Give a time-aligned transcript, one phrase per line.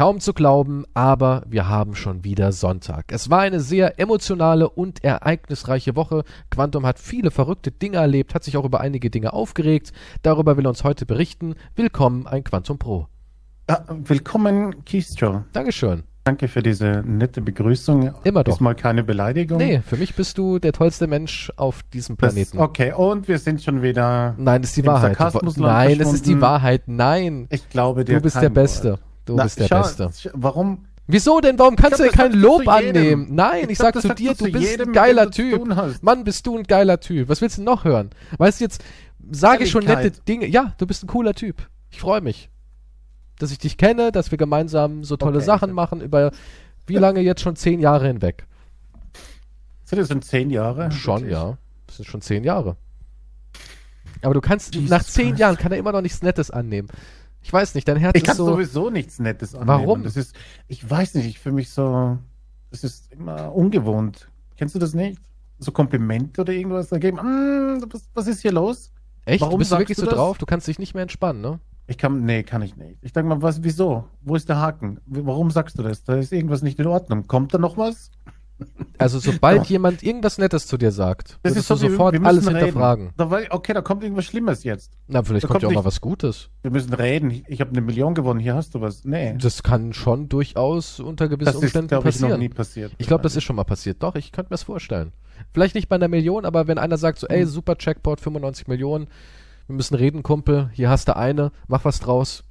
[0.00, 3.12] Kaum zu glauben, aber wir haben schon wieder Sonntag.
[3.12, 6.24] Es war eine sehr emotionale und ereignisreiche Woche.
[6.50, 9.92] Quantum hat viele verrückte Dinge erlebt, hat sich auch über einige Dinge aufgeregt.
[10.22, 11.54] Darüber will er uns heute berichten.
[11.76, 13.08] Willkommen, ein Quantum Pro.
[13.68, 15.44] Ja, willkommen, Keystro.
[15.52, 16.04] Dankeschön.
[16.24, 18.14] Danke für diese nette Begrüßung.
[18.24, 18.54] Immer doch.
[18.54, 19.58] Diesmal keine Beleidigung.
[19.58, 22.58] Nee, für mich bist du der tollste Mensch auf diesem Das, Planeten.
[22.58, 24.34] okay, und wir sind schon wieder.
[24.38, 25.18] Nein, das ist die Wahrheit.
[25.20, 26.40] Du- Nein, das ist die.
[26.40, 26.84] Wahrheit.
[26.86, 27.48] Nein.
[27.50, 28.98] Ich glaube, Du dir bist kein der Beste.
[29.24, 30.10] Du Na, bist der schau, Beste.
[30.34, 30.86] Warum?
[31.06, 31.58] Wieso denn?
[31.58, 33.28] Warum kannst Ich du glaub, denn kein Lob annehmen?
[33.34, 35.66] Nein, ich, Ich sag glaub, zu dir, du bist jedem, ein geiler Typ.
[36.02, 37.28] Mann, bist du ein geiler Typ.
[37.28, 38.10] Was willst du noch hören?
[38.38, 38.82] Weißt du, jetzt
[39.30, 40.10] sage ich schon nette.
[40.10, 40.46] Dinge.
[40.46, 41.68] Ja, du bist ein cooler Typ.
[41.90, 42.48] Ich freue mich,
[43.38, 45.74] dass ich dich kenne, dass wir gemeinsam so tolle Okay, Sachen okay.
[45.74, 46.30] machen über
[46.86, 48.46] wie lange jetzt schon zehn Jahre hinweg.
[49.84, 50.92] Sind das schon zehn Jahre?
[50.92, 51.32] Schon, Wirklich?
[51.32, 51.58] ja.
[51.88, 52.76] Das sind schon zehn Jahre.
[54.22, 55.40] Aber du kannst, Jesus nach zehn Christ.
[55.40, 56.88] Jahren kann er immer noch nichts Nettes annehmen.
[57.42, 58.46] Ich weiß nicht, dein Herz Ich ist kann so.
[58.46, 59.68] sowieso nichts Nettes annehmen.
[59.68, 60.02] Warum?
[60.04, 60.34] Das ist,
[60.68, 62.18] ich weiß nicht, ich fühle mich so,
[62.70, 64.28] das ist immer ungewohnt.
[64.56, 65.20] Kennst du das nicht?
[65.58, 67.18] So Komplimente oder irgendwas da geben.
[67.18, 68.92] Mm, was, was ist hier los?
[69.24, 69.42] Echt?
[69.42, 70.16] warum Bist du wirklich du so das?
[70.16, 70.38] drauf?
[70.38, 71.60] Du kannst dich nicht mehr entspannen, ne?
[71.86, 72.98] Ich kann, nee, kann ich nicht.
[73.02, 74.04] Ich denke mal, was, wieso?
[74.22, 75.00] Wo ist der Haken?
[75.06, 76.04] Warum sagst du das?
[76.04, 77.26] Da ist irgendwas nicht in Ordnung.
[77.26, 78.10] Kommt da noch was?
[78.98, 79.64] Also sobald Ja.
[79.70, 82.56] jemand irgendwas Nettes zu dir sagt, Das ist so, du sofort wir alles reden.
[82.56, 83.10] hinterfragen.
[83.16, 84.92] Da war, okay, da kommt irgendwas Schlimmes jetzt.
[85.08, 86.50] Na, vielleicht Da kommt ja auch kommt mal was Gutes.
[86.62, 87.30] Wir müssen reden.
[87.30, 88.40] Ich, ich habe eine Million gewonnen.
[88.40, 89.04] Hier hast du was.
[89.04, 89.34] Nee.
[89.40, 92.40] Das kann schon durchaus unter gewissen Das ist, Umständen glaube ich, noch passieren.
[92.40, 92.92] nie passiert.
[92.98, 94.02] Ich glaube, das ist schon mal passiert.
[94.02, 95.12] Doch, ich könnte mir das vorstellen.
[95.54, 97.48] Vielleicht nicht bei einer Million, aber wenn einer sagt so, ey, Hm.
[97.48, 99.06] super Checkpot, 95 Millionen,
[99.66, 102.44] wir müssen reden, Kumpel, hier hast du eine, mach was draus.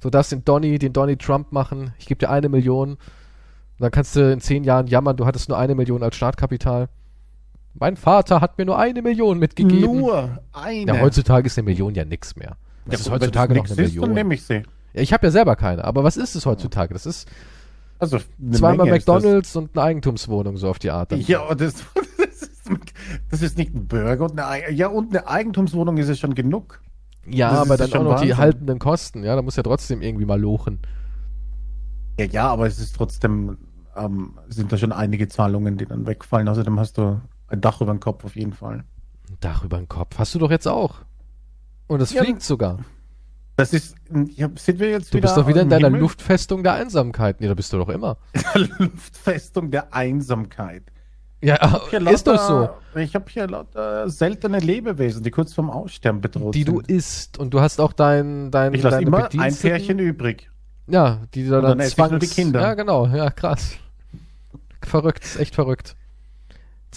[0.00, 2.96] Du darfst den Donny, den Donny Trump machen, ich gebe dir eine Million.
[3.78, 6.88] Und dann kannst du in zehn Jahren jammern, du hattest nur eine Million als Startkapital.
[7.74, 9.98] Mein Vater hat mir nur eine Million mitgegeben.
[10.00, 10.94] Nur eine.
[10.94, 12.56] Ja, heutzutage ist eine Million ja nix mehr.
[12.84, 14.12] Was Ja, ist heutzutage das noch eine ist, Dann Million?
[14.14, 14.62] nehme ich sie.
[14.92, 16.92] Ja, ich habe ja selber keine, aber was ist es heutzutage?
[16.92, 17.26] Das ist
[17.98, 18.18] Also,
[18.52, 19.06] zweimal Menge das.
[19.06, 21.12] McDonalds und eine Eigentumswohnung, so auf die Art.
[21.12, 21.20] dann.
[21.22, 21.74] Ja, das,
[22.18, 22.60] das, ist,
[23.30, 26.34] das ist nicht ein Burger und eine, Ei- ja, und eine Eigentumswohnung ist ja schon
[26.34, 26.80] genug.
[27.26, 28.36] Ja, Das aber dann schon auch noch die Wahnsinn.
[28.36, 30.80] haltenden Kosten, ja, da muss ja trotzdem irgendwie mal lochen.
[32.18, 33.58] Ja, ja, aber es ist trotzdem,
[33.96, 36.48] ähm, sind da schon einige Zahlungen, die dann wegfallen.
[36.48, 38.84] Außerdem hast du ein Dach über dem Kopf auf jeden Fall.
[39.30, 40.18] Ein Dach über den Kopf.
[40.18, 40.96] Hast du doch jetzt auch.
[41.86, 42.78] Und es Ja, fliegt sogar.
[43.56, 43.94] Das ist,
[44.34, 46.00] ja, sind wir jetzt Du wieder bist doch wieder in deiner Himmel?
[46.00, 47.40] Luftfestung der Einsamkeit.
[47.40, 48.16] Nee, da bist du doch immer.
[48.78, 50.84] Luftfestung der Einsamkeit.
[51.42, 52.52] Ja, Hier ist doch so.
[52.60, 56.90] lauter- Ich habe hier lauter seltene Lebewesen, die kurz vorm Aussterben bedroht Die du sind.
[56.90, 57.38] isst.
[57.38, 59.54] Und du hast auch dein, dein, Ich lasse deine immer ein.
[59.54, 60.50] Pärchen übrig.
[60.86, 62.34] Ja, die da dann dann nur die zwangs...
[62.34, 62.60] Kinder.
[62.60, 63.06] Ja, genau.
[63.06, 63.76] Ja, krass.
[64.82, 65.24] Verrückt.
[65.24, 65.96] Ist echt verrückt.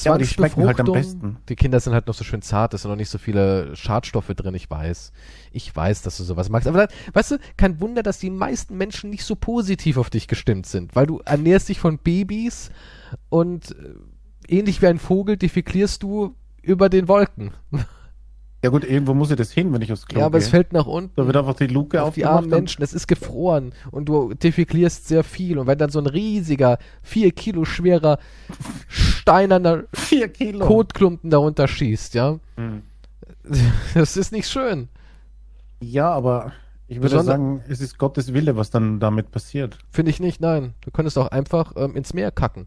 [0.03, 1.38] Ja, die schmecken halt am besten.
[1.47, 4.28] Die Kinder sind halt noch so schön zart, es sind noch nicht so viele Schadstoffe
[4.28, 5.13] drin, ich weiß.
[5.51, 6.68] Ich weiß, dass du sowas magst.
[6.68, 10.28] Aber dann, weißt du, kein Wunder, dass die meisten Menschen nicht so positiv auf dich
[10.28, 12.72] gestimmt sind, weil du ernährst dich von Babys
[13.29, 17.52] und äh, ähnlich wie ein Vogel defeklierst du über den Wolken.
[18.66, 20.44] Ja gut, irgendwo muss ich das hin, wenn ich aufs Klo ja, aber gehe.
[20.46, 21.12] es fällt nach unten.
[21.16, 25.08] da wird einfach die Luke auf die armen Menschen, es ist gefroren und du defeklierst
[25.08, 25.59] sehr viel.
[25.59, 28.18] Und wenn dann so ein riesiger, vier Kilo schwerer,
[28.88, 30.66] steinerner vier Kilo.
[30.66, 32.81] Kotklumpen darunter schießt, ja, Hm.
[33.94, 34.90] das ist nicht schön.
[35.80, 36.53] Ja, aber
[36.88, 39.78] ich würde Besonder- sagen, es ist Gottes Wille, was dann damit passiert.
[39.92, 40.74] Finde ich nicht, nein.
[40.82, 42.66] Du könntest auch einfach ähm, ins Meer kacken.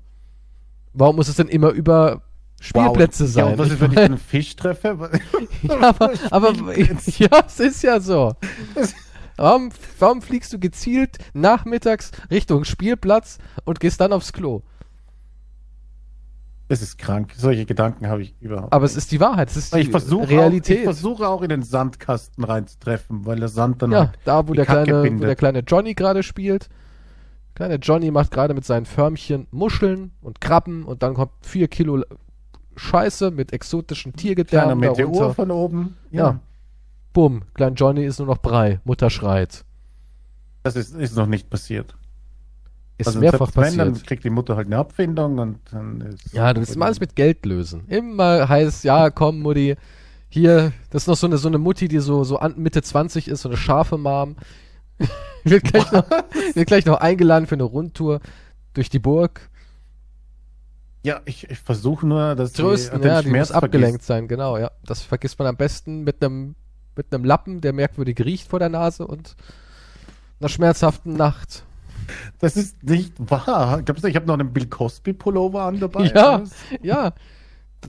[0.93, 2.23] Warum muss es denn immer über
[2.61, 3.53] Spielplätze Ja, sein?
[3.53, 5.11] und was ist, wenn ich einen Fisch treffe?
[5.63, 6.53] ja, aber, aber
[7.07, 8.35] ja, es ist ja so.
[9.37, 9.71] Warum,
[10.01, 14.63] warum fliegst du gezielt nachmittags Richtung Spielplatz und gehst dann aufs Klo?
[16.69, 17.33] Das ist krank.
[17.37, 18.73] Solche Gedanken habe ich überhaupt.
[18.73, 20.79] Aber es ist die Wahrheit, es ist die ich versuche Auch, Realität.
[20.79, 24.53] ich versuche auch in den Sandkasten reinzutreffen, weil der Sand dann ja, halt da wo
[24.53, 26.69] der, Kacke kleine, wo der kleine Johnny gerade spielt.
[27.55, 32.05] Kleine Johnny macht gerade mit seinen Förmchen Muscheln und Krabben und dann kommt vier Kilo
[32.79, 35.35] Scheiße mit exotischen kleiner Tiergedärmen Meteor darunter.
[35.35, 35.97] von oben.
[36.11, 36.41] Ja.
[37.13, 38.81] Bumm, klein Johnny ist nur noch Brei.
[38.85, 39.65] Mutter schreit.
[40.63, 41.95] Das ist, ist noch nicht passiert.
[42.99, 43.81] Ist Also mehrfach wenn, passiert.
[43.81, 46.33] dann kriegt die Mutter halt eine Abfindung und dann ist.
[46.33, 47.87] Ja, du willst immer alles mit Geld lösen.
[47.89, 49.77] Immer heißt, ja, komm, Mutti,
[50.29, 53.29] hier, das ist noch so eine, so eine Mutti, die so, so an, Mitte 20
[53.29, 54.37] ist, so eine scharfe Mom.
[55.45, 56.05] wird, gleich noch,
[56.55, 58.21] wird gleich noch eingeladen für eine Rundtour
[58.75, 59.49] durch die Burg.
[61.09, 64.59] Ja, ich, ich versuche nur, dass Trösten, die, ja, die muss Schmerz abgelenkt sein, genau,
[64.59, 64.71] ja.
[64.85, 66.55] Das vergisst man am besten mit einem
[66.99, 69.37] mit einem Lappen, der merkwürdig riecht vor der Nase und
[70.39, 71.65] einer schmerzhaften Nacht.
[72.41, 73.81] Das ist nicht wahr.
[73.83, 76.13] Glaubst du, ich habe noch einen Bill Cosby Pullover an dabei?
[76.15, 76.43] Ja.
[76.83, 77.15] Ja,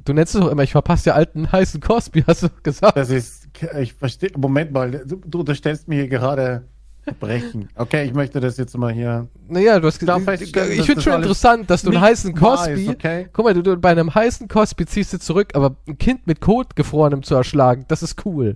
[0.05, 2.95] du nennst es doch immer, ich verpasse ja alten heißen Cosby, hast du gesagt.
[2.95, 3.49] das ist,
[3.79, 4.31] ich verstehe.
[4.37, 6.67] Moment mal, du, du unterstellst mir hier gerade
[7.13, 7.69] Brechen.
[7.75, 9.27] Okay, ich möchte das jetzt mal hier.
[9.47, 12.89] Naja, du hast darf ich dass finde schon interessant, dass du einen heißen Cosby, ist,
[12.89, 13.27] okay?
[13.31, 16.41] guck mal, du, du bei einem heißen Cosby ziehst du zurück, aber ein Kind mit
[16.41, 18.55] Kot gefrorenem zu erschlagen, das ist cool.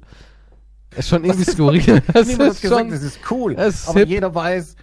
[0.95, 2.01] Ist schon irgendwie skurril.
[2.13, 3.55] Das Niemand hat ist gesagt, schon, das ist cool.
[3.55, 4.09] das ist aber hip.
[4.09, 4.75] jeder weiß,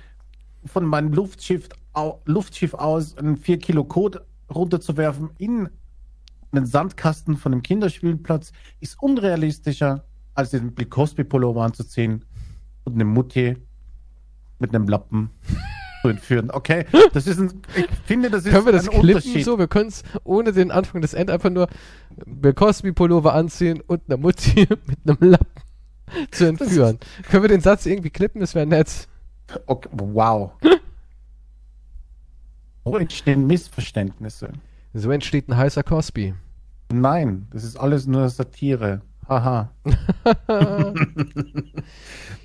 [0.65, 4.21] von meinem Luftschiff, au, Luftschiff aus einen 4 Kilo Kot
[4.53, 5.69] runterzuwerfen in
[6.53, 12.25] einen Sandkasten von einem Kinderspielplatz ist unrealistischer, als den Bill Cosby Pullover anzuziehen
[12.85, 13.57] und eine Mutti
[14.59, 15.31] mit einem Lappen
[16.03, 16.51] zu entführen.
[16.51, 19.59] Okay, das ist ein, ich finde, das ist können wir das ein klippen so?
[19.59, 21.69] Wir können es ohne den Anfang des End einfach nur
[22.27, 25.63] Bill Cosby Pullover anziehen und eine Mutti mit einem Lappen
[26.31, 26.99] zu entführen.
[27.31, 28.41] können wir den Satz irgendwie klippen?
[28.41, 29.09] Das wäre nett.
[29.67, 30.53] Okay, wow.
[32.85, 34.53] Wo entstehen Missverständnisse?
[34.95, 36.35] So entsteht ein heißer Cosby.
[36.93, 39.03] Nein, das ist alles nur Satire.
[39.31, 39.71] Haha.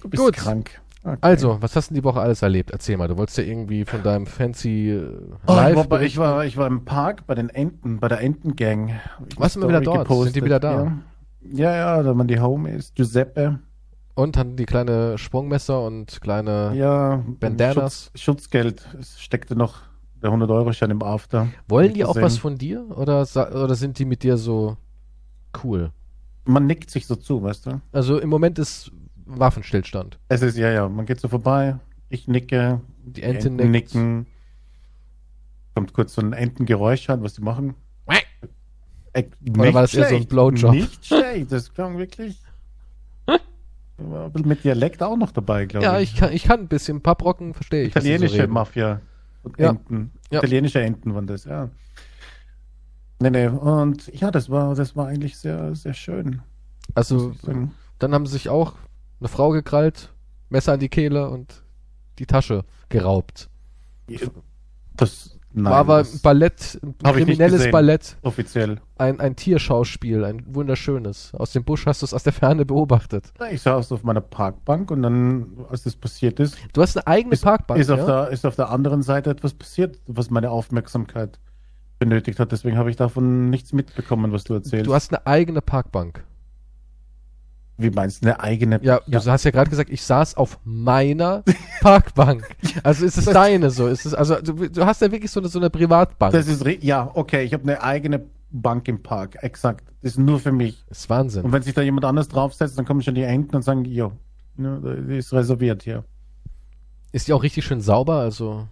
[0.02, 0.36] du bist Gut.
[0.36, 0.82] krank.
[1.04, 1.18] Okay.
[1.22, 2.72] Also, was hast du die Woche alles erlebt?
[2.72, 5.04] Erzähl mal, du wolltest ja irgendwie von deinem fancy äh,
[5.46, 9.00] Oh, ich, war ich, war, ich war im Park bei den Enten, bei der Entengang.
[9.30, 10.24] Ich Warst eine du mal wieder dort?
[10.24, 10.92] Sind die wieder da?
[11.42, 12.96] Ja, ja, ja da man die Home ist.
[12.96, 13.60] Giuseppe.
[14.16, 17.24] und hatten die kleine Sprungmesser und kleine Ja.
[17.40, 18.06] Bandanas.
[18.16, 18.88] Schutz, Schutzgeld.
[19.00, 19.82] Es steckte noch
[20.24, 21.50] der 100-Euro-Schein im After.
[21.68, 22.24] Wollen die auch gesehen.
[22.24, 23.28] was von dir oder
[23.64, 24.78] oder sind die mit dir so
[25.64, 25.92] cool?
[26.46, 27.82] Man nickt sich so zu, weißt du?
[27.92, 28.92] Also im Moment ist
[29.26, 30.20] Waffenstillstand.
[30.30, 31.78] Es ist, ja, ja, man geht so vorbei.
[32.10, 32.82] Ich nicke.
[33.04, 33.70] Die Ente nickt.
[33.96, 34.28] nicken.
[35.74, 37.74] Kommt kurz so ein Entengeräusch an, was die machen.
[39.14, 39.24] Äh,
[39.58, 40.72] Oder war das nicht eher so ein schlecht, Blowjob?
[40.72, 42.38] Nicht schlecht, das klang wirklich.
[44.44, 46.14] Mit Dialekt auch noch dabei, glaube Ja, ich.
[46.14, 47.94] ich kann, ich kann ein bisschen Papprocken, verstehe ich.
[47.94, 48.52] die so Italienische reden.
[48.54, 49.00] Mafia
[49.44, 49.70] und Ja.
[49.70, 50.12] Enten.
[50.32, 50.40] Ja.
[50.40, 51.70] Italienische Enten waren das, ja.
[53.20, 56.42] Nee, nee, und ja, das war, das war eigentlich sehr, sehr schön.
[56.94, 57.34] Also
[58.00, 58.74] dann haben sie sich auch
[59.20, 60.14] eine Frau gekrallt,
[60.50, 61.64] Messer an die Kehle und
[62.20, 63.50] die Tasche geraubt.
[64.96, 67.72] Das, nein, War aber ein Ballett, ein kriminelles.
[67.72, 68.80] Ballett, offiziell.
[68.98, 71.34] ein, ein Tierschauspiel, ein wunderschönes.
[71.34, 73.34] Aus dem Busch hast du es aus der Ferne beobachtet.
[73.52, 77.34] Ich saß auf meiner Parkbank und dann, als das passiert ist, Du hast eine eigene
[77.34, 78.06] ist, Parkbank, ist, auf ja?
[78.06, 81.40] der, ist auf der anderen Seite etwas passiert, was meine Aufmerksamkeit
[82.00, 82.52] benötigt hat.
[82.52, 84.88] Deswegen habe ich davon nichts mitbekommen, was du erzählst.
[84.88, 86.24] Du hast eine eigene Parkbank.
[87.78, 88.80] Wie meinst du, eine eigene?
[88.84, 91.44] Ja, du hast ja gerade gesagt, ich saß auf meiner
[91.82, 92.48] Parkbank.
[92.84, 93.88] Also ist es deine so?
[93.88, 96.32] Ist es, also du, du hast ja wirklich so eine, so eine Privatbank.
[96.32, 99.92] Das ist, ja, okay, ich habe eine eigene Bank im Park, exakt.
[100.02, 100.86] Das ist nur für mich.
[100.88, 101.44] Das ist Wahnsinn.
[101.44, 104.14] Und wenn sich da jemand anders draufsetzt, dann kommen schon die Enten und sagen, jo,
[104.56, 106.06] ne, die ist reserviert hier.
[107.12, 108.16] Ist die auch richtig schön sauber?
[108.16, 108.68] Also,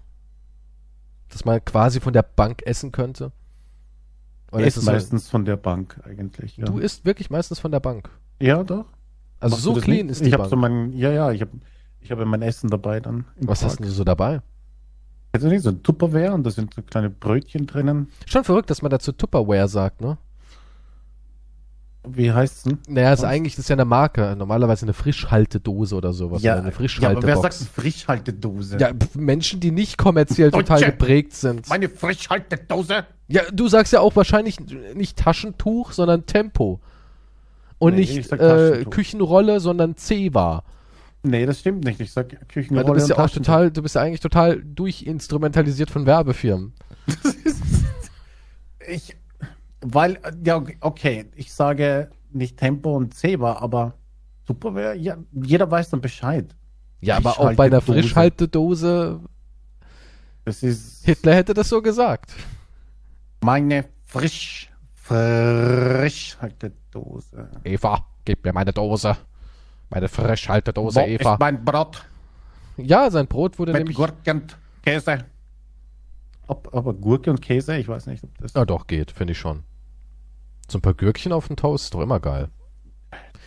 [1.33, 3.31] dass man quasi von der Bank essen könnte?
[4.51, 6.57] Oder ist ist es so, meistens von der Bank eigentlich.
[6.57, 8.09] Ja, du isst wirklich meistens von der Bank.
[8.39, 8.85] ja doch.
[9.39, 10.11] Also Machst so clean nicht?
[10.11, 10.49] ist die ich Bank.
[10.49, 11.51] so mein, ja, ja, ich habe
[11.99, 13.25] ich hab ja mein Essen dabei dann.
[13.41, 13.71] Was Park.
[13.71, 14.41] hast denn du so dabei?
[15.33, 18.09] Du nicht, so ein Tupperware und da sind so kleine Brötchen drinnen.
[18.27, 20.17] Schon verrückt, dass man dazu Tupperware sagt, ne?
[22.05, 22.79] Wie heißt's denn?
[22.87, 24.35] Naja, ist eigentlich das ist ja eine Marke.
[24.37, 26.41] Normalerweise eine Frischhaltedose oder sowas.
[26.41, 27.67] oder eine ja, aber wer sagt Frischhaltebox.
[27.73, 28.77] Frischhaltedose?
[28.77, 31.69] Ja, Menschen, die nicht kommerziell total geprägt sind.
[31.69, 33.05] Meine Frischhaltedose?
[33.29, 34.57] Ja, du sagst ja auch wahrscheinlich
[34.95, 36.81] nicht Taschentuch, sondern Tempo.
[37.77, 38.85] Und Nee, ich nicht äh.
[38.89, 40.63] Küchenrolle, sondern Zewa.
[41.23, 42.01] Nee, das stimmt nicht.
[42.01, 45.89] Ich sag Weil Küchenrolle du bist ja auch total, du bist ja eigentlich total durchinstrumentalisiert
[45.89, 46.73] von Werbefirmen.
[48.85, 49.15] Ich,
[49.83, 53.93] weil, äh, ja, okay, ich sage nicht Tempo und Zebra, aber
[54.45, 56.55] Tupperware, ja, jeder weiß dann Bescheid.
[57.01, 59.19] Ja, aber auch bei einer Frischhaltedose.
[60.45, 62.33] Das ist Hitler hätte das so gesagt.
[63.41, 67.49] meine Frisch, Frischhaltedose.
[67.63, 69.15] Eva, gib mir meine Dose.
[69.89, 71.33] Meine Frischhaltedose, Wo Eva.
[71.33, 72.03] ist mein Brot
[72.77, 73.95] Ja, sein Brot wurde mit nämlich.
[73.97, 75.25] Gurke und Käse?
[76.47, 78.53] Ob, aber Gurke und Käse, ich weiß nicht, ob das.
[78.53, 79.63] Ja, doch, geht, finde ich schon.
[80.73, 82.49] So ein paar Gürkchen auf den Toast ist doch immer geil.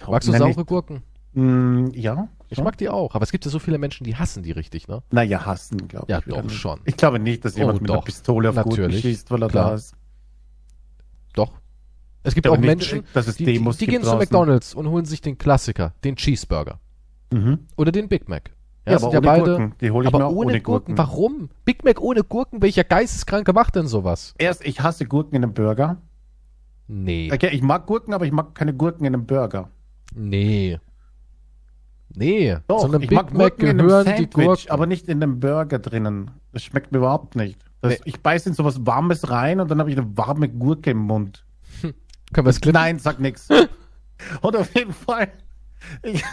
[0.06, 1.02] Magst du Nenn saure Gurken?
[1.33, 2.28] Ich, mm, ja.
[2.49, 4.87] Ich mag die auch, aber es gibt ja so viele Menschen, die hassen die richtig,
[4.87, 5.02] ne?
[5.11, 6.11] Naja, hassen, glaube ich.
[6.11, 6.54] Ja, doch, nicht.
[6.54, 6.78] schon.
[6.85, 8.04] Ich glaube nicht, dass jemand Oh, mit einer doch.
[8.04, 9.71] Pistole auf Gurken Natürlich, schießt, weil er klar.
[9.71, 9.97] da ist.
[11.35, 11.50] Doch.
[12.23, 14.18] Es gibt Aber auch nicht, Menschen, es die, die, die gehen zu draußen.
[14.21, 16.78] McDonalds und holen sich den Klassiker, den Cheeseburger.
[17.33, 17.66] Mhm.
[17.76, 18.52] Oder den Big Mac.
[18.87, 19.75] Ja, sind aber ohne Gurken.
[19.80, 20.95] Die hole ich aber mir auch ohne, ohne Gurken.
[20.95, 20.99] Gurken.
[20.99, 21.49] Warum?
[21.64, 22.62] Big Mac ohne Gurken?
[22.62, 24.33] Welcher Geisteskranke macht denn sowas?
[24.38, 25.97] Erst, ich hasse Gurken in einem Burger.
[26.88, 27.31] Nee.
[27.33, 29.71] Okay, ich mag Gurken, aber ich mag keine Gurken in einem Burger.
[30.14, 30.78] Nee.
[32.14, 32.57] Nee.
[32.69, 34.71] Doch, Zu einem ich Big mag Mac Gurken in einem gehören die Sandwich, Gurken.
[34.71, 36.31] aber nicht in einem Burger drinnen.
[36.52, 37.61] Das schmeckt mir überhaupt nicht.
[37.83, 37.99] Das, Nee.
[38.05, 41.45] Ich beiß in sowas Warmes rein und dann habe ich eine warme Gurke im Mund.
[42.33, 42.81] Können wir es klippen?
[42.81, 43.49] Nein, sag nix.
[44.40, 45.31] Und auf jeden Fall.
[46.02, 46.25] Ich,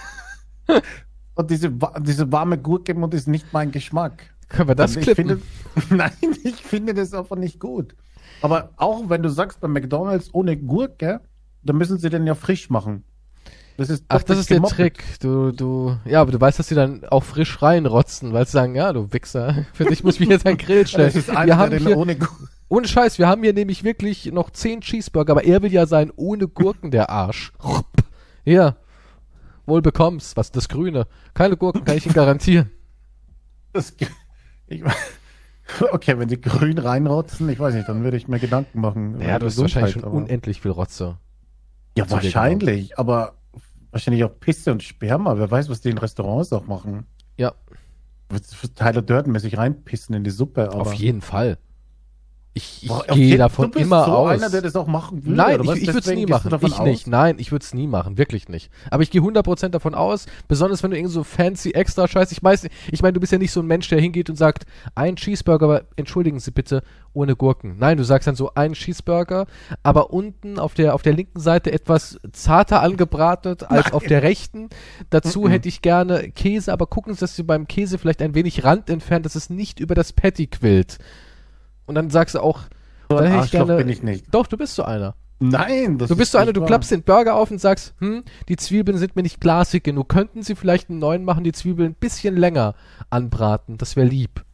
[1.36, 4.24] Und diese, diese warme Gurke und ist nicht mein Geschmack.
[4.50, 5.42] Können wir das Also ich klippen?
[5.76, 6.12] finde, Nein,
[6.44, 7.96] ich finde das einfach nicht gut.
[8.44, 11.22] Aber auch wenn du sagst, bei McDonalds ohne Gurke,
[11.64, 13.06] dann müssen sie den ja frisch machen.
[13.78, 14.98] Das ist Ach, das ist der gemoppelt.
[14.98, 15.20] Trick.
[15.22, 18.76] Du, du, ja, aber du weißt, dass sie dann auch frisch reinrotzen, weil sie sagen,
[18.76, 21.08] ja, du Wichser, für dich muss ich mich jetzt den Grill stellen.
[21.08, 22.18] Das ist einer, wir der haben hier, ohne
[22.68, 26.12] ohne Scheiß, wir haben hier nämlich wirklich noch zehn Cheeseburger, aber er will ja sein
[26.14, 27.54] ohne Gurken, der Arsch.
[28.44, 28.76] Hier,
[29.66, 31.08] wohl bekommst, was das Grüne.
[31.34, 32.72] Keine Gurken, kann ich Ihnen garantieren.
[33.72, 33.96] Das,
[34.68, 34.84] ich,
[35.92, 39.20] okay, wenn sie grün reinrotzen, ich weiß nicht, dann würde ich mir Gedanken machen.
[39.20, 41.18] Ja, über du hast wahrscheinlich schon aber- unendlich viel Rotze.
[41.98, 43.36] Ja, wahrscheinlich, aber
[43.92, 45.38] wahrscheinlich auch Pisse und Sperma.
[45.38, 47.06] Wer weiß, was die in Restaurants auch machen.
[47.38, 47.54] Ja,
[48.76, 50.72] Tyler Durden-mäßig reinpissen in die Suppe.
[50.72, 51.58] Auf jeden Fall.
[52.56, 54.30] Ich, ich gehe davon du bist immer so aus.
[54.30, 55.36] einer, der das auch machen würde.
[55.36, 56.56] Nein, ich, ich würde es nie machen.
[56.62, 56.86] Ich aus?
[56.86, 57.08] nicht.
[57.08, 58.20] Nein, ich würde es nie machen.
[58.20, 58.70] Wirklich nicht.
[58.92, 62.44] Aber ich gehe 100% davon aus, besonders wenn du irgend so fancy extra Scheiß, ich
[62.44, 65.16] weiß, ich meine, du bist ja nicht so ein Mensch, der hingeht und sagt, ein
[65.16, 66.84] Cheeseburger, aber entschuldigen Sie bitte,
[67.14, 67.78] ohne Gurken.
[67.80, 69.48] Nein, du sagst dann so, ein Cheeseburger,
[69.82, 74.70] aber unten auf der, auf der linken Seite etwas zarter angebratet als auf der rechten.
[75.10, 78.64] Dazu hätte ich gerne Käse, aber gucken Sie, dass Sie beim Käse vielleicht ein wenig
[78.64, 81.00] Rand entfernt, dass es nicht über das Patty quillt.
[81.86, 82.62] Und dann sagst du auch,
[83.10, 84.26] So dann hätte ich gerne, bin ich nicht.
[84.34, 85.16] doch, du bist so einer.
[85.40, 88.24] Nein, das Du bist ist so einer, du klappst den Burger auf und sagst, hm,
[88.48, 90.08] die Zwiebeln sind mir nicht glasig genug.
[90.08, 92.76] Könnten sie vielleicht einen neuen machen, die Zwiebeln ein bisschen länger
[93.10, 93.78] anbraten?
[93.78, 94.46] Das wäre lieb.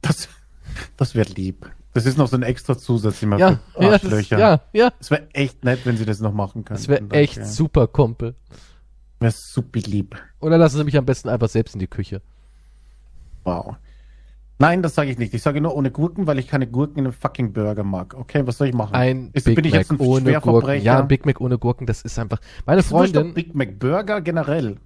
[0.00, 0.28] Das,
[0.96, 1.70] das wäre lieb.
[1.94, 4.38] Das ist noch so ein extra Zusatz immer Ja, für ja, das, Arschlöcher.
[4.38, 4.92] ja, ja.
[4.98, 6.82] Es wäre echt nett, wenn sie das noch machen könnten.
[6.82, 8.34] Das wäre echt super, Kumpel.
[9.20, 10.16] Wäre super lieb.
[10.40, 12.22] Oder lassen sie mich am besten einfach selbst in die Küche.
[13.44, 13.76] Wow.
[14.62, 15.34] Nein, das sage ich nicht.
[15.34, 18.14] Ich sage nur ohne Gurken, weil ich keine Gurken in einem fucking Burger mag.
[18.14, 18.94] Okay, was soll ich machen?
[18.94, 20.80] Ein Ist- Big bin ich Mac jetzt ein ohne Gurken.
[20.82, 22.38] Ja, ein Big Mac ohne Gurken, das ist einfach.
[22.64, 24.76] Meine Ist Freundin, Big Mac Burger generell.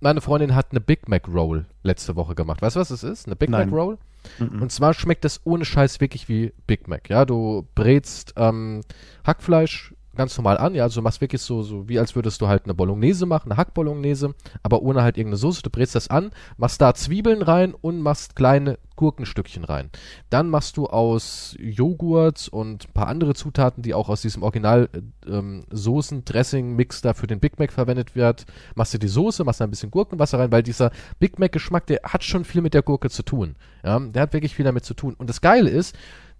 [0.00, 2.62] meine Freundin hat eine Big Mac Roll letzte Woche gemacht.
[2.62, 3.26] Weißt du, was es ist?
[3.26, 3.70] Eine Big Nein.
[3.70, 3.98] Mac Roll?
[4.38, 4.62] Mhm.
[4.62, 7.08] Und zwar schmeckt das ohne Scheiß wirklich wie Big Mac.
[7.10, 8.82] Ja, du brätst ähm,
[9.26, 12.48] Hackfleisch ganz normal an, ja, also du machst wirklich so, so wie als würdest du
[12.48, 15.62] halt eine Bolognese machen, eine Hackbolognese, aber ohne halt irgendeine Soße.
[15.62, 19.90] Du brätst das an, machst da Zwiebeln rein und machst kleine Gurkenstückchen rein.
[20.28, 24.90] Dann machst du aus Joghurt und ein paar andere Zutaten, die auch aus diesem Original
[24.92, 28.44] äh, ähm, Soßen, Dressing, Mix da für den Big Mac verwendet wird,
[28.74, 31.86] machst du die Soße, machst da ein bisschen Gurkenwasser rein, weil dieser Big Mac Geschmack,
[31.86, 33.54] der hat schon viel mit der Gurke zu tun.
[33.84, 35.14] Ja, der hat wirklich viel damit zu tun.
[35.14, 35.96] Und das Geile ist,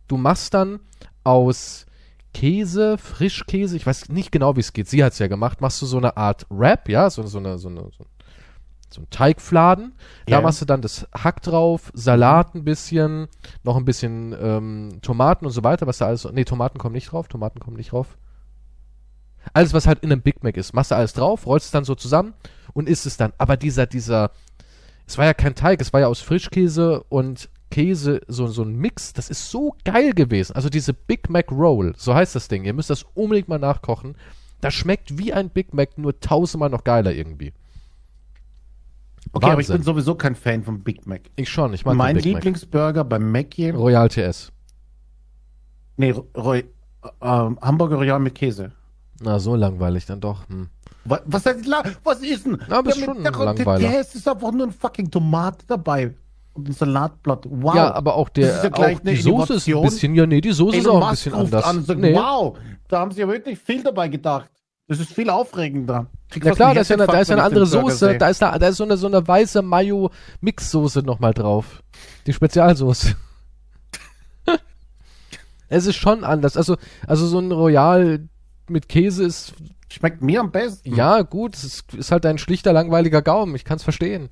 [0.09, 0.81] du machst dann
[1.23, 1.87] aus
[2.39, 4.89] Käse, Frischkäse, ich weiß nicht genau, wie es geht.
[4.89, 5.61] Sie hat es ja gemacht.
[5.61, 8.07] Machst du so eine Art Wrap, ja, so, so eine, so eine, so,
[8.91, 9.93] so ein Teigfladen.
[10.27, 10.41] Da Ja.
[10.41, 13.27] machst du dann das Hack drauf, Salat ein bisschen,
[13.65, 16.29] noch ein bisschen ähm, Tomaten und so weiter, was da alles.
[16.33, 18.17] Nee, Tomaten kommen nicht drauf, Tomaten kommen nicht drauf.
[19.53, 21.85] Alles, was halt in einem Big Mac ist, machst du alles drauf, rollst es dann
[21.85, 22.35] so zusammen
[22.73, 23.33] und isst es dann.
[23.39, 24.31] Aber dieser, dieser,
[25.09, 28.77] es war ja kein Teig, es war ja aus Frischkäse und Käse, so, so ein
[28.77, 30.55] Mix, das ist so geil gewesen.
[30.57, 32.65] Also diese Big Mac Roll, so heißt das Ding.
[32.65, 34.17] Ihr müsst das unbedingt mal nachkochen.
[34.61, 37.53] Das schmeckt wie ein Big Mac, nur tausendmal noch geiler irgendwie.
[39.33, 39.77] Okay, aber ich Wahnsinn.
[39.77, 41.23] bin sowieso kein Fan von Big Mac.
[41.37, 43.81] Ich schon, ich mag mein Big Lieblingsburger beim Mackie, Mac.
[43.81, 44.51] Royal TS.
[45.97, 46.65] nee, Roy, äh,
[47.21, 48.73] Hamburger Royal mit Käse.
[49.21, 50.49] Na, so langweilig dann doch.
[50.49, 50.69] Hm.
[51.05, 51.45] Was, was,
[52.05, 52.59] was ist denn?
[52.69, 53.23] Ja, aber ist Der schon.
[53.23, 56.15] Der, der ist einfach nur ein fucking Tomate dabei.
[56.59, 57.47] Und ein Salatblatt.
[57.49, 57.75] Wow.
[57.77, 60.41] Ja, aber auch der, ist ja auch eine die Soße ist ein bisschen, ja, nee,
[60.41, 61.65] die Soße ist Elon auch ein bisschen anders.
[61.65, 62.15] An sagt, nee.
[62.15, 64.51] Wow, da haben sie ja wirklich viel dabei gedacht.
[64.89, 66.07] Das ist viel aufregender.
[66.29, 68.59] Fast klar, da ist ja eine, da ist ja eine andere Soße, da ist, da,
[68.59, 71.85] da ist so eine, so eine weiße Mayo-Mix-Soße nochmal drauf.
[72.27, 73.15] Die Spezialsoße.
[75.69, 76.57] es ist schon anders.
[76.57, 78.29] Also, also so ein Royal
[78.69, 79.55] mit Käse ist,
[79.91, 80.93] Schmeckt mir am besten.
[80.93, 83.55] ja gut, es ist, ist halt ein schlichter, langweiliger Gaumen.
[83.55, 84.29] Ich kann es verstehen.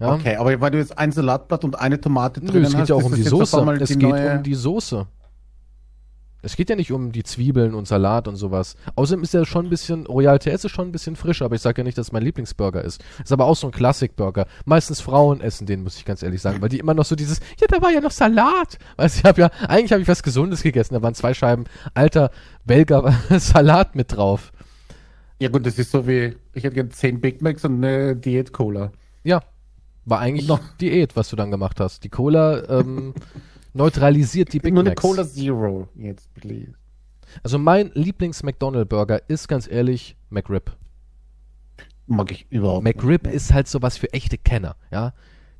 [0.00, 0.14] Ja.
[0.14, 2.88] Okay, aber weil du jetzt ein Salatblatt und eine Tomate Nö, drin es geht hast,
[2.88, 3.60] ja auch um die Soße.
[3.80, 5.06] Es die geht neue- um die Soße.
[6.40, 8.76] Es geht ja nicht um die Zwiebeln und Salat und sowas.
[8.94, 11.62] Außerdem ist er schon ein bisschen, Royal TS ist schon ein bisschen frischer, aber ich
[11.62, 13.02] sage ja nicht, dass es mein Lieblingsburger ist.
[13.24, 14.46] Ist aber auch so ein Klassikburger.
[14.64, 17.40] Meistens Frauen essen den, muss ich ganz ehrlich sagen, weil die immer noch so dieses,
[17.60, 18.78] ja, da war ja noch Salat.
[18.96, 21.64] Weißt du, ich habe ja, eigentlich habe ich was Gesundes gegessen, da waren zwei Scheiben
[21.94, 22.30] alter
[22.64, 24.52] Belger Salat mit drauf.
[25.40, 28.92] Ja gut, das ist so wie, ich hätte gerne 10 Big Macs und eine Diät-Cola.
[29.24, 29.42] Ja.
[30.08, 32.04] War eigentlich Noch- Diät, was du dann gemacht hast.
[32.04, 33.14] Die Cola ähm,
[33.74, 35.02] neutralisiert die Big Nur eine Macs.
[35.02, 36.72] Cola Zero jetzt, please.
[37.42, 40.74] Also mein Lieblings-McDonald-Burger ist ganz ehrlich McRib.
[42.06, 43.34] Mag ich überhaupt McRib nicht.
[43.34, 45.12] ist halt sowas für echte Kenner, ja.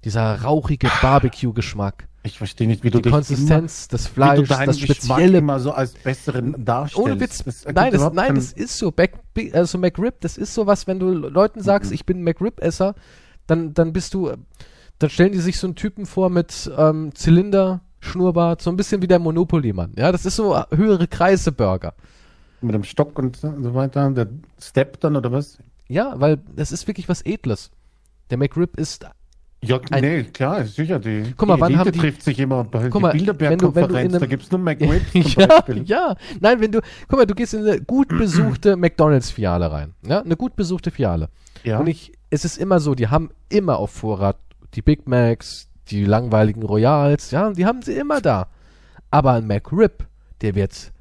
[0.05, 2.09] Dieser rauchige Barbecue-Geschmack.
[2.23, 5.73] Ich verstehe nicht, wie du Die Konsistenz, das immer, du Fleisch, das spezielle immer so
[5.73, 7.07] als besseren darstellst.
[7.11, 7.45] Ohne Witz.
[7.45, 8.91] Das nein, das, nein, das ist so.
[8.93, 9.13] Back,
[9.53, 11.95] also McRib, das ist so was, wenn du Leuten sagst, Mhm.
[11.95, 12.95] ich bin McRib-Esser,
[13.49, 14.31] dann, dann bist du,
[15.01, 19.03] dann stellen die sich so einen Typen vor mit ähm, Zylinder, Schnurrbart, so ein bisschen
[19.03, 19.95] wie der Monopoly-Mann.
[19.97, 21.95] Ja, das ist so äh, höhere Kreise-Burger.
[22.61, 24.29] mit dem Stock und so weiter, der
[24.61, 25.59] Step dann oder was?
[25.89, 27.71] Ja, weil das ist wirklich was Edles.
[28.31, 29.07] Der McRib ist
[29.65, 30.99] Ja, Ein- nee, klar, sicher.
[31.01, 33.95] Die, Guck mal, die wann Elite haben die- trifft sich immer bei Guck mal, Bilderberg-Konferenz,
[34.15, 35.83] einem- da gibt's nur McRibs zum ja, Beispiel.
[35.87, 36.15] ja.
[36.41, 39.95] Nein, wenn du, guck mal, du gehst in eine gut besuchte McDonalds-Filiale rein.
[40.07, 41.29] Ja, eine gut besuchte Filiale.
[41.65, 41.79] Ja.
[41.81, 44.37] Und ich, es ist immer so, die haben immer auf Vorrat
[44.75, 48.49] die Big Macs, die langweiligen Royals, ja, die haben sie immer da.
[49.11, 50.07] Aber ein McRib,
[50.43, 50.93] der wird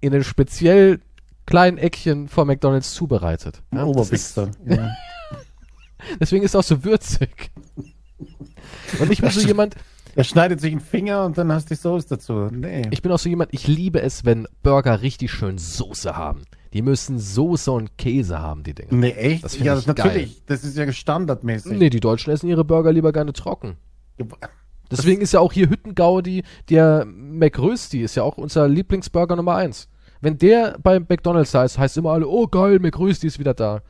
[0.00, 1.00] in einem speziell
[1.46, 3.62] kleinen Eckchen vor McDonalds zubereitet.
[3.72, 4.50] Ja, Oberwichser.
[4.64, 4.90] Ja.
[6.20, 7.50] deswegen ist er auch so würzig.
[8.98, 9.76] Und ich bin so jemand,
[10.16, 12.48] Er schneidet sich einen Finger und dann hast du die Soße dazu.
[12.50, 12.82] Nee.
[12.90, 16.42] ich bin auch so jemand, ich liebe es, wenn Burger richtig schön Soße haben.
[16.74, 18.92] Die müssen Soße und Käse haben, die Dinge.
[18.94, 19.44] nee, echt?
[19.44, 20.44] Das ja, ich natürlich.
[20.46, 21.78] Das ist ja standardmäßig.
[21.78, 23.76] Nee, die Deutschen essen ihre Burger lieber gerne trocken.
[24.18, 24.26] Ja,
[24.90, 29.88] Deswegen ist ja auch hier Hüttengaudi, der McRösti ist ja auch unser Lieblingsburger Nummer eins.
[30.20, 33.80] Wenn der bei McDonalds heißt, heißt immer alle, oh geil, McRösti ist wieder da.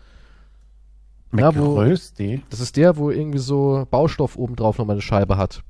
[1.37, 2.43] Ja, wo- McRösti?
[2.51, 5.63] Das ist der, wo irgendwie so Baustoff obendrauf nochmal eine Scheibe hat.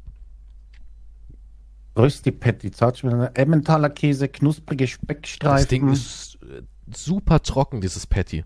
[1.97, 5.57] Rösti Patty, Zartschmelzer, Emmentaler Käse, knusprige Speckstreifen.
[5.59, 6.34] Das Ding ist
[6.93, 8.45] super trocken, dieses Patty.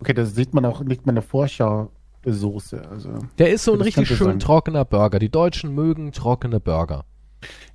[0.00, 2.88] okay, das sieht man auch nicht mehr in der Vorschau-Soße.
[2.88, 3.18] Also.
[3.38, 4.38] Der ist so ein richtig schön sein.
[4.38, 5.18] trockener Burger.
[5.18, 7.04] Die Deutschen mögen trockene Burger.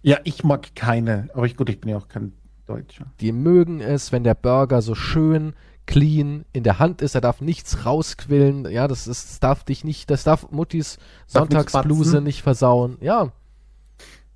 [0.01, 1.29] Ja, ich mag keine.
[1.33, 2.33] Aber ich, gut, ich bin ja auch kein
[2.65, 3.05] Deutscher.
[3.19, 5.53] Die mögen es, wenn der Burger so schön
[5.87, 7.15] clean in der Hand ist.
[7.15, 8.69] Er darf nichts rausquillen.
[8.69, 12.97] Ja, das ist, das darf dich nicht, das darf Muttis Sonntagsbluse nicht versauen.
[13.01, 13.31] Ja.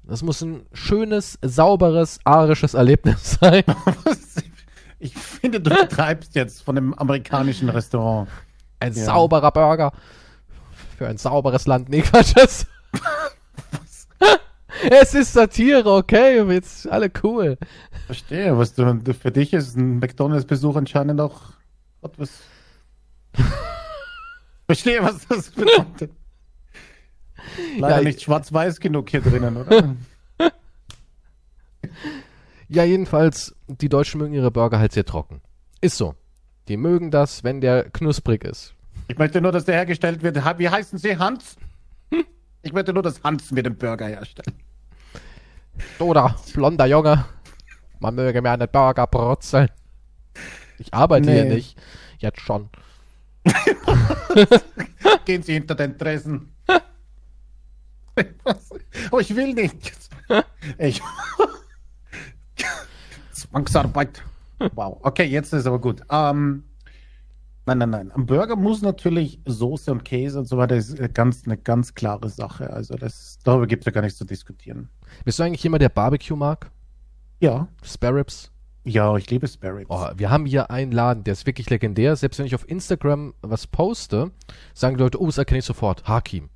[0.06, 3.64] Das muss ein schönes, sauberes, arisches Erlebnis sein.
[5.04, 8.30] Ich finde, du betreibst jetzt von einem amerikanischen Restaurant.
[8.80, 9.04] Ein Ja.
[9.06, 9.92] sauberer Burger.
[10.98, 11.90] Für ein sauberes Land.
[11.90, 12.34] Nee, Quatsch.
[14.90, 16.44] Es ist Satire, okay?
[16.52, 17.58] Jetzt alle cool.
[18.08, 21.42] Verstehe, was du, für dich ist ein McDonalds-Besuch anscheinend auch
[22.02, 22.30] Gott, was.
[24.66, 26.12] Verstehe, was das bedeutet.
[27.78, 29.96] Leider Ja, nicht schwarz-weiß genug hier drinnen, oder?
[32.74, 35.42] Ja, jedenfalls, die Deutschen mögen ihre Burger halt sehr trocken.
[35.82, 36.16] Ist so.
[36.68, 38.74] Die mögen das, wenn der knusprig ist.
[39.08, 40.38] Ich möchte nur, dass der hergestellt wird.
[40.58, 41.56] Wie heißen Sie, Hans?
[42.64, 44.54] Ich möchte nur, dass Hans mir den Burger herstellt.
[46.00, 47.26] Oder blonder Junge.
[48.00, 49.70] Man möge mir einen Burger brutzeln.
[50.80, 51.56] Ich arbeite hier Nee.
[51.56, 51.78] nicht.
[52.18, 52.70] Jetzt schon.
[55.26, 56.54] Gehen Sie hinter den Tresen.
[58.44, 58.70] Was?
[59.12, 59.92] Oh, ich will nicht.
[60.78, 61.02] Ich.
[63.32, 64.24] Zwangsarbeit.
[64.74, 65.00] Wow.
[65.02, 66.02] Okay, jetzt ist aber gut.
[66.10, 66.64] Ähm,
[67.66, 68.12] nein, nein, nein.
[68.14, 70.76] Am Burger muss natürlich Soße und Käse und so weiter.
[70.76, 72.72] Das ist eine ganz, eine ganz klare Sache.
[72.72, 74.90] Also das, darüber gibt es ja gar nichts zu diskutieren.
[75.26, 76.72] Bist du eigentlich jemand, der Barbecue mag?
[77.40, 77.68] Ja.
[77.82, 78.52] Spare Ribs?
[78.86, 79.90] Ja, ich liebe Spare Ribs.
[79.90, 82.16] Oh, wir haben hier einen Laden, der ist wirklich legendär.
[82.16, 84.32] Selbst wenn ich auf Instagram was poste,
[84.74, 86.08] sagen die Leute, oh, das erkenne ich sofort.
[86.08, 86.50] Hakim.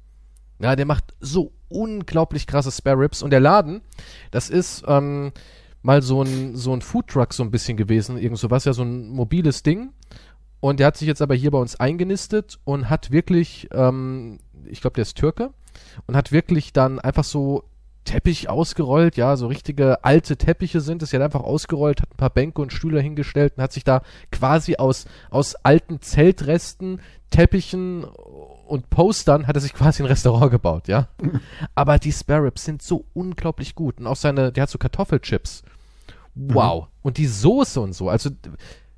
[0.60, 3.22] Ja, der macht so unglaublich krasse Spare Ribs.
[3.22, 3.82] Und der Laden,
[4.32, 5.32] das ist ähm,
[5.88, 8.18] mal so ein, so ein Foodtruck so ein bisschen gewesen.
[8.18, 9.94] Irgend sowas, ja, so ein mobiles Ding.
[10.60, 14.82] Und der hat sich jetzt aber hier bei uns eingenistet und hat wirklich, ähm, ich
[14.82, 15.52] glaube, der ist Türke,
[16.06, 17.64] und hat wirklich dann einfach so
[18.04, 21.14] Teppich ausgerollt, ja, so richtige alte Teppiche sind es.
[21.14, 24.02] Er hat einfach ausgerollt, hat ein paar Bänke und Stühle hingestellt und hat sich da
[24.32, 30.90] quasi aus, aus alten Zeltresten, Teppichen und Postern hat er sich quasi ein Restaurant gebaut,
[30.90, 31.08] ja.
[31.76, 34.00] Aber die Spare Ribs sind so unglaublich gut.
[34.00, 35.64] Und auch seine, der hat so Kartoffelchips.
[36.38, 36.88] Wow.
[37.02, 38.10] Und die Soße und so.
[38.10, 38.30] Also,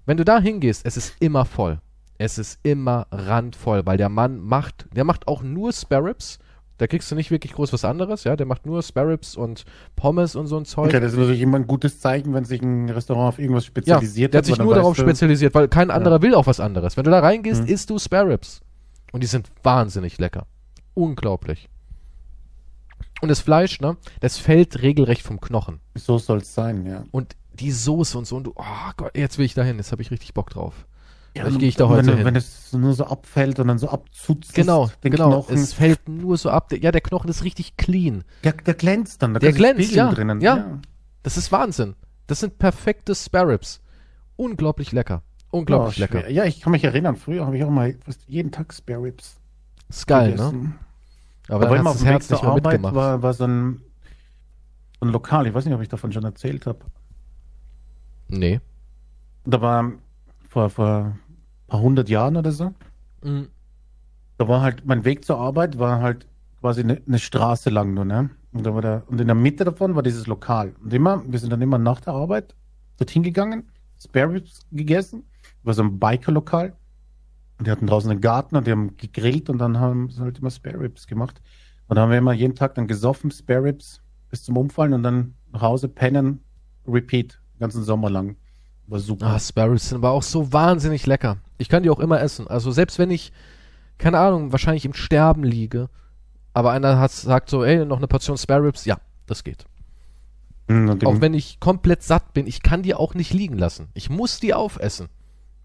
[0.05, 1.79] wenn du da hingehst, es ist immer voll.
[2.17, 6.39] Es ist immer randvoll, weil der Mann macht, der macht auch nur Spare Ribs.
[6.77, 8.35] Da kriegst du nicht wirklich groß was anderes, ja.
[8.35, 10.87] Der macht nur Spare Ribs und Pommes und so ein Zeug.
[10.87, 13.67] Okay, das ist natürlich immer ein gutes Zeichen, wenn sich ein Restaurant auf irgendwas Ja,
[13.67, 16.95] spezialisiert der hat sich nur darauf spezialisiert, weil kein anderer will auch was anderes.
[16.97, 17.67] Wenn du da reingehst, Mhm.
[17.69, 18.61] isst du Spare Ribs.
[19.11, 20.45] Und die sind wahnsinnig lecker.
[20.93, 21.69] Unglaublich.
[23.21, 25.79] Und das Fleisch, ne, das fällt regelrecht vom Knochen.
[25.95, 27.03] So soll es sein, ja.
[27.11, 29.91] Und die Soße und so, und du, oh Gott, jetzt will ich da hin, jetzt
[29.91, 30.85] habe ich richtig Bock drauf.
[31.35, 32.25] Ja, und gehe ich da wenn, heute du- hin.
[32.25, 35.29] Wenn es nur so abfällt und dann so abzutzt, Genau, den genau.
[35.29, 36.71] Knochen, Es fällt nur so ab.
[36.73, 38.23] Ja, der Knochen ist richtig clean.
[38.43, 39.33] der, der glänzt dann.
[39.35, 40.41] Da Der glänzt, ja, Drinnen.
[40.41, 40.79] ja.
[41.21, 41.95] Das ist Wahnsinn.
[42.27, 43.81] Das sind perfekte Spare Ribs.
[44.37, 45.21] Unglaublich lecker.
[45.51, 46.29] Unglaublich Ja, lecker.
[46.29, 49.35] Ja, ich kann mich erinnern, früher habe ich auch mal fast jeden Tag Spare Ribs
[49.89, 50.73] Ist geil, ne?
[51.49, 52.95] Aber Aber immer auf das dem Weg zur nicht mehr Arbeit mitgemacht.
[52.95, 53.81] war, war so, ein,
[54.99, 56.79] so ein Lokal, ich weiß nicht, ob ich davon schon erzählt habe.
[58.27, 58.61] Nee.
[59.45, 59.91] Da war
[60.47, 61.19] vor, vor ein
[61.67, 62.73] paar hundert Jahren oder so.
[63.23, 63.47] Mhm.
[64.37, 66.27] Da war halt, mein Weg zur Arbeit war halt
[66.61, 68.29] quasi eine, eine Straße lang nur, ne?
[68.51, 70.73] Und, da war der, und in der Mitte davon war dieses Lokal.
[70.83, 72.55] Und immer, wir sind dann immer nach der Arbeit
[72.97, 73.69] dorthin gegangen,
[74.01, 75.25] Spare Ribs gegessen.
[75.63, 76.73] War so ein Biker-Lokal.
[77.59, 80.39] Und die hatten draußen einen Garten und die haben gegrillt und dann haben sie halt
[80.39, 81.41] immer Spare Ribs gemacht.
[81.87, 85.03] Und da haben wir immer jeden Tag dann gesoffen, Spare Ribs bis zum Umfallen und
[85.03, 86.41] dann nach Hause pennen,
[86.87, 88.37] repeat, den ganzen Sommer lang.
[88.87, 89.27] War super.
[89.27, 91.37] Ah, Sparrows sind aber auch so wahnsinnig lecker.
[91.57, 92.47] Ich kann die auch immer essen.
[92.47, 93.31] Also selbst wenn ich,
[93.99, 95.89] keine Ahnung, wahrscheinlich im Sterben liege,
[96.53, 99.65] aber einer hat, sagt so, ey, noch eine Portion Spare Ribs, ja, das geht.
[100.67, 103.89] Und Auch wenn ich komplett satt bin, ich kann die auch nicht liegen lassen.
[103.93, 105.09] Ich muss die aufessen.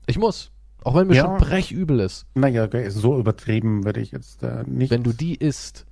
[0.07, 0.51] Ich muss.
[0.85, 1.25] Auch wenn mir Ja.
[1.25, 2.27] schon brechübel ist.
[2.35, 4.91] Naja, okay, so übertrieben würde ich jetzt äh, nicht.
[4.91, 5.87] Wenn du die isst,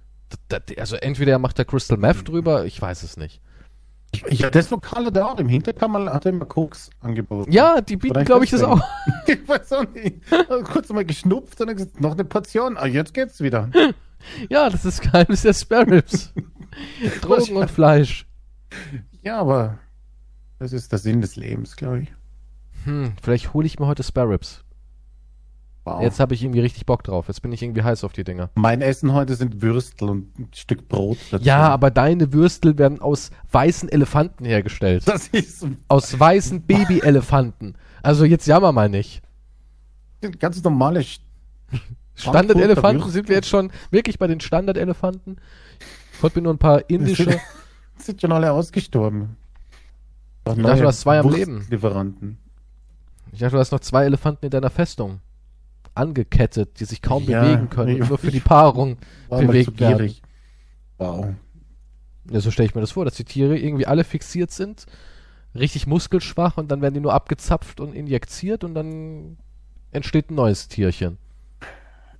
[0.78, 3.40] also entweder macht der Crystal Meth drüber, ich weiß es nicht.
[4.14, 7.50] Ich, ich, das Lokale da auch im Hinterkammer hat er immer Koks angeboten.
[7.50, 8.78] Ja, die bieten, glaube ich, das auch.
[9.26, 10.16] ich weiß auch nicht.
[10.70, 12.76] Kurz mal geschnupft und dann gesagt, noch eine Portion.
[12.76, 13.70] Ah, jetzt geht's wieder.
[14.50, 16.34] Ja, das ist Geheimnis der Spare Ribs.
[17.22, 18.26] Drogen und Fleisch.
[19.22, 19.78] Ja, aber
[20.58, 22.12] das ist der Sinn des Lebens, glaube ich.
[22.84, 24.62] Hm, vielleicht hole ich mir heute Spare Ribs.
[25.84, 26.00] Wow.
[26.00, 27.26] Jetzt habe ich irgendwie richtig Bock drauf.
[27.26, 28.50] Jetzt bin ich irgendwie heiß auf die Dinger.
[28.54, 31.18] mein Essen heute sind Würstel und ein Stück Brot.
[31.32, 31.44] dazu.
[31.44, 35.02] Ja, aber deine Würstel werden aus weißen Elefanten hergestellt.
[35.08, 37.76] das ist Aus weißen Babyelefanten.
[38.02, 39.22] Also jetzt jammer mal nicht.
[40.38, 41.00] ganz normale.
[41.00, 41.18] Sch-
[42.14, 45.40] Standardelefanten sind wir jetzt schon wirklich bei den Standardelefanten.
[46.12, 47.40] Ich wollte mir nur ein paar indische.
[47.96, 49.36] sind schon alle ausgestorben.
[50.46, 51.66] Ich dachte, du hast zwei am Leben.
[51.70, 52.38] Lieferanten.
[53.32, 55.20] Ich dachte, du hast noch zwei Elefanten in deiner Festung.
[55.94, 58.96] Angekettet, die sich kaum Ja, bewegen können nee, nur für die Paarung
[59.28, 60.14] bewegt werden.
[60.98, 61.26] Wow.
[62.30, 64.86] Ja, so stelle ich mir das vor, dass die Tiere irgendwie alle fixiert sind,
[65.54, 69.36] richtig muskelschwach und dann werden die nur abgezapft und injiziert und dann
[69.90, 71.18] entsteht ein neues Tierchen.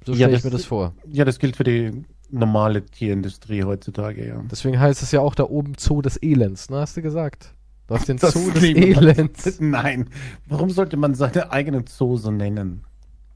[0.04, 0.94] So Ja, stelle ich das- mir das vor.
[1.11, 4.42] Ja, das gilt für die normale Tierindustrie heutzutage, ja.
[4.50, 6.78] Deswegen heißt es ja auch da oben Zoo des Elends, ne?
[6.78, 7.54] Hast du gesagt?
[7.87, 9.56] Du hast den Das Zoo des Elends.
[9.61, 10.08] Nein.
[10.48, 12.85] Warum sollte man seine eigenen Zoo so nennen?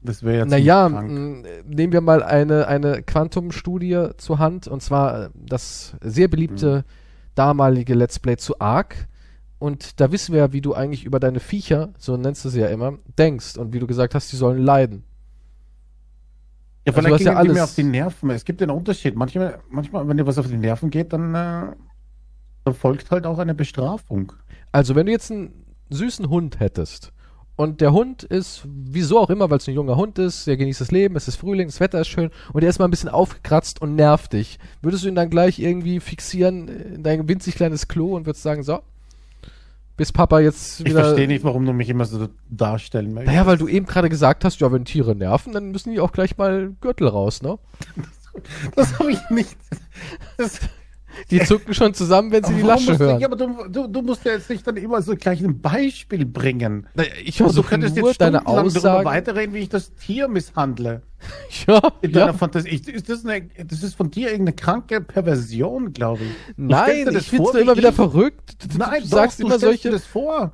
[0.01, 5.29] Das wäre jetzt Naja, nehmen wir mal eine, eine Quantum-Studie zur Hand, und zwar äh,
[5.35, 6.85] das sehr beliebte
[7.35, 9.07] damalige Let's Play zu Ark.
[9.59, 12.59] Und da wissen wir ja, wie du eigentlich über deine Viecher, so nennst du sie
[12.61, 15.03] ja immer, denkst und wie du gesagt hast, die sollen leiden.
[16.85, 18.29] Ja, Also du vielleicht hast ja alles- auf die Nerven.
[18.29, 19.15] Es gibt den Unterschied.
[19.15, 21.73] Manchmal, manchmal, wenn dir was auf die Nerven geht, dann, äh,
[22.63, 24.31] dann folgt halt auch eine Bestrafung.
[24.71, 27.11] Also, wenn du jetzt einen süßen Hund hättest
[27.57, 30.79] und der Hund ist, wieso auch immer, weil es ein junger Hund ist, der genießt
[30.79, 33.09] das Leben, es ist Frühling, das Wetter ist schön und der ist mal ein bisschen
[33.09, 37.87] aufgekratzt und nervt dich, würdest du ihn dann gleich irgendwie fixieren in dein winzig kleines
[37.87, 38.79] Klo und würdest sagen, so,
[39.97, 41.03] bis Papa jetzt Ich wieder...
[41.03, 43.33] verstehe nicht, warum du mich immer so darstellen möchtest.
[43.33, 46.11] Naja, weil du eben gerade gesagt hast, ja, wenn Tiere nerven, dann müssen die auch
[46.11, 47.57] gleich mal Gürtel raus, ne?
[48.75, 49.57] Das habe ich nicht.
[50.37, 50.59] Das,
[51.31, 53.19] Die zucken schon zusammen, wenn sie die Lasche musst du, hören.
[53.19, 56.25] Ja, aber du, du, du musst ja jetzt nicht dann immer so gleich ein Beispiel
[56.25, 56.87] bringen.
[56.95, 59.05] Naja, ich Du, du versuche könntest nur jetzt deine Aussagen...
[59.05, 61.01] weiterreden, wie ich das Tier misshandle.
[61.67, 62.19] Ja, In ja.
[62.19, 62.69] deiner Fantasie.
[62.69, 66.55] Ich, ist das, eine, das ist von dir irgendeine kranke Perversion, glaube ich.
[66.55, 68.63] Du Nein, ich find's vor, nur immer wie wieder ich- verrückt.
[68.63, 69.89] Du, du, Nein, du doch, sagst du immer solche...
[69.89, 70.51] dir das vor.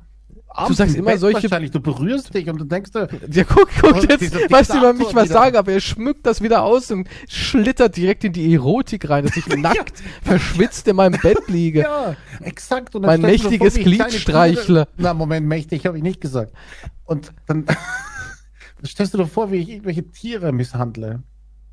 [0.56, 3.68] Abends sagst im immer solche- Wahrscheinlich, du berührst dich und du denkst dir, Ja, guck,
[3.80, 5.34] guck, jetzt weißt du über mich Diktator was wieder.
[5.40, 9.36] sagen, aber er schmückt das wieder aus und schlittert direkt in die Erotik rein, dass
[9.36, 11.80] ich nackt, verschwitzt in meinem Bett liege.
[11.80, 12.94] ja, exakt.
[12.94, 14.86] Und dann Mein du mächtiges Glied streichle.
[14.96, 16.52] Na, Moment, mächtig habe ich nicht gesagt.
[17.04, 17.76] Und dann, dann
[18.86, 21.22] stellst du dir vor, wie ich irgendwelche Tiere misshandle.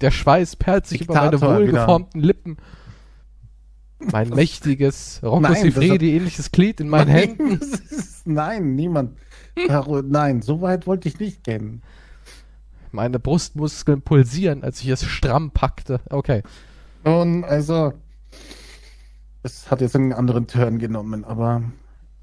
[0.02, 1.66] Der Schweiß perlt sich über meine Diktator wieder.
[1.74, 2.58] wohlgeformten Lippen.
[4.12, 7.60] Mein mächtiges, Rocco Sifredi ähnliches Glied in meinen Nein, Händen.
[7.90, 9.18] ist, nein, niemand.
[10.04, 11.82] Nein, so weit wollte ich nicht gehen.
[12.92, 16.02] Meine Brustmuskeln pulsieren, als ich es stramm packte.
[16.10, 16.44] Okay.
[17.04, 17.94] Und also,
[19.44, 21.64] es hat jetzt einen anderen Turn genommen, aber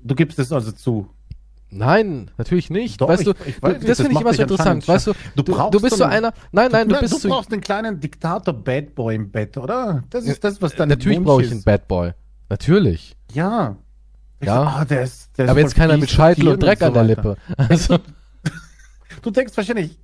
[0.02, 1.08] du gibst es also zu.
[1.70, 3.00] Nein, natürlich nicht.
[3.00, 4.88] Doch, weißt du, ich- du weiß nicht, das das finde ich immer so interessant.
[4.88, 6.32] Weißt du, Du du, brauchst du bist so einer.
[6.50, 7.28] Nein, nein, du Na, bist du so.
[7.28, 10.02] brauchst einen kleinen Diktator Bad Boy im Bett, oder?
[10.10, 12.12] Das ist das, was dein Natürlich brauche ich einen Bad Boy.
[12.48, 13.16] Natürlich.
[13.32, 13.76] Ja.
[14.42, 14.62] Ja.
[14.62, 17.04] Ah, der ist, der ist Aber jetzt keiner mit Scheitel und Dreck so an der.
[17.04, 17.36] Lippe.
[17.56, 17.98] Also,
[19.22, 19.98] Du denkst wahrscheinlich,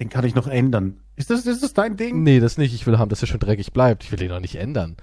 [0.00, 0.98] den kann ich noch ändern.
[1.16, 2.22] Ist das, ist das dein Ding?
[2.24, 2.74] nee, das nicht.
[2.74, 4.02] Ich will haben, dass er schon dreckig bleibt.
[4.04, 4.96] Ich will ihn doch nicht ändern.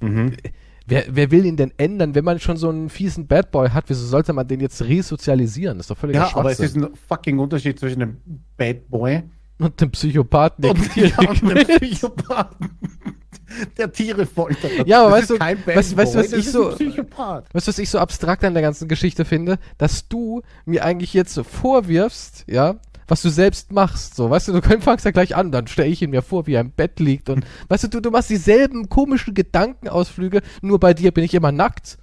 [0.00, 0.36] Mhm.
[0.86, 3.84] Wer, wer will ihn denn ändern, wenn man schon so einen fiesen Bad Boy hat?
[3.88, 5.78] Wieso sollte man den jetzt resozialisieren?
[5.78, 8.16] Das ist doch völlig Ja, aber es ist ein fucking Unterschied zwischen einem
[8.56, 9.22] Bad Boy
[9.58, 11.80] Und dem Psychopathen, der Und Tiere ja, und quält.
[11.80, 12.70] Psychopathen.
[13.78, 14.84] Der Tiere foltert.
[14.88, 16.72] Ja, aber weißt du, weißt- weißt was ich ist so-.
[16.72, 19.58] Weißt du, was ich so abstrakt an der ganzen Geschichte finde?
[19.78, 22.76] Dass du mir eigentlich jetzt so vorwirfst, ja,
[23.08, 24.16] was du selbst machst.
[24.16, 26.54] So, weißt du, du fangst ja gleich an, dann stelle ich ihn mir vor, wie
[26.54, 30.94] er im Bett liegt und weißt du, du, du machst dieselben komischen Gedankenausflüge, nur bei
[30.94, 31.98] dir bin ich immer nackt.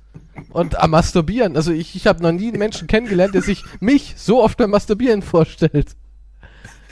[0.49, 1.55] Und am Masturbieren.
[1.55, 4.69] Also ich, ich habe noch nie einen Menschen kennengelernt, der sich mich so oft beim
[4.69, 5.95] Masturbieren vorstellt.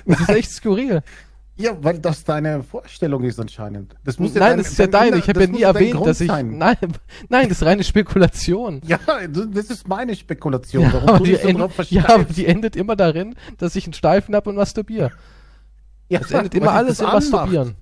[0.05, 1.03] Das ist echt skurril.
[1.59, 3.93] Ja, weil das deine Vorstellung ist anscheinend.
[4.05, 5.17] Das muss ja nein, dein- das ist ja dein deine.
[5.17, 6.27] Ich habe das ja nie erwähnt, dass ich.
[6.29, 6.57] sein.
[6.57, 6.77] Nein,
[7.29, 8.81] nein, das ist reine Spekulation.
[8.85, 10.83] Ja, das ist meine Spekulation.
[10.83, 13.75] Ja, Warum aber du die, so end, drauf ja, aber die endet immer darin, dass
[13.75, 15.11] ich einen Steifen habe und masturbiere.
[16.07, 17.31] Ja, Es endet immer alles das im anmacht.
[17.31, 17.75] Masturbieren.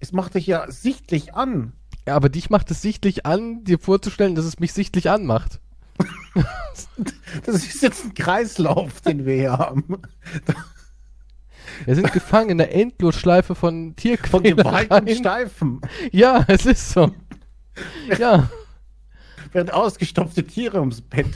[0.00, 1.74] Es macht dich ja sichtlich an.
[2.08, 5.60] Ja, aber dich macht es sichtlich an, dir vorzustellen, dass es mich sichtlich anmacht.
[7.44, 9.84] Das ist jetzt ein Kreislauf, den wir hier haben.
[11.84, 15.16] Wir sind gefangen in der Endlosschleife von Von Gewalt und Tierquälereien.
[15.16, 15.80] Steifen.
[16.10, 17.12] Ja, es ist so.
[18.18, 18.50] Ja,
[19.52, 21.26] Während ausgestopfte Tiere ums Bett.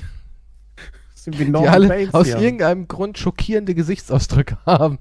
[1.14, 2.38] Sind wie die alle Bates aus hier.
[2.38, 4.98] irgendeinem Grund schockierende Gesichtsausdrücke haben.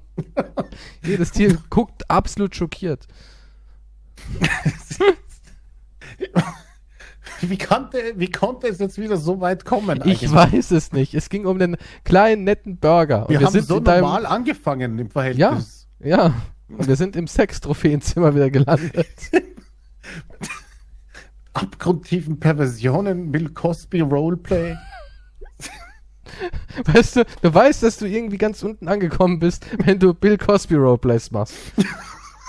[1.02, 3.06] Jedes Tier guckt absolut schockiert.
[7.42, 10.00] Wie konnte, wie konnte es jetzt wieder so weit kommen?
[10.04, 10.32] Ich eigentlich?
[10.32, 11.14] weiß es nicht.
[11.14, 13.22] Es ging um den kleinen, netten Burger.
[13.22, 15.88] Und Wir, haben sind so in deinem, normal angefangen im Verhältnis.
[15.98, 16.34] Ja,
[16.68, 19.06] und wir sind im Sextrophäenzimmer wieder gelandet.
[21.52, 24.76] Abgrundtiefen Perversionen, Bill Cosby Roleplay.
[26.84, 30.74] Weißt du, du weißt, dass du irgendwie ganz unten angekommen bist, wenn du Bill Cosby
[30.74, 31.54] Roleplays machst.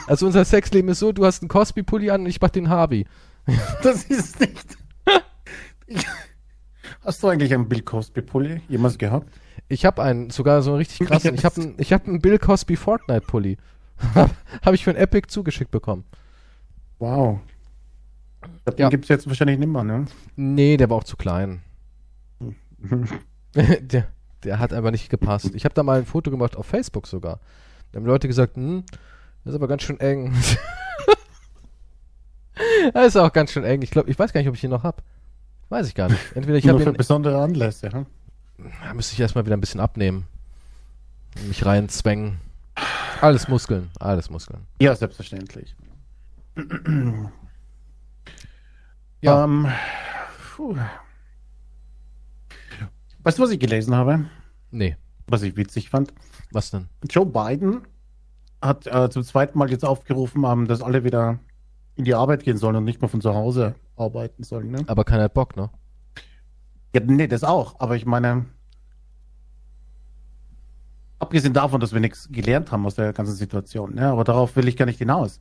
[0.07, 3.05] Also unser Sexleben ist so, du hast einen Cosby-Pulli an und ich mach den Harvey.
[3.83, 4.77] Das ist nicht.
[7.03, 9.33] Hast du eigentlich einen Bill Cosby Pulli jemals gehabt?
[9.69, 12.37] Ich habe einen, sogar so einen richtig krassen, ich habe einen, ich hab einen Bill
[12.39, 13.57] Cosby Fortnite-Pulli.
[14.15, 16.03] habe ich von Epic zugeschickt bekommen.
[16.99, 17.39] Wow.
[18.67, 18.89] Den Ja.
[18.89, 20.05] gibt's jetzt wahrscheinlich nicht mehr, ne?
[20.35, 21.61] Nee, der war auch zu klein.
[23.55, 24.07] der,
[24.43, 25.51] der hat einfach nicht gepasst.
[25.55, 27.39] Ich habe da mal ein Foto gemacht auf Facebook sogar.
[27.91, 28.83] Da haben Leute gesagt, hm,
[29.43, 30.33] das ist aber ganz schön eng.
[32.93, 33.81] Das ist auch ganz schön eng.
[33.81, 35.03] Ich glaube, ich weiß gar nicht, ob ich ihn noch hab.
[35.69, 36.21] Weiß ich gar nicht.
[36.35, 37.91] Entweder ich habe für ihn, besondere Anlässe.
[37.91, 38.05] Hm?
[38.83, 40.25] da müsste ich erstmal wieder ein bisschen abnehmen.
[41.47, 42.39] Mich reinzwängen.
[43.21, 44.61] Alles Muskeln, alles Muskeln.
[44.79, 45.75] Ja, selbstverständlich.
[49.21, 49.43] Ja.
[49.43, 49.67] Ähm.
[53.23, 54.25] Weißt du, was ich gelesen habe?
[54.71, 54.95] Nee,
[55.27, 56.13] Was ich witzig fand?
[56.51, 56.87] was denn?
[57.09, 57.81] Joe Biden
[58.61, 61.39] hat äh, zum zweiten Mal jetzt aufgerufen, ähm, dass alle wieder
[61.97, 64.71] in die Arbeit gehen sollen und nicht mehr von zu Hause arbeiten sollen.
[64.71, 64.83] Ne?
[64.87, 65.69] Aber keiner hat Bock, ne?
[66.95, 67.79] Ja, nee, das auch.
[67.79, 68.45] Aber ich meine,
[71.19, 74.07] abgesehen davon, dass wir nichts gelernt haben aus der ganzen Situation, ne?
[74.07, 75.39] aber darauf will ich gar nicht hinaus.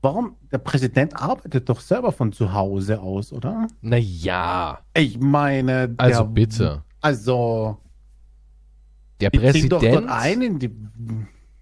[0.00, 0.36] Warum?
[0.52, 3.66] Der Präsident arbeitet doch selber von zu Hause aus, oder?
[3.80, 4.78] Naja.
[4.94, 6.84] Ich meine, der, Also bitte.
[7.00, 7.78] Also,
[9.20, 10.08] Der ziehen doch Präsident.
[10.08, 10.70] dort ein in die.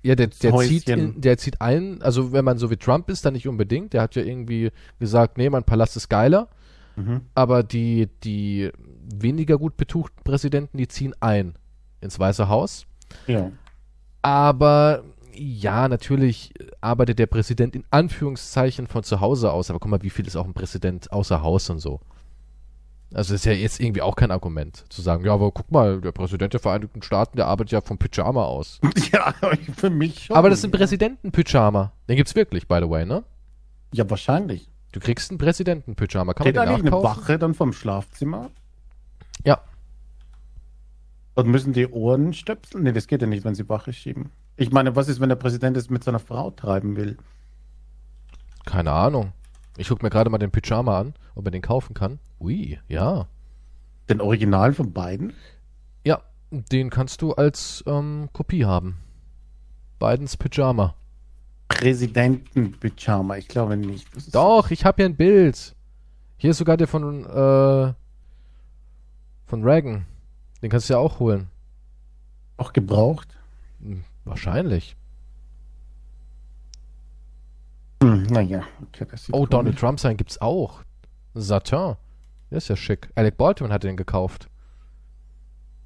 [0.07, 0.71] Ja, der, der, Häuschen.
[0.71, 3.93] zieht in, der zieht ein, also wenn man so wie Trump ist, dann nicht unbedingt.
[3.93, 6.49] Der hat ja irgendwie gesagt, nee, mein Palast ist geiler.
[6.95, 7.23] Mhm.
[7.35, 8.71] Aber die, die
[9.13, 11.55] weniger gut betuchten Präsidenten, die ziehen ein
[12.01, 12.87] ins Weiße Haus.
[13.27, 13.51] Ja.
[14.23, 15.03] Aber
[15.35, 19.71] ja, natürlich arbeitet der Präsident in Anführungszeichen von zu Hause aus.
[19.71, 22.01] Aber guck mal, wie viel ist auch ein Präsident außer Haus und so.
[23.15, 26.13] Also ist ja jetzt irgendwie auch kein Argument zu sagen, ja, aber guck mal, der
[26.13, 28.81] Präsident der Vereinigten Staaten, der arbeitet ja vom Pyjama aus.
[29.13, 29.33] ja,
[29.77, 30.37] für mich schon.
[30.37, 31.93] Aber das ist ein Präsidenten-Pyjama.
[32.09, 33.23] Den gibt's wirklich, by the way, ne?
[33.93, 34.69] Ja, wahrscheinlich.
[34.93, 36.35] Du kriegst einen Präsidenten-Pyjama.
[36.35, 37.23] Kann Steht man den eigentlich eine nachkaufen?
[37.23, 38.51] Wache dann vom Schlafzimmer?
[39.45, 39.61] Ja.
[41.35, 42.85] Und müssen die Ohren stöpseln?
[42.85, 44.31] Nee, das geht ja nicht, wenn sie Wache schieben.
[44.57, 47.19] Ich meine, was ist, wenn der Präsident es mit seiner Frau treiben will?
[48.65, 49.33] Keine Ahnung.
[49.77, 52.19] Ich guck mir gerade mal den Pyjama an, ob man den kaufen kann.
[52.41, 53.27] Ui, ja.
[54.09, 55.33] Den Original von beiden?
[56.05, 56.21] Ja,
[56.51, 58.99] den kannst du als ähm, Kopie haben.
[59.99, 60.95] Bidens Pyjama.
[61.69, 63.37] Präsidenten-Pyjama.
[63.39, 64.07] Ich glaube nicht.
[64.35, 65.75] Doch, ich habe hier ein Bild.
[66.37, 67.93] Hier ist sogar der von, äh,
[69.47, 70.07] von Reagan.
[70.63, 71.49] Den kannst du ja auch holen.
[72.59, 73.29] auch gebraucht.
[73.81, 74.97] Hm, Wahrscheinlich.
[78.03, 79.47] Hm, naja, okay, Oh.
[79.47, 80.83] Donald Trump sein gibt's auch.
[81.35, 81.97] Satin.
[82.51, 83.11] Der ist ja schick.
[83.15, 84.49] Alec Baldwin hat den gekauft.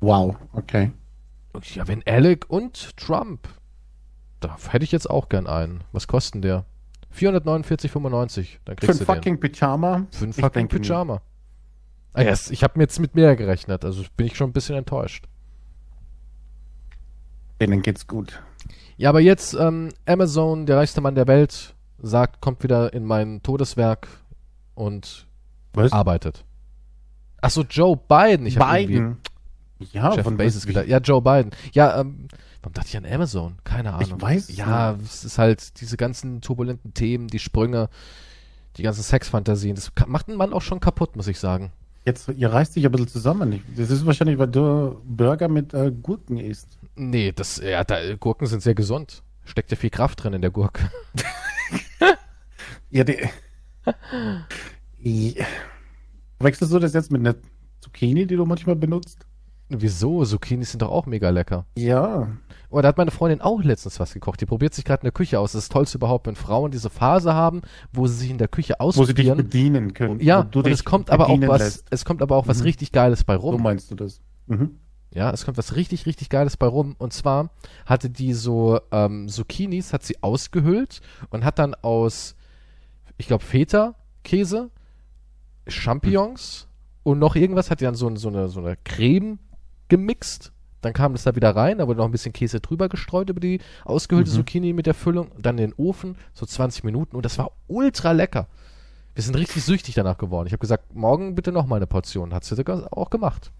[0.00, 0.92] Wow, okay.
[1.74, 3.48] Ja, wenn Alec und Trump.
[4.40, 5.84] Da hätte ich jetzt auch gern einen.
[5.92, 6.64] Was kosten der?
[7.14, 8.58] 449,95.
[8.64, 9.14] Dann Für kriegst du den.
[9.14, 10.06] fucking Pyjama?
[10.12, 10.68] Für ein fucking.
[10.68, 11.20] Pyjama.
[12.12, 13.84] Ah, yes, ich habe mir jetzt mit mehr gerechnet.
[13.84, 15.26] Also bin ich schon ein bisschen enttäuscht.
[17.60, 18.42] Denen geht's gut.
[18.96, 23.42] Ja, aber jetzt ähm, Amazon, der reichste Mann der Welt, sagt, kommt wieder in mein
[23.42, 24.08] Todeswerk
[24.74, 25.26] und
[25.74, 25.92] Was?
[25.92, 26.44] arbeitet.
[27.40, 28.46] Ach so, Joe Biden.
[28.46, 29.18] Ich Biden.
[29.92, 30.86] Ja, Jeff von Bezos gedacht.
[30.88, 31.52] Ja, Joe Biden.
[31.72, 32.28] Ja, ähm,
[32.62, 33.56] warum dachte ich an Amazon?
[33.64, 34.16] Keine Ahnung.
[34.16, 37.88] Ich weiß Ja, es ist halt diese ganzen turbulenten Themen, die Sprünge,
[38.76, 39.74] die ganzen Sexfantasien.
[39.74, 41.72] Das macht einen Mann auch schon kaputt, muss ich sagen.
[42.04, 43.62] Jetzt, ihr reißt dich ein bisschen zusammen.
[43.76, 46.78] Das ist wahrscheinlich, weil du Burger mit äh, Gurken isst.
[46.96, 49.22] Nee, das, ja, da, Gurken sind sehr gesund.
[49.44, 50.90] Steckt ja viel Kraft drin in der Gurke.
[52.90, 53.18] Ja, die.
[55.02, 55.46] Ja.
[56.40, 57.36] Wechselst du das jetzt mit einer
[57.80, 59.26] Zucchini, die du manchmal benutzt?
[59.68, 60.24] Wieso?
[60.24, 61.64] Zucchinis sind doch auch mega lecker.
[61.76, 62.28] Ja.
[62.70, 64.40] Oh, da hat meine Freundin auch letztens was gekocht.
[64.40, 65.52] Die probiert sich gerade in der Küche aus.
[65.52, 68.48] Das ist das Tollste überhaupt, wenn Frauen diese Phase haben, wo sie sich in der
[68.48, 69.36] Küche Wo sie dich ausprobieren.
[69.36, 70.20] bedienen können.
[70.20, 71.86] ja, und es kommt aber auch was, lässt.
[71.90, 72.64] es kommt aber auch was Mhm.
[72.64, 73.62] richtig Geiles bei So rum.
[73.62, 74.20] meinst du das.
[74.48, 74.76] Mhm.
[75.12, 76.94] Ja, es kommt was richtig, richtig Geiles bei rum.
[76.98, 77.50] Und zwar
[77.86, 81.00] hatte die so ähm, Zucchinis, hat sie ausgehöhlt
[81.30, 82.34] und hat dann aus,
[83.18, 84.70] ich glaube, Feta-Käse,
[85.66, 86.66] Champignons
[87.02, 89.38] und noch irgendwas, hat die dann so, so, eine, so eine Creme
[89.88, 90.52] gemixt.
[90.82, 93.40] Dann kam das da wieder rein, da wurde noch ein bisschen Käse drüber gestreut über
[93.40, 94.34] die ausgehöhlte Mhm.
[94.34, 95.30] Zucchini mit der Füllung.
[95.38, 97.16] Dann in den Ofen, so 20 Minuten.
[97.16, 98.46] Und das war ultra lecker.
[99.14, 100.46] Wir sind richtig süchtig danach geworden.
[100.46, 102.32] Ich habe gesagt, morgen bitte noch mal eine Portion.
[102.32, 103.52] Hat sie sogar auch gemacht.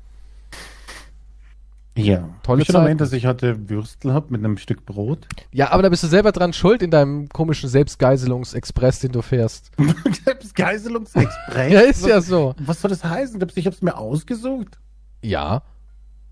[1.97, 2.29] Ja.
[2.43, 2.85] Tolle ich schon Zeiten.
[2.87, 5.27] erwähnt, dass ich heute Würstel habe mit einem Stück Brot.
[5.53, 9.73] Ja, aber da bist du selber dran schuld in deinem komischen Selbstgeiselungsexpress, den du fährst.
[10.55, 11.73] Geiselungsexpress.
[11.73, 12.55] Ja, ist was, ja so.
[12.61, 13.45] Was soll das heißen?
[13.55, 14.79] Ich habe es mir ausgesucht.
[15.23, 15.63] Ja,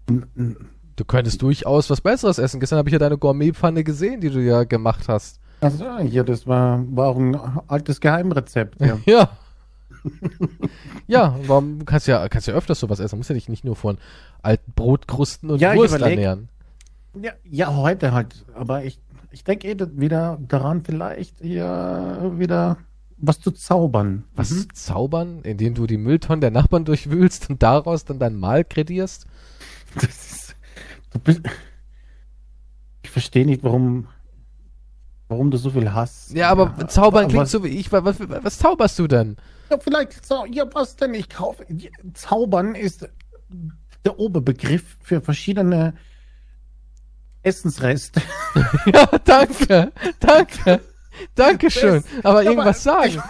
[0.06, 2.60] du könntest durchaus was Besseres essen.
[2.60, 5.40] Gestern habe ich ja deine Gourmetpfanne gesehen, die du ja gemacht hast.
[5.60, 7.34] Also, ja, das war, war auch ein
[7.66, 8.80] altes Geheimrezept.
[8.80, 8.98] Ja.
[9.06, 9.30] Ja.
[11.06, 13.16] Ja, warum kannst ja kannst ja öfters sowas essen?
[13.16, 13.98] Du musst ja dich nicht nur von
[14.42, 16.48] alten Brotkrusten und Ja, Wurst ernähren.
[17.20, 18.44] Ja, ja, heute halt.
[18.54, 18.98] Aber ich,
[19.30, 22.78] ich denke eh wieder daran, vielleicht hier wieder
[23.16, 24.24] was zu zaubern.
[24.36, 24.74] Was Mhm.
[24.74, 29.26] zaubern, indem du die Mülltonnen der Nachbarn durchwühlst und daraus dann dein Mahl kredierst?
[29.94, 30.56] Das ist,
[31.12, 31.40] du bist,
[33.02, 34.06] ich verstehe nicht, warum,
[35.28, 36.32] warum du so viel hast.
[36.34, 37.90] Ja, aber zaubern aber- klingt so wie ich.
[37.90, 39.36] Was, was, was zauberst du denn?
[39.70, 41.14] Ja, vielleicht, ja, was denn?
[41.14, 41.66] Ich kaufe.
[42.14, 43.08] Zaubern ist
[44.04, 45.94] der Oberbegriff für verschiedene
[47.42, 48.22] Essensreste.
[48.86, 50.80] Ja, danke, danke,
[51.34, 52.02] danke schön.
[52.24, 53.22] Aber irgendwas sagen.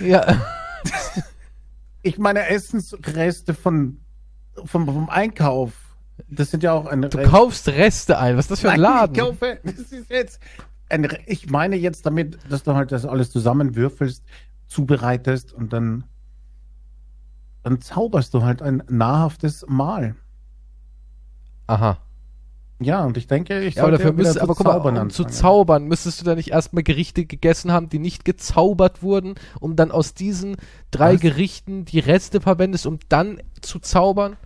[0.00, 0.42] Ja,
[2.02, 4.00] Ich meine Essensreste von,
[4.64, 5.72] vom, vom Einkauf.
[6.28, 8.36] Das sind ja auch ein du kaufst Reste ein.
[8.36, 9.14] Was ist das für ein Nein, Laden?
[9.14, 10.40] Ich kaufe, das ist jetzt
[10.88, 14.24] ein, ich meine jetzt damit, dass du halt das alles zusammenwürfelst,
[14.72, 16.04] zubereitest und dann,
[17.62, 20.16] dann zauberst du halt ein nahrhaftes Mahl.
[21.66, 21.98] Aha.
[22.80, 25.10] Ja, und ich denke, ich Ja, aber sollte dafür zu aber guck mal, zaubern um
[25.10, 29.76] zu zaubern, müsstest du da nicht erstmal Gerichte gegessen haben, die nicht gezaubert wurden, um
[29.76, 30.56] dann aus diesen
[30.90, 31.20] drei Was?
[31.20, 34.36] Gerichten die Reste verwendest, um dann zu zaubern?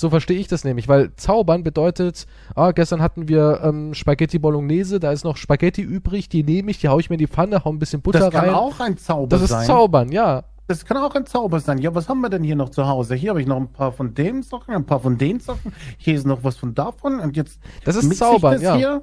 [0.00, 4.98] So verstehe ich das nämlich, weil zaubern bedeutet, ah, gestern hatten wir ähm, Spaghetti Bolognese,
[4.98, 7.64] da ist noch Spaghetti übrig, die nehme ich, die haue ich mir in die Pfanne,
[7.66, 8.54] hau ein bisschen Butter Das kann rein.
[8.54, 9.66] auch ein Zauber das ist sein.
[9.66, 10.44] Zaubern, ja.
[10.68, 11.76] Das kann auch ein Zauber sein.
[11.78, 13.14] Ja, was haben wir denn hier noch zu Hause?
[13.14, 15.72] Hier habe ich noch ein paar von dem Sachen, ein paar von den Sachen.
[15.98, 18.76] Hier ist noch was von davon und jetzt Das ist Zaubern, das ja.
[18.76, 19.02] hier.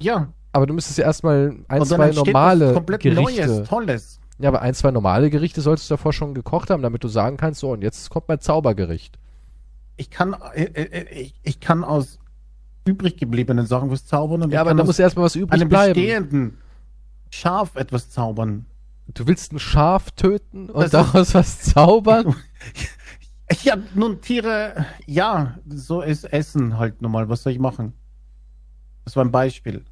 [0.00, 3.46] Ja, Aber du müsstest ja erstmal ein, zwei normale komplett Gerichte.
[3.46, 4.20] Neues, Tolles.
[4.38, 7.36] Ja, aber ein, zwei normale Gerichte solltest du davor schon gekocht haben, damit du sagen
[7.36, 9.18] kannst, so, und jetzt kommt mein Zaubergericht.
[9.96, 12.18] Ich kann, äh, äh, ich, ich kann aus
[12.84, 15.94] übrig gebliebenen Sachen was zaubern und Ja, aber da muss erstmal was übrig einem bleiben.
[15.94, 16.58] bestehenden
[17.30, 18.66] Schaf etwas zaubern.
[19.08, 22.34] Du willst ein Schaf töten und Das ist- daraus was zaubern?
[23.62, 27.28] Ja, nun Tiere, ja, so ist Essen halt normal.
[27.28, 27.92] Was soll ich machen?
[29.04, 29.84] Das war ein Beispiel.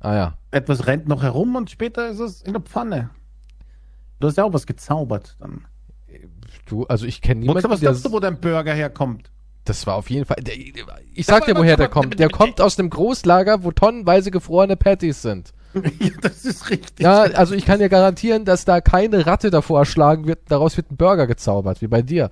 [0.00, 0.38] ah ja.
[0.50, 3.08] Etwas rennt noch herum und später ist es in der Pfanne.
[4.20, 5.64] Du hast ja auch was gezaubert dann.
[6.66, 7.90] Du, also ich kenne niemanden, was der.
[7.90, 9.30] glaubst du, wo dein Burger herkommt?
[9.64, 10.36] Das war auf jeden Fall.
[10.42, 12.18] Der, ich sag dir, woher der kommt.
[12.18, 15.52] Der kommt aus dem Großlager, wo tonnenweise gefrorene Patties sind.
[15.74, 17.00] ja, das ist richtig.
[17.00, 20.40] Ja, also ich kann dir garantieren, dass da keine Ratte davor erschlagen wird.
[20.48, 22.30] Daraus wird ein Burger gezaubert, wie bei dir.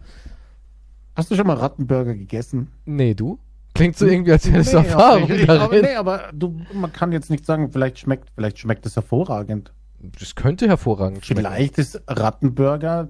[1.14, 2.70] Hast du schon mal Rattenburger gegessen?
[2.84, 3.38] Nee, du?
[3.74, 5.80] Klingt so irgendwie, als hättest du Nee, Erfahrung aber, ich, aber, darin.
[5.82, 9.72] nee, aber du, man kann jetzt nicht sagen, vielleicht schmeckt, vielleicht schmeckt es hervorragend.
[10.18, 11.42] Das könnte hervorragend schmecken.
[11.42, 13.08] Vielleicht ist Rattenburger,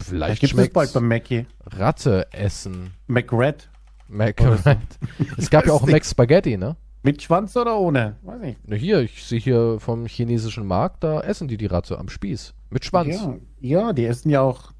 [0.00, 1.46] Vielleicht gibt es bald beim Mackie.
[1.66, 2.92] Ratte essen.
[3.06, 3.68] McRed.
[4.08, 4.74] So.
[5.36, 6.76] Es gab ja auch Mac Spaghetti, ne?
[7.02, 8.16] Mit Schwanz oder ohne?
[8.22, 8.58] Weiß nicht.
[8.66, 12.54] Na Hier, ich sehe hier vom chinesischen Markt, da essen die die Ratte am Spieß.
[12.70, 13.14] Mit Schwanz.
[13.14, 14.72] Ja, ja, die essen ja auch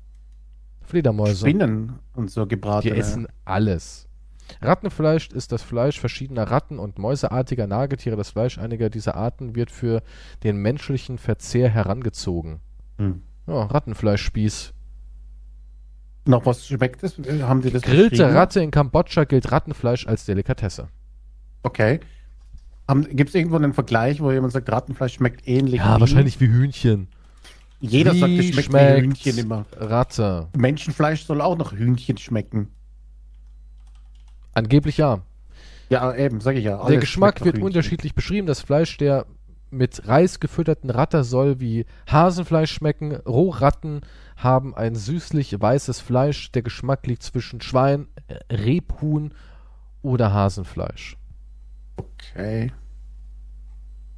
[0.83, 1.47] Fledermäuse.
[1.47, 2.97] Spinnen und so Die gebratene.
[2.97, 4.09] essen alles.
[4.63, 8.17] Rattenfleisch ist das Fleisch verschiedener Ratten und mäuseartiger Nagetiere.
[8.17, 10.03] Das Fleisch einiger dieser Arten wird für
[10.43, 12.61] den menschlichen Verzehr herangezogen.
[12.97, 13.23] Hm.
[13.49, 14.75] Ja, Rattenfleischspieß.
[16.27, 17.17] Noch was schmeckt es?
[17.17, 18.35] Haben Sie das Gegrillte?
[18.35, 20.89] Ratte in Kambodscha gilt Rattenfleisch als Delikatesse.
[21.63, 22.01] Okay.
[23.11, 25.77] Gibt es irgendwo einen Vergleich, wo jemand sagt, Rattenfleisch schmeckt ähnlich?
[25.81, 26.01] Ja, wie?
[26.01, 27.09] wahrscheinlich wie Hühnchen.
[27.81, 29.67] Jeder sagt, es Wie schmeckt schmeckt wie Hühnchen immer.
[29.77, 30.49] Ratte.
[30.57, 32.69] Menschenfleisch soll auch nach Hühnchen schmecken.
[34.53, 35.21] Angeblich ja.
[35.89, 36.85] Ja, eben, sag ich ja.
[36.87, 38.47] Der Geschmack wird unterschiedlich beschrieben.
[38.47, 39.27] Das Fleisch der
[39.71, 43.15] mit Reis gefütterten Ratter soll wie Hasenfleisch schmecken.
[43.15, 44.03] Rohratten
[44.37, 46.53] haben ein süßlich weißes Fleisch.
[46.53, 49.33] Der Geschmack liegt zwischen Schwein, äh, Rebhuhn
[50.03, 51.17] oder Hasenfleisch.
[51.97, 52.73] Okay.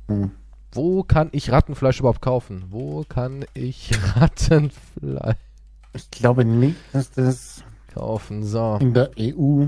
[0.08, 0.32] Hm.
[0.72, 2.64] Wo kann ich Rattenfleisch überhaupt kaufen?
[2.68, 5.36] Wo kann ich Rattenfleisch
[5.94, 8.44] Ich glaube nicht, dass das kaufen?
[8.44, 8.78] So.
[8.80, 9.66] in der EU.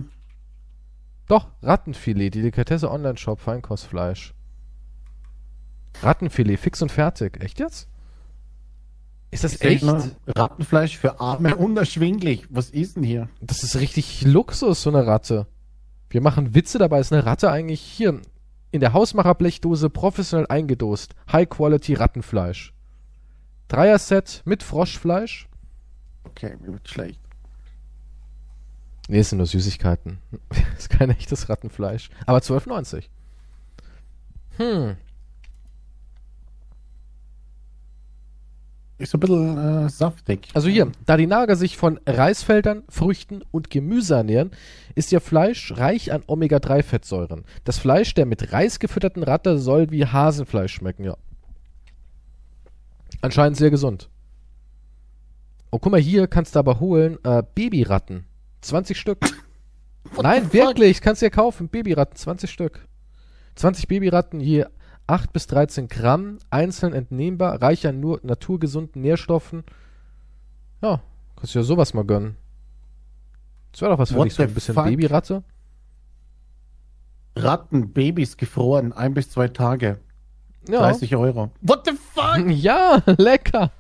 [1.29, 4.35] Doch, Rattenfilet, Delikatesse Online-Shop, Feinkostfleisch.
[6.01, 7.43] Rattenfilet, fix und fertig.
[7.43, 7.89] Echt jetzt?
[9.31, 9.85] Ist das Ich echt?
[9.85, 12.47] mal, Rattenfleisch für Arme unerschwinglich.
[12.51, 13.29] Was ist denn hier?
[13.41, 15.47] Das ist richtig Luxus, so eine Ratte.
[16.11, 17.01] Wir machen Witze dabei.
[17.01, 18.21] Ist eine Ratte eigentlich hier
[18.71, 21.15] in der Hausmacherblechdose professionell eingedost.
[21.31, 22.75] High-Quality Rattenfleisch.
[23.69, 25.49] Dreier-Set mit Froschfleisch.
[26.25, 27.21] Okay, mir wird schlecht.
[29.09, 30.19] Nee, es sind nur Süßigkeiten.
[30.79, 32.11] ist kein echtes Rattenfleisch.
[32.27, 33.05] Aber 12,90.
[34.59, 34.97] Hm.
[39.03, 40.47] Ist so ein bisschen äh, saftig.
[40.55, 44.53] Also hier, da die Nager sich von Reisfeldern, Früchten und Gemüse ernähren,
[44.95, 47.43] ist ihr Fleisch reich an Omega-3-Fettsäuren.
[47.65, 51.17] Das Fleisch der mit Reis gefütterten Ratte soll wie Hasenfleisch schmecken, ja.
[53.23, 54.09] Anscheinend sehr gesund.
[55.73, 58.25] Oh, guck mal, hier kannst du aber holen äh, Babyratten.
[58.61, 59.19] 20 Stück.
[60.23, 61.69] Nein, wirklich, kannst du ja kaufen.
[61.69, 62.87] Babyratten, 20 Stück.
[63.57, 64.65] 20 Babyratten, je
[65.13, 69.63] 8 bis 13 Gramm, einzeln entnehmbar, reich an nur naturgesunden Nährstoffen.
[70.81, 71.03] Ja,
[71.37, 72.37] kannst du ja sowas mal gönnen.
[73.73, 74.87] Das wäre doch was für What dich, so ein bisschen fuck?
[74.87, 75.43] Babyratte.
[77.37, 79.99] Ratten, Babys gefroren, ein bis zwei Tage.
[80.67, 80.79] Ja.
[80.79, 81.51] 30 Euro.
[81.61, 82.47] What the fuck?
[82.49, 83.71] Ja, lecker.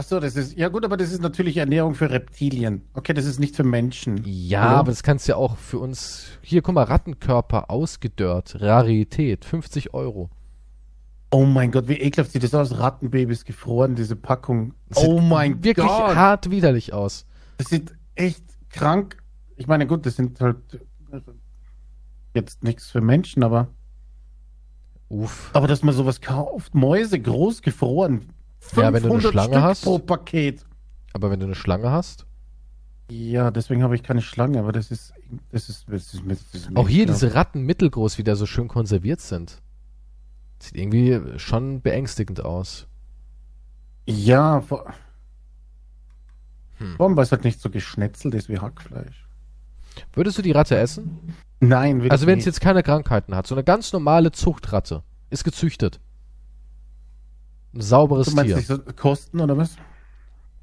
[0.00, 2.80] Achso, das ist, ja gut, aber das ist natürlich Ernährung für Reptilien.
[2.94, 4.22] Okay, das ist nicht für Menschen.
[4.24, 4.76] Ja, Oder?
[4.78, 6.38] aber das kannst du ja auch für uns.
[6.40, 8.62] Hier, guck mal, Rattenkörper ausgedörrt.
[8.62, 10.30] Rarität, 50 Euro.
[11.30, 12.78] Oh mein Gott, wie ekelhaft sieht das aus.
[12.78, 14.72] Rattenbabys gefroren, diese Packung.
[14.88, 16.16] Das oh mein Wirklich Gott.
[16.16, 17.26] hart widerlich aus.
[17.58, 19.22] Das sieht echt krank.
[19.56, 20.80] Ich meine, gut, das sind halt
[21.12, 21.20] äh,
[22.34, 23.68] jetzt nichts für Menschen, aber.
[25.10, 25.50] Uff.
[25.52, 28.32] Aber dass man sowas kauft, Mäuse groß gefroren.
[28.76, 29.82] Ja, wenn du eine 500 Schlange Stück hast.
[29.84, 30.64] pro Paket.
[31.12, 32.26] Aber wenn du eine Schlange hast.
[33.10, 35.12] Ja, deswegen habe ich keine Schlange, aber das ist,
[35.50, 37.22] das ist, das ist, das ist Auch hier ekelhaft.
[37.22, 39.60] diese Ratten mittelgroß wieder so schön konserviert sind.
[40.60, 42.86] Sieht irgendwie schon beängstigend aus.
[44.06, 44.92] Ja, vor,
[46.78, 46.96] Hm.
[47.00, 49.26] allem, weil es halt nicht so geschnetzelt ist wie Hackfleisch.
[50.14, 51.34] Würdest du die Ratte essen?
[51.60, 55.44] Nein, will Also wenn es jetzt keine Krankheiten hat, so eine ganz normale Zuchtratte, ist
[55.44, 56.00] gezüchtet.
[57.74, 58.56] Ein sauberes Du meinst Tier.
[58.56, 59.76] nicht so Kosten oder was?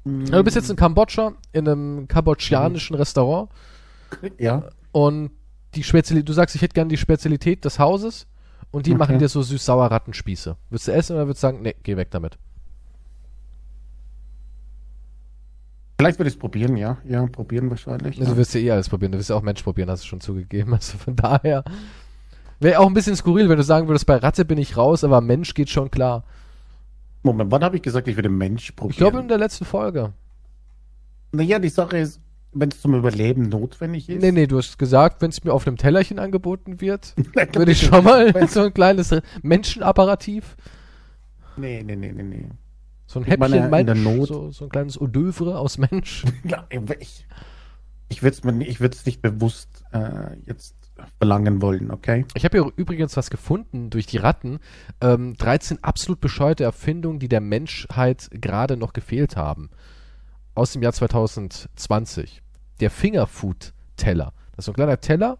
[0.04, 3.50] Ja, du bist jetzt in Kambodscha, in einem kambodschanischen Restaurant
[4.38, 4.64] Ja.
[4.92, 5.30] und
[5.74, 8.26] die Spezialität, du sagst, ich hätte gern die Spezialität des Hauses
[8.70, 8.98] und die Okay.
[8.98, 10.56] machen dir so süß-sauer Rattenspieße.
[10.70, 12.38] Würdest du essen oder würdest du sagen, nee, geh weg damit?
[16.00, 16.98] Vielleicht würde ich es probieren, ja.
[17.04, 18.18] Ja, probieren wahrscheinlich.
[18.18, 18.30] Also ja.
[18.30, 20.20] du wirst ja eh alles probieren, du wirst ja auch Mensch probieren, hast du schon
[20.20, 20.72] zugegeben.
[20.74, 21.64] Also von daher
[22.60, 25.20] wäre auch ein bisschen skurril, wenn du sagen würdest, bei Ratte bin ich raus, aber
[25.20, 26.22] Mensch geht schon klar.
[27.22, 28.90] Moment, wann habe ich gesagt, ich würde Mensch probieren?
[28.92, 30.12] Ich glaube in der letzten Folge.
[31.32, 32.20] naja, die Sache ist,
[32.52, 34.22] wenn es zum Überleben notwendig ist.
[34.22, 37.14] Nee, nee, du hast gesagt, wenn es mir auf einem Tellerchen angeboten wird,
[37.54, 40.56] würde ich schon mal so ein kleines Menschenapparativ,
[41.56, 42.46] Nee, nee, nee, nee, nee.
[43.06, 45.56] so ein Ich meine, Häppchen in der Mensch, Not- so, so ein kleines Eau d'oeuvre
[45.56, 46.24] aus Mensch.
[46.44, 46.64] Ja,
[47.00, 47.26] ich
[48.10, 50.76] ich würde es mir nicht, ich würde es nicht bewusst äh, jetzt
[51.18, 52.24] verlangen wollen, okay?
[52.34, 54.58] Ich habe hier übrigens was gefunden durch die Ratten.
[55.00, 59.70] Ähm, 13 absolut bescheuerte Erfindungen, die der Menschheit gerade noch gefehlt haben.
[60.54, 62.42] Aus dem Jahr 2020.
[62.80, 64.32] Der Fingerfood-Teller.
[64.52, 65.38] Das ist so ein kleiner Teller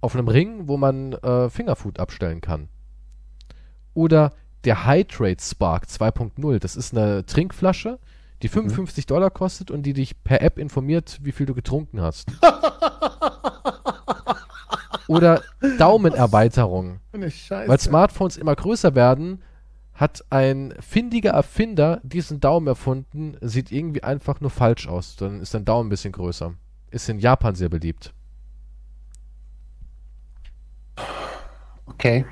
[0.00, 2.68] auf einem Ring, wo man äh, Fingerfood abstellen kann.
[3.94, 4.32] Oder
[4.64, 6.58] der Hydrate Spark 2.0.
[6.58, 7.98] Das ist eine Trinkflasche,
[8.42, 12.30] die 55 Dollar kostet und die dich per App informiert, wie viel du getrunken hast.
[15.08, 15.42] oder
[15.78, 17.00] Daumenerweiterung.
[17.12, 19.42] Weil Smartphones immer größer werden,
[19.94, 25.16] hat ein findiger Erfinder diesen Daumen erfunden, sieht irgendwie einfach nur falsch aus.
[25.16, 26.54] Dann ist dein Daumen ein bisschen größer.
[26.90, 28.12] Ist in Japan sehr beliebt.
[31.86, 32.26] Okay.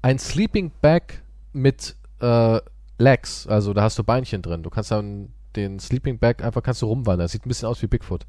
[0.00, 1.22] Ein Sleeping Bag
[1.52, 2.60] mit äh,
[2.98, 4.62] Legs, also da hast du Beinchen drin.
[4.62, 7.28] Du kannst dann den Sleeping Bag einfach kannst du rumwandern.
[7.28, 8.26] Sieht ein bisschen aus wie Bigfoot.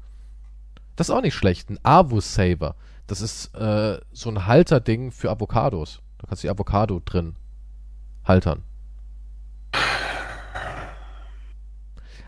[1.00, 1.70] Das ist auch nicht schlecht.
[1.70, 2.74] Ein Avus Saver.
[3.06, 6.02] Das ist äh, so ein Halterding für Avocados.
[6.18, 7.36] Da kannst du die Avocado drin
[8.26, 8.64] haltern.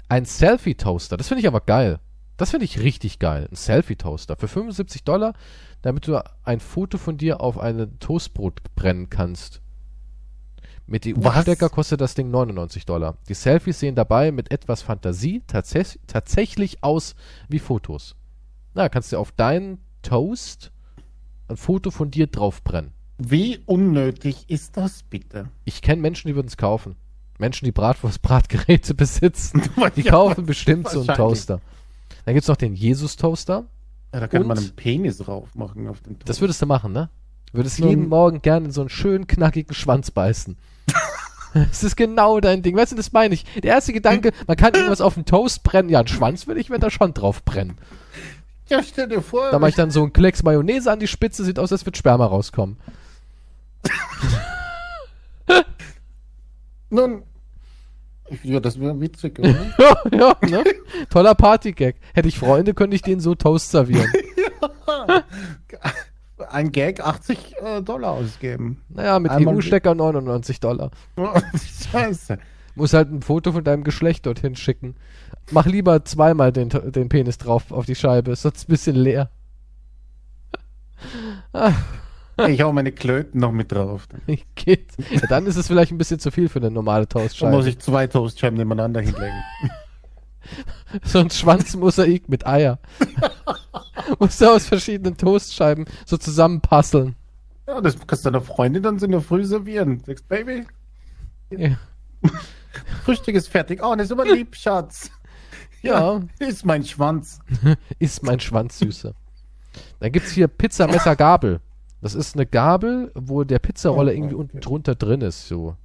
[0.08, 1.18] Ein Selfie-Toaster.
[1.18, 2.00] Das finde ich aber geil.
[2.38, 3.46] Das finde ich richtig geil.
[3.50, 4.36] Ein Selfie-Toaster.
[4.36, 5.34] Für 75 Dollar,
[5.82, 9.60] damit du ein Foto von dir auf ein Toastbrot brennen kannst.
[10.86, 13.18] Mit EU-Stecker kostet das Ding 99 Dollar.
[13.28, 17.16] Die Selfies sehen dabei mit etwas Fantasie tats tatsächlich aus
[17.50, 18.16] wie Fotos.
[18.74, 20.72] Na, kannst du auf deinen Toast
[21.48, 22.92] ein Foto von dir draufbrennen.
[23.18, 25.48] Wie unnötig ist das bitte?
[25.64, 26.96] Ich kenne Menschen, die würden es kaufen.
[27.38, 29.62] Menschen, die Bratwurst-Bratgeräte besitzen,
[29.96, 31.14] die Ja, kaufen bestimmt so einen.
[31.14, 31.60] Toaster.
[32.24, 33.64] Dann gibt es noch den Jesus-Toaster.
[34.14, 37.08] Ja, da könnte man einen Penis drauf machen auf dem Das würdest du machen, ne?
[37.52, 40.56] Du würdest So jeden Morgen gerne in so einen schönen, knackigen Schwanz beißen.
[41.54, 42.74] Das ist genau dein Ding.
[42.74, 43.44] Weißt du, das meine ich.
[43.56, 45.90] Der erste Gedanke, man kann irgendwas auf den Toast brennen.
[45.90, 47.76] Ja, einen Schwanz würde ich mir da schon drauf brennen.
[48.72, 49.50] Ja, stell dir vor.
[49.50, 51.98] Da mache ich dann so einen Klecks Mayonnaise an die Spitze, sieht aus, als wird
[51.98, 52.78] Sperma rauskommen.
[56.88, 57.22] Nun.
[58.42, 59.50] Ja, das wäre witzig, oder?
[59.78, 60.64] Ja, ja, ne?
[61.10, 61.96] Toller Partygag.
[62.14, 64.10] Hätte ich Freunde, könnte ich denen so Toast servieren.
[66.50, 68.80] Ein Gag 80 äh, Dollar ausgeben.
[68.88, 70.92] Naja, mit EU-Stecker 99 Dollar.
[71.92, 72.38] Scheiße.
[72.74, 74.96] Muss halt ein Foto von deinem Geschlecht dorthin schicken.
[75.50, 79.30] Mach lieber zweimal den, den Penis drauf auf die Scheibe, ist sonst ein bisschen leer.
[82.48, 84.08] Ich hau meine Klöten noch mit drauf.
[84.54, 84.92] Geht.
[85.10, 87.68] Ja, dann ist es vielleicht ein bisschen zu viel für eine normale Dann muss Toastscheibe.
[87.68, 89.42] ich zwei Toastscheiben nebeneinander hinlegen.
[91.04, 92.78] So ein Schwanzmosaik mit Eier.
[94.18, 97.14] Musst du aus verschiedenen Toastscheiben so zusammenpasseln.
[97.68, 100.02] Ja, das kannst du deiner Freundin dann so in der Früh servieren.
[100.04, 100.66] Sagst, Baby,
[101.50, 101.78] Ja.
[103.04, 103.80] Frühstück ist fertig.
[103.84, 105.10] Oh, das ist aber lieb, Schatz.
[105.82, 106.20] Ja.
[106.38, 107.40] Ist mein Schwanz.
[107.98, 109.14] Ist mein Schwanz süße.
[110.00, 111.60] Dann gibt's hier Pizza Messer Gabel.
[112.00, 115.76] Das ist eine Gabel, wo der Pizzaroller irgendwie unten drunter drin ist, so.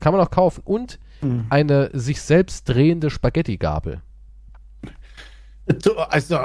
[0.00, 0.62] Kann man auch kaufen.
[0.64, 1.46] Und Hm.
[1.48, 4.02] eine sich selbst drehende Spaghetti-Gabel.
[6.10, 6.38] Also,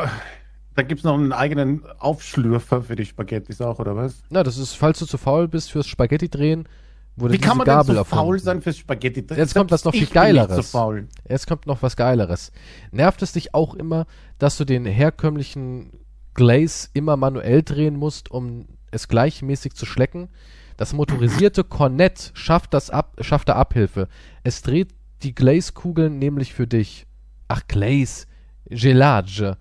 [0.75, 4.23] da gibt's noch einen eigenen Aufschlürfer für die Spaghettis auch, oder was?
[4.29, 6.67] Na, das ist, falls du zu faul bist fürs Spaghetti drehen,
[7.15, 8.25] Wie kann man denn Gabel so erfunden.
[8.25, 9.25] faul sein fürs Spaghetti?
[9.35, 10.71] Jetzt kommt was noch viel Geileres.
[10.71, 10.95] So.
[11.27, 12.51] Jetzt kommt noch was Geileres.
[12.91, 14.05] Nervt es dich auch immer,
[14.39, 15.99] dass du den herkömmlichen
[16.33, 20.29] Glaze immer manuell drehen musst, um es gleichmäßig zu schlecken?
[20.77, 24.07] Das motorisierte Cornett schafft, das ab, schafft da Abhilfe.
[24.43, 27.05] Es dreht die Glaze-Kugeln nämlich für dich.
[27.47, 28.25] Ach, Glaze.
[28.69, 29.57] Gelage.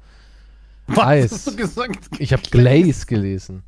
[0.86, 1.32] Was Eis.
[1.32, 2.08] hast du gesagt?
[2.18, 3.64] Ich habe Glaze gelesen.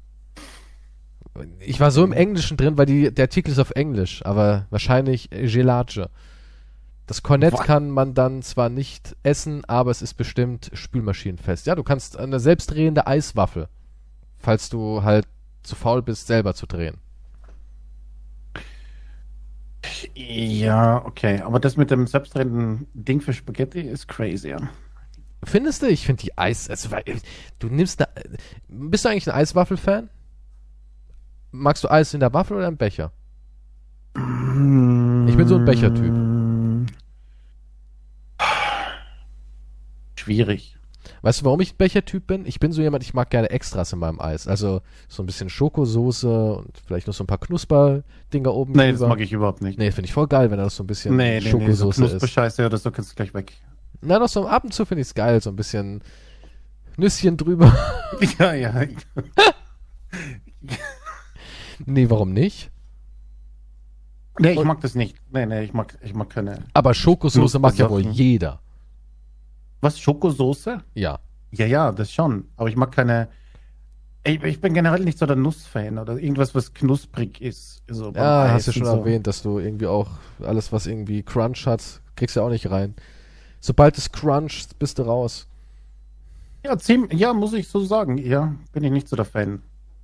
[1.61, 5.31] Ich war so im Englischen drin, weil die, der Artikel ist auf Englisch, aber wahrscheinlich
[5.31, 6.11] Gelage.
[7.07, 11.67] Das Cornett Wa- kann man dann zwar nicht essen, aber es ist bestimmt spülmaschinenfest.
[11.67, 13.69] Ja, du kannst eine selbstdrehende Eiswaffel,
[14.39, 15.27] falls du halt
[15.63, 16.99] zu faul bist, selber zu drehen.
[20.15, 21.41] Ja, okay.
[21.43, 24.59] Aber das mit dem selbstdrehenden Ding für Spaghetti ist crazy, ja.
[25.45, 25.87] Findest du?
[25.89, 26.71] Ich finde die Eis.
[26.71, 26.89] Also,
[27.59, 28.09] du nimmst eine.
[28.69, 30.09] Bist du eigentlich ein Eiswaffel-Fan?
[31.53, 33.13] Magst du Eis in der Waffel oder im Becher?
[34.15, 36.13] Ich bin so ein Bechertyp.
[40.17, 40.77] Schwierig.
[41.21, 42.47] Weißt du, warum ich ein Bechertyp bin?
[42.47, 44.49] Ich bin so jemand, ich mag gerne Extras in meinem Eis.
[44.49, 49.01] Also so ein bisschen Schokosoße und vielleicht noch so ein paar Knusperdinger oben Nee, das
[49.01, 49.09] drüber.
[49.11, 49.79] mag ich überhaupt nicht.
[49.79, 51.59] Nee, finde ich voll geil, wenn da noch so ein bisschen nee, nee, nee, so
[51.59, 52.11] Schokosoße ist.
[52.13, 53.53] Knusperscheiße oder so kannst du gleich weg.
[54.01, 56.03] Na, noch so ab und zu finde ich es geil, so ein bisschen
[56.97, 57.77] Nüsschen drüber.
[58.39, 58.73] ja, ja.
[61.87, 62.71] nee, warum nicht?
[64.39, 65.17] Nee, ich mag das nicht.
[65.31, 66.65] Nee, nee, ich mag, ich mag keine.
[66.73, 68.61] Aber Schokosoße mag ja wohl jeder.
[69.81, 70.83] Was, Schokosoße?
[70.95, 71.19] Ja.
[71.51, 72.47] Ja, ja, das schon.
[72.57, 73.29] Aber ich mag keine.
[74.25, 77.83] Ich, ich bin generell nicht so der Nussfan oder irgendwas, was knusprig ist.
[77.89, 78.93] So Ja, Eis hast du schon so.
[78.99, 80.09] erwähnt, dass du irgendwie auch
[80.41, 82.95] alles, was irgendwie Crunch hat, kriegst du ja auch nicht rein.
[83.61, 85.49] Sobald es Crunch, bist du raus.
[86.65, 88.17] Ja, ziemlich, ja, muss ich so sagen.
[88.17, 89.63] Ja, bin ich nicht so der Fan.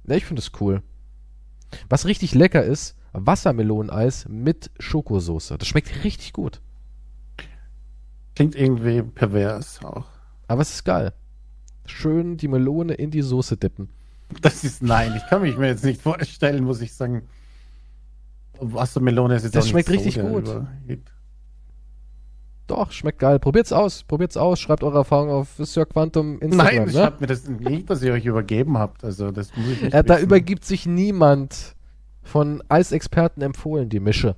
[0.08, 0.82] Ja, ich finde es cool.
[1.88, 5.58] Was richtig lecker ist, Wassermeloneneis mit Schokosoße.
[5.58, 6.60] Das schmeckt richtig gut.
[8.34, 10.06] Klingt irgendwie pervers auch.
[10.46, 11.12] Aber es ist geil.
[11.86, 13.88] Schön die Melone in die Soße dippen.
[14.42, 17.22] Das ist nein, ich kann mich mir jetzt nicht vorstellen, muss ich sagen.
[18.60, 20.46] Wassermelone ist jetzt Das schmeckt nicht richtig gut.
[20.46, 21.12] Überhit.
[22.68, 23.38] Doch, schmeckt geil.
[23.38, 24.04] Probiert's aus.
[24.04, 24.60] Probiert's aus.
[24.60, 26.74] Schreibt eure Erfahrung auf Sir Quantum Instagram.
[26.76, 26.92] Nein, ne?
[26.92, 29.02] schreibt mir das nicht, dass ihr euch übergeben habt.
[29.04, 31.74] Also das muss ich nicht Ja, da übergibt sich niemand
[32.22, 34.36] von Eisexperten empfohlen, die Mische.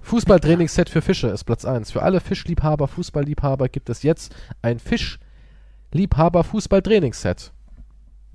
[0.00, 1.90] Fußballtrainingsset für Fische ist Platz 1.
[1.90, 7.52] Für alle Fischliebhaber, Fußballliebhaber gibt es jetzt ein Fischliebhaber Fußballtrainingsset.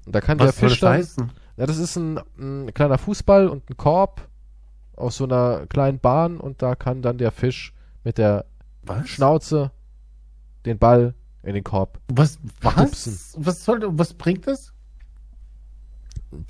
[0.06, 1.32] Und da kann Was der soll Fisch das dann, heißen?
[1.58, 4.28] ja, das ist ein, ein kleiner Fußball und ein Korb
[4.96, 7.74] aus so einer kleinen Bahn und da kann dann der Fisch
[8.04, 8.46] mit der
[8.84, 9.08] Was?
[9.08, 9.72] Schnauze
[10.66, 12.00] den Ball in den Korb.
[12.08, 12.40] Was?
[12.60, 13.14] Stupsen.
[13.14, 13.36] Was?
[13.38, 14.74] Was soll, was bringt das?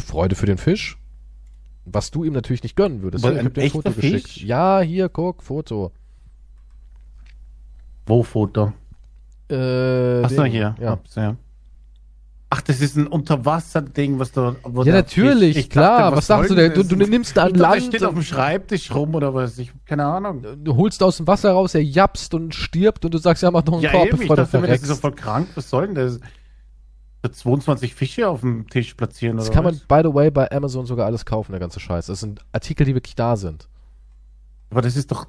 [0.04, 0.98] Freude für den Fisch.
[1.86, 3.26] Was du ihm natürlich nicht gönnen würdest.
[3.26, 4.30] Ich ein hab dir ein Foto geschickt.
[4.30, 4.44] Fisch?
[4.44, 5.92] Ja, hier, guck, Foto.
[8.06, 8.74] Wo Foto?
[9.50, 10.76] Äh, Achso, hier.
[10.80, 10.94] Ja.
[10.94, 11.36] Ups, ja.
[12.56, 14.56] Ach, das ist ein Unterwasserding, was du.
[14.64, 16.16] wo Ja, natürlich, Fisch- ich klar.
[16.16, 16.74] Was sagst soll du denn?
[16.76, 16.88] das?
[16.88, 19.34] Du- du nimmst da an Ich dachte, Land Der steht auf dem Schreibtisch rum oder
[19.34, 19.58] was?
[19.58, 20.46] Ich keine Ahnung.
[20.64, 23.66] Du holst aus dem Wasser raus, er japst und stirbt und du sagst, ja, mach
[23.66, 25.02] noch einen Ja, Korb, eben, ich bevor du dachte mir, das ist doch verreckst.
[25.02, 25.48] voll krank.
[25.56, 26.20] Was soll denn das?
[27.24, 29.86] Da 22 Fische auf dem Tisch platzieren Das oder kann man, was?
[29.88, 32.06] by the way, bei Amazon sogar alles kaufen, der ganze Scheiß.
[32.06, 33.68] Das sind Artikel, die wirklich da sind.
[34.70, 35.28] Aber das ist doch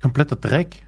[0.00, 0.86] kompletter Dreck.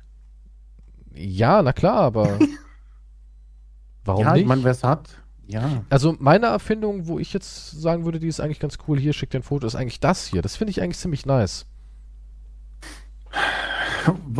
[1.14, 2.38] Ja, na klar, aber
[4.04, 4.42] warum ja, nicht?
[4.42, 5.08] ich meine, wer es hat.
[5.46, 5.84] Ja.
[5.90, 9.34] also meine Erfindung, wo ich jetzt sagen würde, die ist eigentlich ganz cool, hier schickt
[9.34, 10.40] ein Foto, ist eigentlich das hier.
[10.40, 11.66] Das finde ich eigentlich ziemlich nice.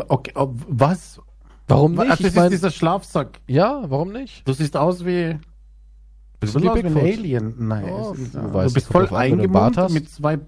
[0.09, 1.20] Okay, was?
[1.68, 2.12] Warum Ach, nicht?
[2.12, 3.40] das Ich ist mein, dieser Schlafsack.
[3.46, 4.46] ja, warum nicht?
[4.46, 5.34] Du siehst aus wie.
[5.34, 5.38] Du
[6.40, 6.96] Bisschen siehst wie ein.
[6.98, 7.55] Alien.
[7.68, 9.92] Nein, Oh, ist, du du, weißt, bist voll du einen Bart eingemummt hast.
[9.92, 10.40] mit zwei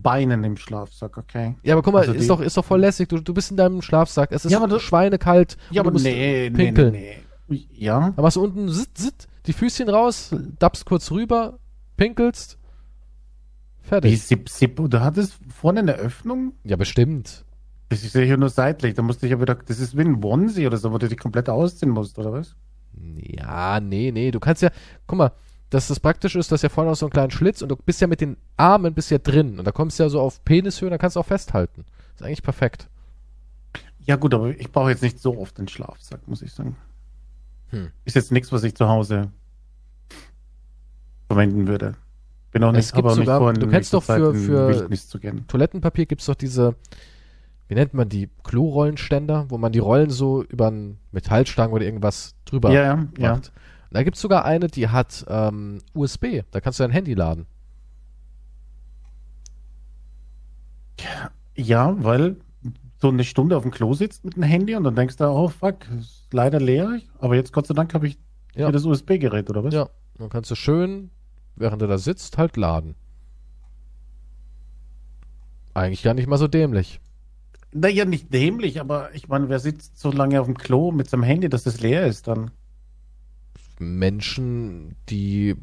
[0.00, 1.54] Beinen im Schlafsack, okay?
[1.62, 3.08] Ja, aber guck mal, Also ist, doch, ist doch voll lässig.
[3.10, 5.56] Du, du bist in deinem Schlafsack, es ist Ja, aber du- schweinekalt.
[5.70, 6.92] Ja, du aber musst nee, nee, pinkeln.
[6.92, 7.16] nee,
[7.48, 7.66] nee.
[7.74, 8.10] Ja?
[8.16, 11.58] Dann machst du unten sit, sit, die Füßchen raus, dappst kurz rüber,
[11.96, 12.58] pinkelst.
[13.82, 14.22] Wie Fertig.
[14.22, 14.76] Sip, Sip.
[14.76, 16.54] Du hattest vorne eine Öffnung?
[16.64, 17.44] Ja, bestimmt.
[17.90, 18.94] Das ist ja hier nur seitlich.
[18.94, 19.54] Da musste ich ja wieder.
[19.54, 22.56] Das ist wie ein Onesie oder so, wo du dich komplett ausziehen musst, oder was?
[22.94, 24.30] Ja, nee, nee.
[24.30, 24.70] Du kannst ja,
[25.06, 25.32] guck mal,
[25.70, 28.00] dass das praktisch ist, dass ja vorne noch so einen kleinen Schlitz und du bist
[28.00, 30.86] ja mit den Armen bist ja drin und da kommst du ja so auf Penishöhe
[30.86, 31.84] und dann kannst du auch festhalten.
[32.14, 32.88] Ist eigentlich perfekt.
[34.06, 36.76] Ja, gut, aber ich brauche jetzt nicht so oft den Schlafsack, muss ich sagen.
[37.74, 37.90] Hm.
[38.04, 39.30] Ist jetzt nichts, was ich zu Hause
[41.26, 41.94] verwenden würde.
[42.52, 45.46] Bin auch nicht, Es gibt sogar- vor, du kennst doch für- Zeit für- gehen.
[45.48, 46.76] Toilettenpapier gibt's doch diese,
[47.68, 52.36] wie nennt man die, Klorollenständer, wo man die Rollen so über einen Metallstangen oder irgendwas
[52.44, 53.30] drüber Ja, ja, ja.
[53.32, 53.48] macht.
[53.90, 56.42] Und da gibt's sogar eine, die hat ähm, USB.
[56.52, 57.46] Da kannst du dein Handy laden.
[61.56, 62.36] Ja, weil
[63.04, 65.48] so eine Stunde auf dem Klo sitzt mit dem Handy und dann denkst du, oh
[65.48, 67.00] fuck, ist leider leer.
[67.18, 68.16] Aber jetzt Gott sei Dank habe ich
[68.54, 68.72] Ja.
[68.72, 69.74] das USB-Gerät, oder was?
[69.74, 69.90] Ja.
[70.16, 71.10] Dann kannst du schön,
[71.54, 72.94] während du da sitzt, halt laden.
[75.74, 76.98] Eigentlich gar nicht mal so dämlich.
[77.72, 81.24] Naja, nicht dämlich, aber ich meine, wer sitzt so lange auf dem Klo mit seinem
[81.24, 82.52] Handy, dass das leer ist dann?
[83.78, 85.56] Menschen, die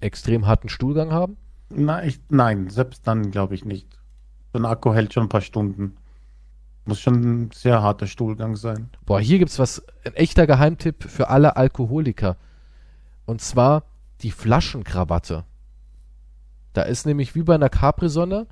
[0.00, 1.36] extrem harten Stuhlgang haben.
[1.70, 3.86] Na, ich, nein, selbst dann glaube ich nicht.
[4.52, 5.96] So ein Akku hält schon ein paar Stunden.
[6.84, 7.14] Muss schon
[7.44, 8.90] ein sehr harter Stuhlgang sein.
[9.06, 12.36] Boah, hier gibt's was, ein echter Geheimtipp für alle Alkoholiker.
[13.24, 13.84] Und zwar
[14.22, 15.44] die Flaschenkrawatte.
[16.72, 18.46] Da ist nämlich wie bei einer Capri-Sonne,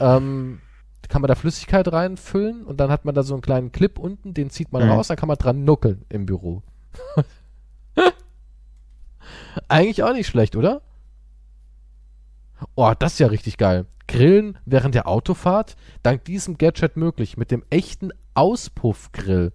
[0.00, 0.60] ähm,
[1.08, 4.34] kann man da Flüssigkeit reinfüllen und dann hat man da so einen kleinen Clip unten,
[4.34, 4.90] den zieht man Mhm.
[4.90, 6.62] raus, dann kann man dran nuckeln im Büro.
[9.68, 10.82] Eigentlich auch nicht schlecht, oder?
[12.74, 13.86] Oh, das ist ja richtig geil.
[14.08, 19.52] Grillen während der Autofahrt, dank diesem Gadget möglich, mit dem echten Auspuffgrill.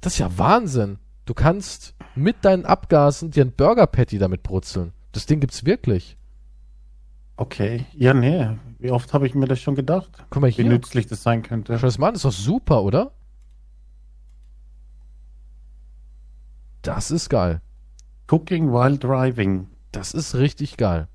[0.00, 0.98] Das ist ja Wahnsinn.
[1.24, 4.92] Du kannst mit deinen Abgasen dir ein Burger Patty damit brutzeln.
[5.12, 6.16] Das Ding gibt's wirklich.
[7.36, 7.86] Okay.
[7.92, 8.48] Ja, nee.
[8.78, 10.10] Wie oft habe ich mir das schon gedacht?
[10.30, 10.64] Guck mal Wie hier.
[10.64, 11.78] nützlich das sein könnte.
[11.78, 13.12] Schau das mal an, ist doch super, oder?
[16.82, 17.60] Das ist geil.
[18.28, 19.68] Cooking while driving.
[19.92, 21.08] Das ist richtig geil.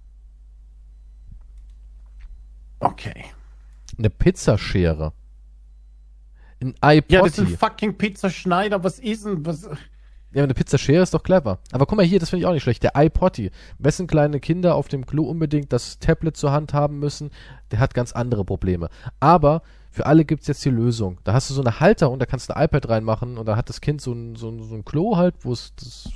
[2.80, 3.26] Okay.
[3.98, 5.14] Eine Pizzaschere.
[6.62, 7.14] Ein iPotty.
[7.14, 8.84] Ja, das ist ein fucking Pizzaschneider.
[8.84, 9.46] Was ist denn?
[9.46, 9.70] Was?
[10.34, 11.60] Ja, eine Pizzaschere ist doch clever.
[11.72, 12.84] Aber guck mal hier, das finde ich auch nicht schlecht.
[12.84, 13.52] Der iPotty.
[13.80, 17.32] Wessen kleine Kinder auf dem Klo unbedingt das Tablet zur Hand haben müssen,
[17.72, 18.90] der hat ganz andere Probleme.
[19.20, 21.18] Aber für alle gibt's jetzt die Lösung.
[21.24, 23.70] Da hast du so eine Halterung, da kannst du ein iPad reinmachen und da hat
[23.70, 26.10] das Kind so ein, so ein, so ein Klo halt, wo es das,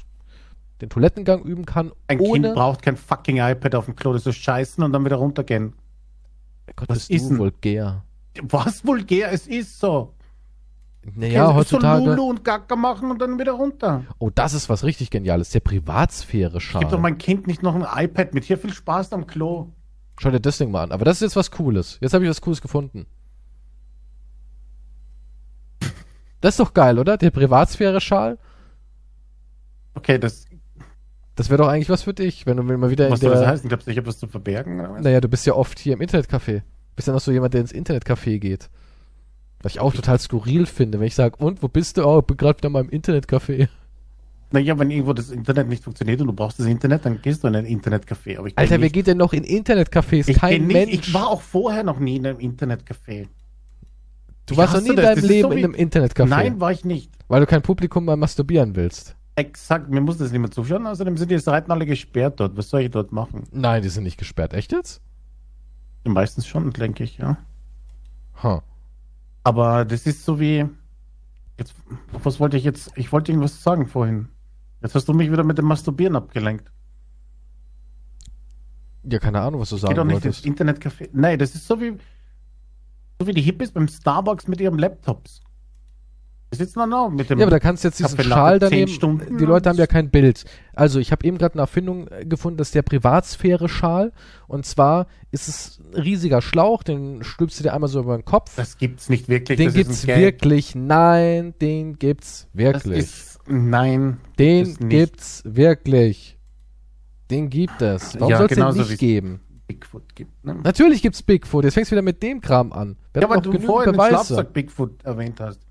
[0.82, 1.92] den Toilettengang üben kann.
[2.08, 4.14] Ein Kind braucht kein fucking iPad auf dem Klo.
[4.14, 5.74] Das ist scheißen und dann wieder runtergehen.
[6.76, 8.04] Gott, Was ist du vulgär.
[8.42, 9.32] Was vulgär?
[9.32, 10.14] Es ist so.
[11.16, 12.06] Naja, So heutzutage.
[12.06, 14.04] Lulu und Gacker machen und dann wieder runter.
[14.20, 15.50] Oh, das ist was richtig Geniales.
[15.50, 18.44] Der privatsphäre Gib doch mein Kind nicht noch ein iPad mit.
[18.44, 19.70] Hier viel Spaß am Klo.
[20.20, 20.92] Schau dir das Ding mal an.
[20.92, 21.98] Aber das ist jetzt was Cooles.
[22.02, 23.08] Jetzt habe ich was Cooles gefunden.
[26.42, 27.18] Das ist doch geil, oder?
[27.18, 28.38] Der Privatsphäre-Schal.
[29.94, 30.46] Okay, das,
[31.42, 33.40] Das wäre doch eigentlich was für dich, wenn du mal wieder in was soll der...
[33.40, 33.68] das heißen?
[33.68, 34.80] Glaubst du, ich habe was zu verbergen?
[34.80, 35.02] Oder was?
[35.02, 36.62] Naja, du bist ja oft hier im Internetcafé.
[36.96, 38.70] Bist ja noch so jemand, der ins Internetcafé geht.
[39.64, 42.06] Was ich auch total skurril finde, wenn ich sage, und, wo bist du?
[42.06, 43.70] Oh, ich bin gerade wieder mal im Internetcafé.
[44.52, 47.48] Naja, wenn irgendwo das Internet nicht funktioniert und du brauchst das Internet, dann gehst du
[47.48, 48.38] in ein Internetcafé.
[48.38, 50.30] Aber Alter, wer nicht, geht denn noch in Internetcafés?
[50.30, 50.92] ich Kein geh Mensch.
[50.92, 53.30] nicht, Ich war auch vorher noch nie in einem Internetcafé.
[54.46, 56.28] du ich warst noch nie in deinem Leben so in einem Internetcafé.
[56.28, 57.12] Nein, war ich nicht.
[57.28, 59.16] Weil du kein Publikum mal masturbieren willst.
[59.42, 60.86] Exakt, mir muss das nicht mehr zuschauen.
[60.86, 62.56] Außerdem sind die Seiten alle gesperrt dort.
[62.58, 63.48] Was soll ich dort machen?
[63.52, 64.54] Nein, die sind nicht gesperrt.
[64.54, 65.02] Echt jetzt?
[66.04, 67.38] Meistens schon, denke ich, ja.
[68.44, 68.62] Huh.
[69.44, 70.66] Aber das ist so wie.
[71.58, 71.74] Jetzt,
[72.12, 72.92] was wollte ich jetzt?
[72.96, 74.30] Ich wollte irgendwas sagen vorhin.
[74.82, 76.72] Jetzt hast du mich wieder mit dem Masturbieren abgelenkt.
[79.04, 80.46] Ja, keine Ahnung, was du sagen doch nicht ins wolltest.
[80.46, 81.10] Internetcafé.
[81.14, 81.98] Nein, das ist so wie,
[83.20, 85.42] so wie die Hippies beim Starbucks mit ihren Laptops.
[86.54, 87.40] Die sitzen dann auch mit dem.
[87.40, 88.92] Ja, aber da kannst du jetzt diesen Kaffee Schal 10 daneben.
[88.92, 90.44] Stunden die Leute haben ja kein Bild.
[90.74, 94.12] Also, ich habe eben gerade eine Erfindung äh, gefunden, das ist der Privatsphäre-Schal.
[94.48, 98.26] Und zwar ist es ein riesiger Schlauch, den stülpst du dir einmal so über den
[98.26, 98.56] Kopf.
[98.58, 99.58] das gibt's nicht wirklich.
[99.58, 100.76] den das gibt's wirklich.
[100.76, 102.98] Nein, den gibt's Das wirklich.
[103.00, 104.18] ist, nein.
[104.38, 106.38] den gibt's wirklich.
[107.30, 108.20] Den gibt es.
[108.20, 109.40] Warum Ja, soll es den nicht geben?
[109.68, 110.44] Bigfoot gibt.
[110.44, 110.56] Ne?
[110.64, 111.64] Natürlich gibt's Bigfoot.
[111.64, 112.98] Jetzt fängst du wieder mit dem Kram an.
[113.14, 114.02] Wir Ja, noch du vorhin den.
[114.02, 115.62] Schlafsack Bigfoot erwähnt hast.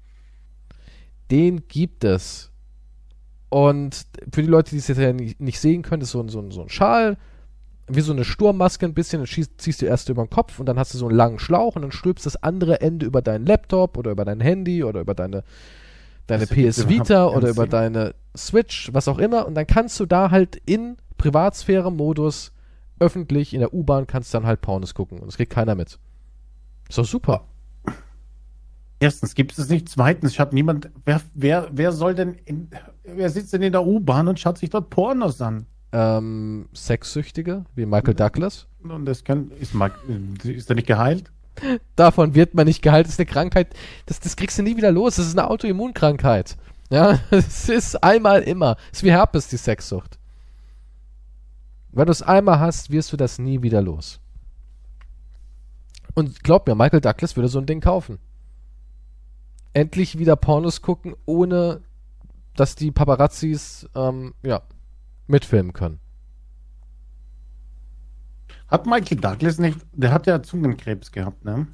[1.30, 2.50] Den gibt es.
[3.48, 6.28] Und für die Leute, die es jetzt ja nicht, nicht sehen können, ist so ein,
[6.28, 7.16] so, ein, so ein Schal,
[7.88, 10.66] wie so eine Sturmmaske ein bisschen, dann schießt, ziehst du erst über den Kopf und
[10.66, 13.46] dann hast du so einen langen Schlauch und dann stülpst das andere Ende über deinen
[13.46, 15.42] Laptop oder über dein Handy oder über deine,
[16.28, 20.30] deine PS Vita oder über deine Switch, was auch immer und dann kannst du da
[20.30, 22.52] halt in Privatsphäre-Modus
[23.00, 25.98] öffentlich in der U-Bahn kannst dann halt Pornos gucken und das kriegt keiner mit.
[26.88, 27.46] Ist doch super.
[29.00, 29.88] Erstens gibt es nicht.
[29.88, 30.90] Zweitens schaut niemand.
[31.04, 32.34] Wer, wer, wer soll denn.
[32.44, 32.68] In,
[33.02, 35.66] wer sitzt denn in der U-Bahn und schaut sich dort Pornos an?
[35.92, 38.66] Ähm, Sexsüchtige, wie Michael Douglas.
[38.82, 39.50] Und das kann.
[39.58, 39.98] Ist, Mark-
[40.44, 41.32] ist er nicht geheilt?
[41.96, 43.06] Davon wird man nicht geheilt.
[43.06, 43.74] Das ist eine Krankheit,
[44.06, 45.16] das, das kriegst du nie wieder los.
[45.16, 46.56] Das ist eine Autoimmunkrankheit.
[46.90, 48.76] Ja, es ist einmal immer.
[48.92, 50.18] Es ist wie Herpes, die Sexsucht.
[51.92, 54.20] Wenn du es einmal hast, wirst du das nie wieder los.
[56.14, 58.18] Und glaub mir, Michael Douglas würde so ein Ding kaufen.
[59.72, 61.82] Endlich wieder Pornos gucken, ohne
[62.54, 64.62] dass die Paparazzis ähm, ja,
[65.26, 66.00] mitfilmen können.
[68.68, 69.78] Hat Michael Douglas nicht.
[69.92, 71.66] Der hat ja Zungenkrebs gehabt, ne?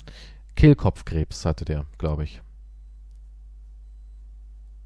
[0.55, 2.41] Kehlkopfkrebs hatte der, glaube ich.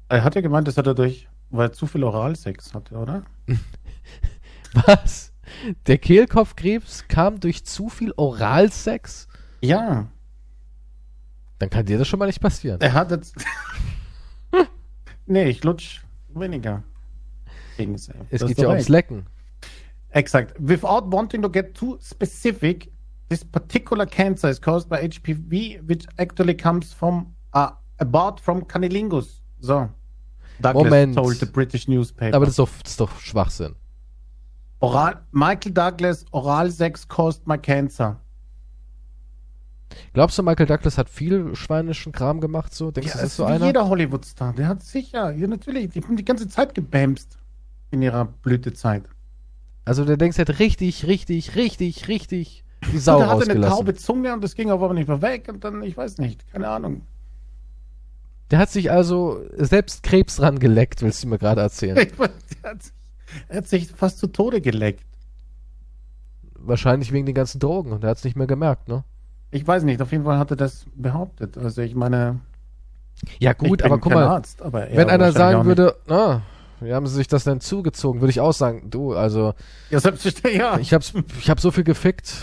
[0.09, 1.29] Er hat ja gemeint, das hat er durch.
[1.49, 3.23] Weil er zu viel Oralsex hatte, oder?
[4.73, 5.33] Was?
[5.87, 9.27] Der Kehlkopfkrebs kam durch zu viel Oralsex?
[9.61, 10.07] Ja.
[11.61, 12.81] Dann kann dir das schon mal nicht passieren.
[12.81, 13.35] Er hat jetzt.
[15.27, 16.01] nee, ich lutsch
[16.33, 16.81] weniger.
[17.77, 18.89] Es Das geht ja ums.
[18.89, 19.27] Lecken.
[20.09, 20.55] Exact.
[20.57, 22.91] Without wanting to get too specific,
[23.29, 29.43] this particular cancer is caused by HPV, which actually comes from uh, about from cunnilingus.
[29.59, 29.87] So.
[30.59, 31.15] Douglas Moment.
[31.15, 32.35] told the British newspaper.
[32.35, 33.75] Aber das ist doch, das ist doch Schwachsinn.
[34.79, 38.19] Oral, Michael Douglas, Oralsex caused my cancer.
[40.13, 42.73] Glaubst du, Michael Douglas hat viel schweinischen Kram gemacht?
[42.73, 42.91] So?
[42.91, 43.65] Denkst Ja, du, das ist so einer?
[43.65, 44.53] jeder Hollywood-Star.
[44.53, 47.37] Der hat sicher, ja natürlich, die haben die ganze Zeit gebämst
[47.91, 49.03] in ihrer Blütezeit.
[49.85, 53.61] Also der denkst, er hat richtig, richtig, richtig, richtig die Sau Und er hatte eine
[53.61, 56.67] taube Zunge und das ging aber nicht mehr weg und dann, ich weiß nicht, keine
[56.67, 57.01] Ahnung.
[58.49, 61.97] Der hat sich also selbst Krebs rangeleckt, willst du mir gerade erzählen.
[62.11, 62.29] Ich weiß,
[62.63, 62.93] er, hat sich,
[63.47, 65.05] er hat sich fast zu Tode geleckt.
[66.55, 69.03] Wahrscheinlich wegen den ganzen Drogen und er hat es nicht mehr gemerkt, ne?
[69.51, 71.57] Ich weiß nicht, auf jeden Fall hat er das behauptet.
[71.57, 72.39] Also ich meine,
[73.39, 76.41] Ja gut, aber guck mal, Arzt, aber er wenn einer sagen würde, ah,
[76.79, 79.53] wie haben sie sich das denn zugezogen, würde ich auch sagen, du, also.
[79.91, 80.79] Ja, selbstverständlich, ja.
[80.79, 82.33] ich hab's, ich hab so viel gefickt,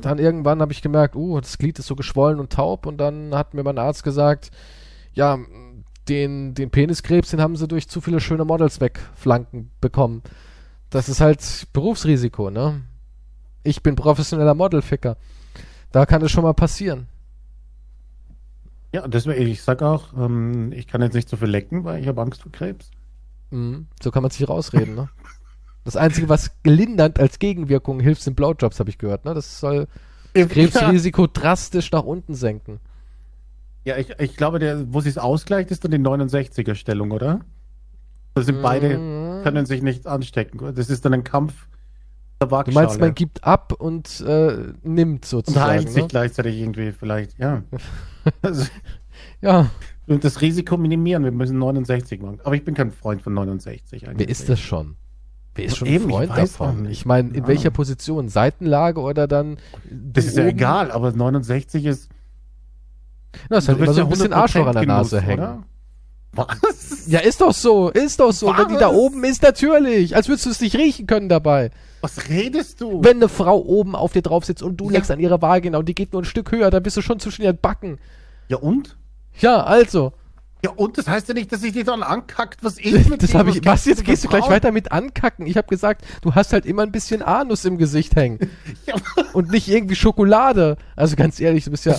[0.00, 3.34] dann irgendwann habe ich gemerkt, uh, das Glied ist so geschwollen und taub und dann
[3.34, 4.50] hat mir mein Arzt gesagt,
[5.14, 5.38] ja,
[6.08, 10.22] den, den Peniskrebs, den haben sie durch zu viele schöne Models wegflanken bekommen.
[10.90, 12.82] Das ist halt Berufsrisiko, ne?
[13.62, 15.16] Ich bin professioneller Modelficker.
[15.92, 17.06] Da kann es schon mal passieren.
[18.94, 22.08] ja, deswegen, ich sag auch, ähm, ich kann jetzt nicht so viel lecken, weil ich
[22.08, 22.90] habe Angst vor Krebs.
[23.50, 23.86] Mhm.
[24.02, 25.08] So kann man sich rausreden, ne?
[25.84, 29.32] Das Einzige, was lindernd als Gegenwirkung hilft, sind Blowjobs, habe ich gehört, ne?
[29.34, 29.86] Das soll
[30.34, 32.80] das Krebsrisiko drastisch nach unten senken.
[33.84, 37.40] Ja, ich, ich glaube, der, wo sich ausgleicht, ist dann die 69er-Stellung, oder?
[38.34, 39.42] Da sind beide, Mhm.
[39.42, 40.74] können sich nicht anstecken.
[40.74, 41.68] Das ist dann ein Kampf
[42.40, 45.70] Du meinst, man gibt ab und äh, nimmt und sozusagen.
[45.70, 46.08] heilt sich Ne?
[46.08, 47.62] gleichzeitig irgendwie vielleicht, ja.
[48.42, 48.64] also,
[49.40, 49.70] Ja,
[50.06, 51.24] Und das Risiko minimieren.
[51.24, 52.38] Wir müssen 69 machen.
[52.44, 54.28] Aber ich bin kein Freund von 69 eigentlich.
[54.28, 54.96] Wer ist das schon?
[55.56, 56.86] Wer ist schon Eben, ein Freund davon?
[56.88, 57.70] Ich meine, in Keine welcher.
[57.70, 58.28] Position?
[58.28, 59.56] Seitenlage oder dann.
[59.90, 60.52] Das ist ja oben?
[60.52, 62.08] egal, aber 69 ist.
[63.50, 65.40] Na, ist halt immer so ja ein bisschen 100% Arschloch an der Genuss, Nase hängen.
[65.40, 65.62] Oder?
[66.32, 67.06] Was?
[67.08, 68.46] Ja, ist doch so, ist doch so.
[68.56, 70.14] Wenn die da oben ist, natürlich.
[70.14, 71.70] Als würdest du es nicht riechen können dabei.
[72.00, 73.02] Was redest du?
[73.02, 74.92] Wenn eine Frau oben auf dir drauf sitzt und du Ja.
[74.96, 77.18] leckst an ihrer Vagina und die geht nur ein Stück höher, dann bist du schon
[77.20, 77.98] zwischen ihren Backen.
[78.48, 78.96] ja und?
[79.40, 80.12] Ja, also.
[80.64, 80.98] Ja und?
[80.98, 82.64] Das heißt ja nicht, dass ich dich dann ankackt.
[82.64, 83.64] Was ist mit Das habe ich.
[83.64, 85.46] Was, jetzt gehst du gleich weiter mit ankacken?
[85.46, 88.38] Ich habe gesagt, du hast halt immer ein bisschen Anus im Gesicht hängen.
[88.86, 88.94] Ja,
[89.34, 90.76] und nicht irgendwie Schokolade.
[90.96, 91.94] Also ganz ehrlich, du bist ja.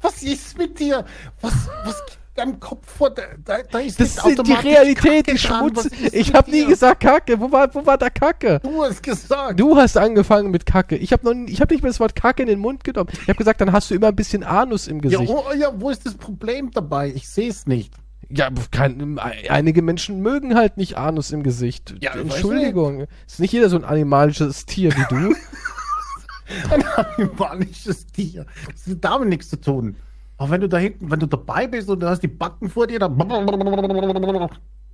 [0.00, 1.04] Was ist mit dir?
[1.40, 1.52] Was,
[1.84, 2.02] was
[2.34, 3.10] deinem Kopf vor?
[3.10, 5.70] Da, da, ist Das ist die Realität, die Kacke dran.
[5.74, 5.88] Schmutz.
[6.12, 7.38] Ich habe nie gesagt Kacke.
[7.40, 8.60] Wo war, wo war da Kacke?
[8.62, 9.58] Du hast gesagt.
[9.58, 10.96] Du hast angefangen mit Kacke.
[10.96, 13.10] Ich habe noch, nie- ich habe nicht mehr das Wort Kacke in den Mund genommen.
[13.12, 15.30] Ich habe gesagt, dann hast du immer ein bisschen Anus im ja, Gesicht.
[15.30, 17.12] oh, ja, wo ist das Problem dabei?
[17.14, 17.94] Ich sehe es nicht.
[18.30, 19.18] Ja, kein,
[19.48, 21.94] einige Menschen mögen halt nicht Anus im Gesicht.
[22.00, 23.06] Ja, Entschuldigung.
[23.26, 25.34] Ist nicht jeder so ein animalisches Tier wie du.
[26.70, 28.44] Ein animalisches Tier.
[28.70, 29.96] Das hat damit nichts zu tun.
[30.44, 32.86] Aber wenn du da hinten, wenn du dabei bist und du hast die Backen vor
[32.86, 33.16] dir, dann.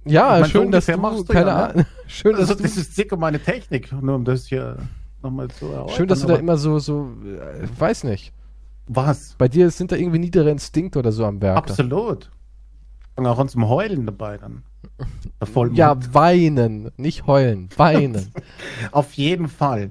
[0.05, 1.71] Ja, Ich mein, so schön, dass du, machst du keine ja, ne?
[1.71, 4.77] Ahnung, schön, dass Also, du, das ist circa meine Technik, nur um das hier
[5.21, 5.97] nochmal zu erläutern.
[5.97, 8.33] schön, dass du da immer so, so, äh, weiß nicht.
[8.87, 9.35] Was?
[9.39, 11.57] Bei dir sind da irgendwie niedere Instinkte oder so am Werk.
[11.57, 12.31] Absolut.
[13.17, 14.63] Und auch zum Heulen dabei dann.
[15.73, 18.33] Ja, weinen, nicht heulen, weinen.
[18.93, 19.91] Auf jeden Fall.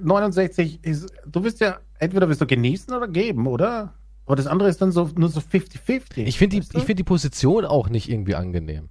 [0.00, 3.94] 69 ist, du wirst ja, entweder wirst du genießen oder geben, oder?
[4.26, 6.16] Aber das andere ist dann so, nur so 50-50.
[6.18, 8.88] Ich finde die, ich finde die Position auch nicht irgendwie angenehm.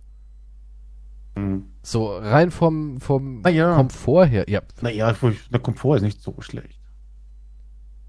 [1.35, 1.65] Hm.
[1.81, 3.73] So rein vom, vom Na ja.
[3.75, 4.45] Komfort her.
[4.47, 5.13] Ja, Naja,
[5.51, 6.79] der Komfort ist nicht so schlecht.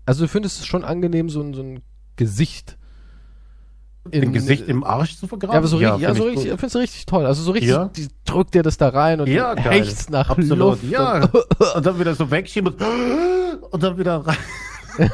[0.04, 1.80] also du findest es schon angenehm, so ein, so ein
[2.16, 2.76] Gesicht.
[4.10, 5.54] Im Gesicht im Arsch zu vergraben?
[5.54, 7.24] Ja, aber so richtig, ja, find so ich richtig, findest du richtig toll.
[7.24, 7.86] Also so richtig, Ja.
[7.86, 10.84] die drückt dir das da rein und Ja, hechtst nach Absolut, Luft.
[10.84, 11.22] ja.
[11.24, 11.34] Und,
[11.76, 12.82] Und dann wieder so wegschieben und,
[13.70, 14.36] und dann wieder rein.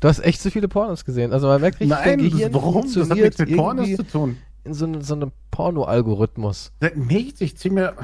[0.00, 1.32] du hast echt zu viele Pornos gesehen.
[1.32, 2.92] Also man merkt richtig, Nein, dein das, Gehirn warum?
[2.94, 4.36] Das hat nichts mit Pornos zu tun.
[4.64, 6.72] in so, einem- so einem Porno-Algorithmus.
[6.94, 7.94] Nichts, ich zieh mir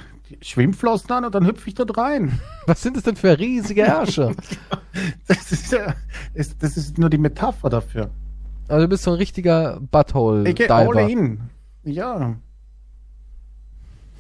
[0.41, 2.41] Schwimmflossen an und dann hüpfe ich dort rein.
[2.67, 4.35] Was sind das denn für riesige Ärsche?
[5.29, 5.95] Das ist ja,
[6.35, 8.09] das, das ist nur die Metapher dafür.
[8.67, 11.09] Also du bist so ein richtiger Ich gehe all Butthole-Diver.
[11.11, 11.41] in.
[11.85, 12.37] Ja.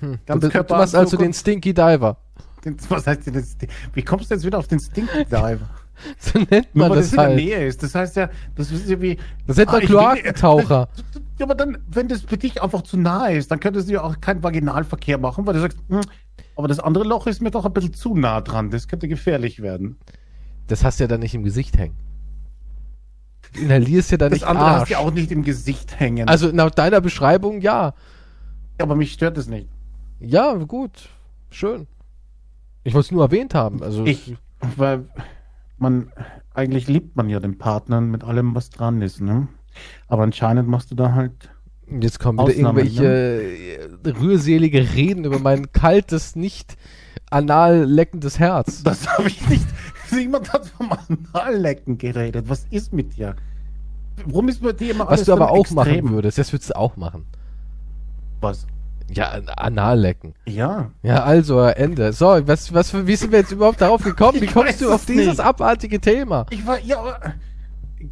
[0.00, 0.18] Hm.
[0.26, 2.18] Du, du machst also den Stinky Diver.
[2.64, 3.56] Den, was heißt denn das?
[3.94, 5.68] Wie kommst du jetzt wieder auf den Stinky Diver?
[6.18, 7.36] So nennt man weil das das in der halt.
[7.36, 7.82] Nähe ist.
[7.82, 9.18] Das heißt ja, das ist ja wie.
[9.46, 10.88] Das nennt man Ah, Kloakentaucher.
[11.38, 14.02] Ja, aber dann, wenn das für dich einfach zu nahe ist, dann könntest du ja
[14.02, 16.00] auch keinen Vaginalverkehr machen, weil du sagst, hm,
[16.56, 18.70] aber das andere Loch ist mir doch ein bisschen zu nah dran.
[18.70, 19.98] Das könnte gefährlich werden.
[20.66, 21.94] Das hast du ja dann nicht im Gesicht hängen.
[23.52, 24.88] Du inhalierst ja dann Das nicht andere hast Arsch.
[24.88, 26.26] du ja auch nicht im Gesicht hängen.
[26.26, 27.92] Also laut deiner Beschreibung, ja.
[28.78, 29.68] aber mich stört es nicht.
[30.20, 31.10] Ja, gut.
[31.50, 31.86] Schön.
[32.82, 33.82] Ich wollte es nur erwähnt haben.
[33.82, 34.34] Also Ich,
[34.76, 35.04] weil
[35.78, 36.12] man,
[36.54, 39.48] eigentlich liebt man ja den Partner mit allem, was dran ist, ne?
[40.08, 41.50] Aber anscheinend machst du da halt.
[42.00, 46.76] jetzt kommen wieder Ausnahmen, irgendwelche äh, rührselige Reden über mein kaltes, nicht
[47.30, 48.82] anal leckendes Herz.
[48.82, 49.66] Das habe ich nicht.
[50.12, 50.90] Niemand hat vom
[51.32, 52.48] Anallecken geredet.
[52.48, 53.36] Was ist mit dir?
[54.24, 56.04] Warum ist bei dir immer Was alles du aber auch extrem?
[56.04, 57.26] machen würdest, das würdest du auch machen.
[58.40, 58.66] Was?
[59.08, 60.34] Ja, an- anal lecken.
[60.46, 60.90] Ja.
[61.02, 62.12] Ja, also Ende.
[62.12, 64.40] So, was, was, wie sind wir jetzt überhaupt darauf gekommen?
[64.40, 65.40] Wie kommst du auf es dieses nicht.
[65.40, 66.46] abartige Thema?
[66.50, 67.20] Ich war, ja, aber.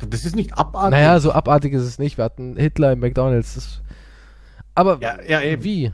[0.09, 0.91] Das ist nicht abartig.
[0.93, 2.17] Naja, so abartig ist es nicht.
[2.17, 3.55] Wir hatten Hitler im McDonalds.
[3.55, 3.83] Das,
[4.75, 5.63] aber Ja, ja, eben.
[5.65, 5.93] wie?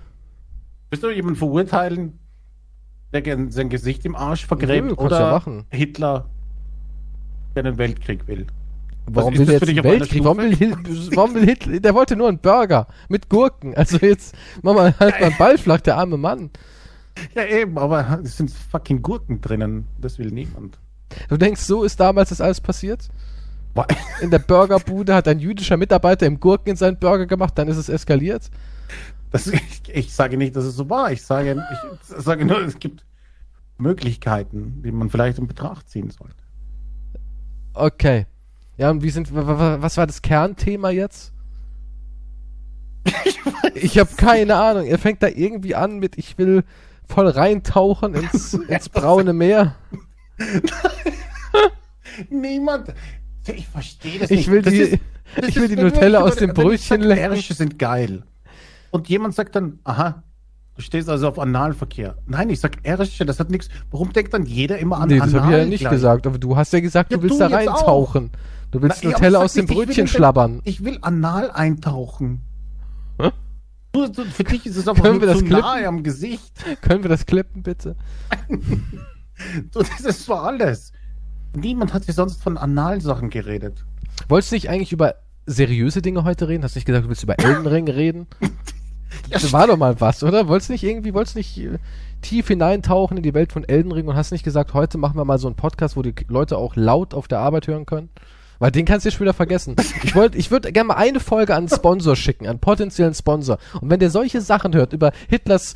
[0.90, 2.18] Willst du jemanden verurteilen,
[3.12, 5.64] der sein Gesicht im Arsch vergräbt Nö, oder ja machen.
[5.70, 6.26] Hitler,
[7.56, 8.46] der einen Weltkrieg will?
[9.06, 10.24] Warum will jetzt einen Weltkrieg?
[10.24, 10.76] Warum will,
[11.14, 11.80] warum will Hitler?
[11.80, 13.74] Der wollte nur einen Burger mit Gurken.
[13.74, 16.50] Also jetzt mach mal halt mal einen Ball flach, der arme Mann.
[17.34, 19.86] Ja, eben, aber es sind fucking Gurken drinnen.
[20.00, 20.78] Das will niemand.
[21.28, 23.08] Du denkst, so ist damals das alles passiert?
[24.20, 27.76] In der Burgerbude hat ein jüdischer Mitarbeiter im Gurken in seinen Burger gemacht, dann ist
[27.76, 28.50] es eskaliert.
[29.30, 31.12] Das, ich, ich sage nicht, dass es so war.
[31.12, 31.62] Ich sage,
[32.02, 33.04] ich sage nur, es gibt
[33.78, 36.34] Möglichkeiten, die man vielleicht in Betracht ziehen sollte.
[37.74, 38.26] Okay.
[38.80, 41.34] Ja, und wie sind, wa- wa- was war das Kernthema jetzt?
[43.74, 44.86] Ich habe keine Ahnung.
[44.86, 46.64] Er fängt da irgendwie an mit, ich will
[47.06, 49.74] voll reintauchen ins, ins braune Meer.
[52.30, 52.94] Niemand.
[53.46, 54.50] Ich verstehe das Ich nicht.
[54.50, 54.98] will Das die, ist-
[55.46, 57.32] ich will die Nutella aus dem ich Brötchen lecken.
[57.32, 58.22] Ärsche sind geil.
[58.90, 60.22] Und jemand sagt dann, aha,
[60.80, 62.16] du stehst also auf Analverkehr.
[62.26, 63.68] Nein, ich sag Ärsche, das hat nichts.
[63.90, 65.92] Warum denkt dann jeder immer an Nee, das habe ich ja nicht gleich?
[65.92, 66.26] gesagt.
[66.26, 68.30] Aber du hast ja gesagt, Ja, du willst du da reintauchen.
[68.70, 70.60] Du willst Na, Nutella aber aus dem ich Brötchen nicht- schlabbern.
[70.64, 72.40] Ich will anal eintauchen.
[73.20, 73.30] Hä?
[73.92, 75.60] Du, du, für dich ist es einfach Können wir das zu klippen?
[75.62, 76.52] nahe am Gesicht.
[76.80, 77.96] Können wir das klippen, bitte?
[79.72, 80.92] Du, das ist so alles.
[81.54, 83.84] Niemand hat sich sonst von Analsachen geredet.
[84.28, 85.14] Wolltest du nicht eigentlich über
[85.46, 86.62] seriöse Dinge heute reden?
[86.62, 88.26] Hast du nicht gesagt, du willst über Elden Ring reden?
[89.30, 90.48] Das war doch mal was, oder?
[90.48, 91.78] Wolltest du nicht irgendwie, wolltest nicht äh,
[92.22, 95.24] tief hineintauchen in die Welt von Elden Ring und hast nicht gesagt, heute machen wir
[95.24, 98.10] mal so einen Podcast, wo die Leute auch laut auf der Arbeit hören können?
[98.58, 99.74] Weil den kannst du ja schon wieder vergessen.
[100.02, 103.14] Ich wollte, ich würde gerne mal eine Folge an einen Sponsor schicken, an einen potenziellen
[103.14, 103.58] Sponsor.
[103.80, 105.74] Und wenn der solche Sachen hört über Hitlers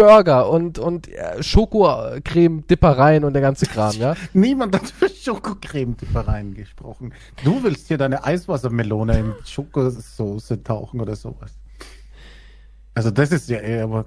[0.00, 4.14] Burger und, und äh, Schokocreme-Dippereien und der ganze Kram, ja?
[4.32, 7.12] Niemand hat über Schokocreme-Dippereien gesprochen.
[7.44, 11.52] Du willst hier deine Eiswassermelone in Schokosoße tauchen oder sowas.
[12.94, 14.06] Also das ist ja eher aber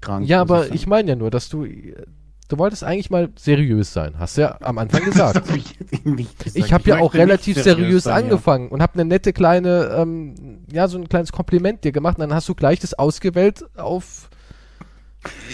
[0.00, 0.28] krank.
[0.28, 0.74] Ja, aber sagen.
[0.74, 4.18] ich meine ja nur, dass du, du wolltest eigentlich mal seriös sein.
[4.18, 5.36] Hast du ja am Anfang gesagt.
[5.42, 6.56] Das hab ich jetzt nicht gesagt.
[6.56, 8.24] Ich habe ja auch relativ seriös sein, ja.
[8.24, 12.18] angefangen und habe eine nette kleine, ähm, ja, so ein kleines Kompliment dir gemacht.
[12.18, 14.28] Und dann hast du gleich das ausgewählt auf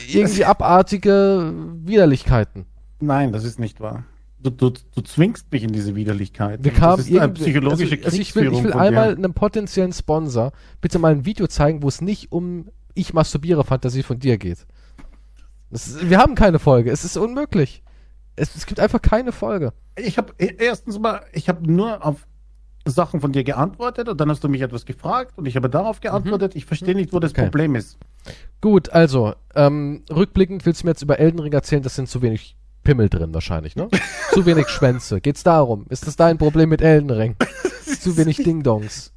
[0.08, 1.52] irgendwie abartige
[1.84, 2.66] Widerlichkeiten.
[3.00, 4.04] Nein, das ist nicht wahr.
[4.40, 6.62] Du, du, du zwingst mich in diese Widerlichkeit.
[6.62, 9.92] Wir kamen das ist eine psychologische also, also ich will, ich will einmal einem potenziellen
[9.92, 14.38] Sponsor bitte mal ein Video zeigen, wo es nicht um ich masturbiere Fantasie von dir
[14.38, 14.66] geht.
[15.70, 16.90] Ist, wir haben keine Folge.
[16.90, 17.82] Es ist unmöglich.
[18.36, 19.72] Es, es gibt einfach keine Folge.
[19.96, 22.26] Ich habe erstens mal, ich habe nur auf
[22.86, 26.00] Sachen von dir geantwortet und dann hast du mich etwas gefragt und ich habe darauf
[26.00, 26.56] geantwortet.
[26.56, 27.38] Ich verstehe nicht, wo das Mhm.
[27.38, 27.42] Okay.
[27.46, 27.98] Problem ist.
[28.60, 32.22] Gut, also, ähm, rückblickend willst du mir jetzt über Elden Ring erzählen, das sind zu
[32.22, 33.88] wenig Pimmel drin wahrscheinlich, ne?
[34.32, 35.20] zu wenig Schwänze.
[35.20, 35.86] Geht's darum?
[35.88, 37.36] Ist das dein Problem mit Elden Ring?
[38.00, 39.12] zu wenig Ding-Dongs.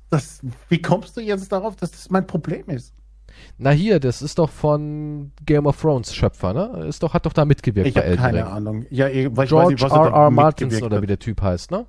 [0.70, 2.93] Wie kommst du jetzt darauf, dass das mein Problem ist?
[3.57, 6.86] Na hier, das ist doch von Game of Thrones Schöpfer, ne?
[6.88, 8.53] Ist doch, hat doch da mitgewirkt Ich bei Elden keine Ring.
[8.53, 8.86] Ahnung.
[8.89, 10.12] Ja, ich, weil ich weiß George nicht, was R.
[10.12, 10.32] R.
[10.32, 11.86] Martins oder wie der Typ heißt, ne?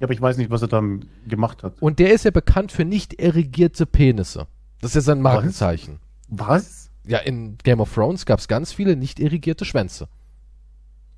[0.00, 0.82] Ja, aber ich weiß nicht, was er da
[1.26, 1.74] gemacht hat.
[1.80, 4.46] Und der ist ja bekannt für nicht erigierte Penisse.
[4.80, 6.00] Das ist ja sein Markenzeichen.
[6.28, 6.90] Was?
[7.06, 10.08] Ja, in Game of Thrones gab es ganz viele nicht irrigierte Schwänze.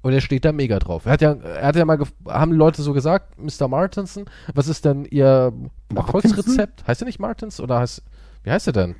[0.02, 1.06] Und er steht da mega drauf.
[1.06, 3.68] Er hat ja, er hat ja mal, haben Leute so gesagt, Mr.
[3.68, 5.52] Martinson, was ist denn Ihr?
[5.94, 6.86] Erfolgsrezept?
[6.86, 8.02] Heißt er nicht Martins oder heißt,
[8.42, 8.96] wie heißt er denn?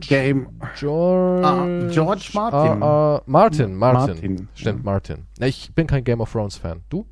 [0.00, 0.48] Game.
[0.78, 2.82] George, Ah, George Martin.
[2.82, 4.14] Ah, ah, Martin, Martin.
[4.14, 4.84] Martin, Stimmt, ja.
[4.84, 5.26] Martin.
[5.40, 6.82] Ich bin kein Game of Thrones Fan.
[6.90, 7.06] Du?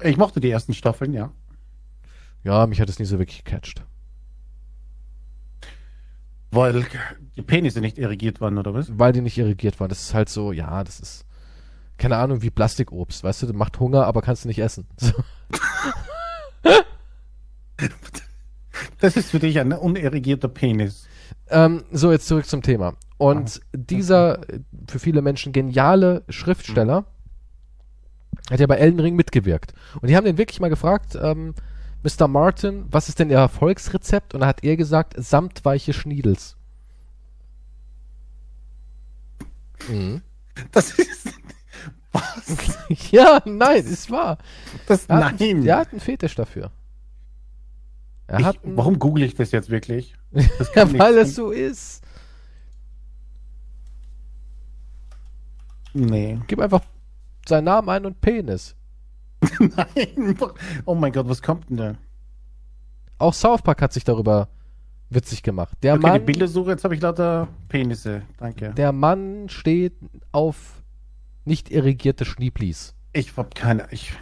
[0.00, 1.32] Ich mochte die ersten Staffeln, ja.
[2.44, 3.84] Ja, mich hat es nie so wirklich gecatcht.
[6.52, 6.84] Weil
[7.34, 8.98] die Penisse nicht irrigiert waren, oder was?
[8.98, 9.88] Weil die nicht irrigiert waren.
[9.88, 11.24] Das ist halt so, ja, das ist,
[11.96, 13.24] keine Ahnung, wie Plastikobst.
[13.24, 14.86] Weißt du, das macht Hunger, aber kannst du nicht essen.
[14.96, 15.12] So.
[19.00, 21.08] Das ist für dich ein unerigierter Penis.
[21.50, 22.94] Ähm, so, jetzt zurück zum Thema.
[23.18, 27.04] Und dieser äh, für viele Menschen geniale Schriftsteller
[28.50, 29.74] hat ja bei Elden Ring mitgewirkt.
[30.00, 31.54] Und die haben den wirklich mal gefragt, ähm,
[32.02, 32.26] Mr.
[32.26, 34.34] Martin, was ist denn Ihr Erfolgsrezept?
[34.34, 36.56] Und da hat er gesagt, samtweiche Schniedels.
[39.88, 40.22] Mhm.
[40.72, 41.28] Das ist.
[42.12, 42.78] Was?
[43.10, 44.38] ja, nein, ist wahr.
[44.86, 45.64] Das, Er hat, nein.
[45.64, 46.70] Er hat einen Fetisch dafür.
[48.28, 50.14] Ich, einen, warum google ich das jetzt wirklich?
[50.30, 52.02] Das ja, weil es so ist.
[55.94, 56.38] Nee.
[56.46, 56.82] Gib einfach
[57.46, 58.74] seinen Namen ein und Penis.
[59.58, 60.36] Nein.
[60.84, 61.94] Oh mein Gott, was kommt denn da?
[63.18, 64.48] Auch South Park hat sich darüber
[65.10, 65.76] witzig gemacht.
[65.82, 68.22] Der Okay, die Mann, Bildersuche, jetzt habe ich lauter Penisse.
[68.38, 68.72] Danke.
[68.74, 69.94] der Mann steht
[70.32, 70.82] auf
[71.44, 72.94] nicht irrigierte Schnieplis.
[73.12, 73.86] Ich hab keine.
[73.90, 74.12] Ich,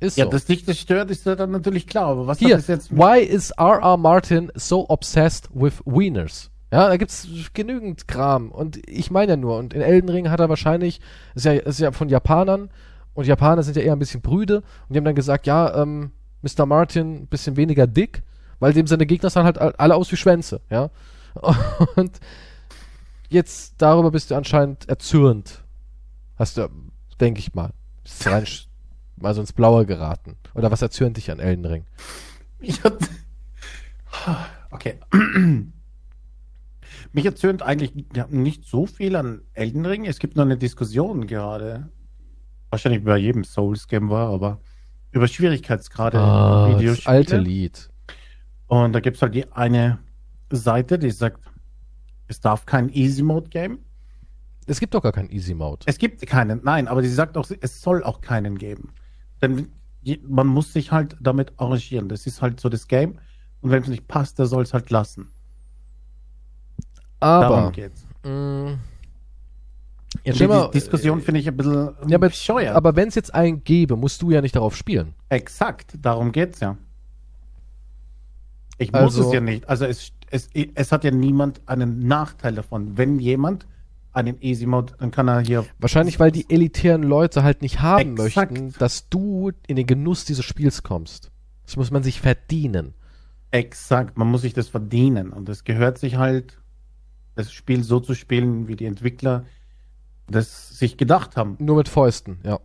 [0.00, 0.30] Ist ja, so.
[0.30, 2.06] dass dich das stört, ist ja dann natürlich klar.
[2.06, 3.96] Aber was Hier, das jetzt mit why is R.R.
[3.96, 6.50] Martin so obsessed with wieners?
[6.72, 8.50] Ja, da gibt's genügend Kram.
[8.50, 11.00] Und ich meine ja nur, und in Elden Ring hat er wahrscheinlich,
[11.34, 12.70] ist ja, ist ja von Japanern,
[13.18, 16.12] und Japaner sind ja eher ein bisschen brüde, und die haben dann gesagt, ja, ähm,
[16.42, 16.66] Mr.
[16.66, 18.22] Martin, ein bisschen weniger dick,
[18.60, 20.90] weil dem seine Gegner sahen halt alle aus wie Schwänze, ja.
[21.96, 22.20] Und
[23.28, 25.64] jetzt darüber bist du anscheinend erzürnt.
[26.36, 26.68] Hast du,
[27.18, 27.72] denke ich mal,
[28.24, 28.46] rein,
[29.16, 30.36] mal so ins Blaue geraten.
[30.54, 31.86] Oder was erzürnt dich an Elden Ring?
[32.60, 33.04] Ich hatte.
[34.70, 35.00] Okay.
[37.12, 37.94] Mich erzürnt eigentlich
[38.28, 40.04] nicht so viel an Elden Ring.
[40.04, 41.88] Es gibt noch eine Diskussion gerade.
[42.70, 44.60] Wahrscheinlich bei jedem Souls-Game war, aber
[45.10, 47.90] über Schwierigkeitsgrade Ah, das alte Lied.
[48.66, 49.98] Und da gibt es halt die eine
[50.50, 51.40] Seite, die sagt,
[52.26, 53.78] es darf kein Easy-Mode geben.
[54.68, 55.86] Es gibt doch gar keinen Easy Mode.
[55.86, 58.92] Es gibt keinen, nein, aber sie sagt auch, es soll auch keinen geben.
[59.40, 59.72] Denn
[60.28, 62.08] man muss sich halt damit arrangieren.
[62.10, 63.18] Das ist halt so das Game.
[63.62, 65.30] Und wenn es nicht passt, der soll es halt lassen.
[67.20, 68.06] Aber Darum geht's.
[68.24, 68.78] mh,
[70.24, 72.74] Jetzt Die mal, Diskussion finde ich ein bisschen ja, aber, bescheuert.
[72.74, 75.14] aber wenn es jetzt einen gäbe, musst du ja nicht darauf spielen.
[75.28, 76.76] Exakt, darum geht's ja.
[78.78, 79.68] Ich muss Also- es ja nicht.
[79.68, 82.96] Also es, es, es hat ja niemand einen Nachteil davon.
[82.96, 83.66] Wenn jemand
[84.12, 88.16] einen Easy Mode, dann kann er hier Wahrscheinlich, weil die elitären Leute halt nicht haben
[88.16, 88.52] Exakt.
[88.52, 91.30] möchten, dass du in den Genuss dieses Spiels kommst.
[91.66, 92.94] Das muss man sich verdienen.
[93.50, 95.30] exakt, man muss sich das verdienen.
[95.30, 96.58] Und es gehört sich halt,
[97.34, 99.44] das Spiel so zu spielen, wie die Entwickler
[100.30, 101.56] das sich gedacht haben.
[101.58, 102.58] Nur mit Fäusten, ja.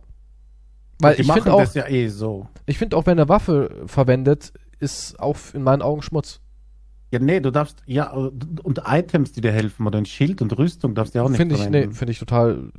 [1.00, 2.48] Weil ich finde auch, das ja eh so.
[2.66, 6.40] ich finde auch, wenn er Waffe verwendet, ist auch in meinen Augen Schmutz.
[7.10, 10.94] Ja, nee, du darfst, ja, und Items, die dir helfen, oder ein Schild und Rüstung
[10.94, 11.94] darfst du ja auch nicht Finde ich, nee, verwenden.
[11.94, 12.72] finde ich total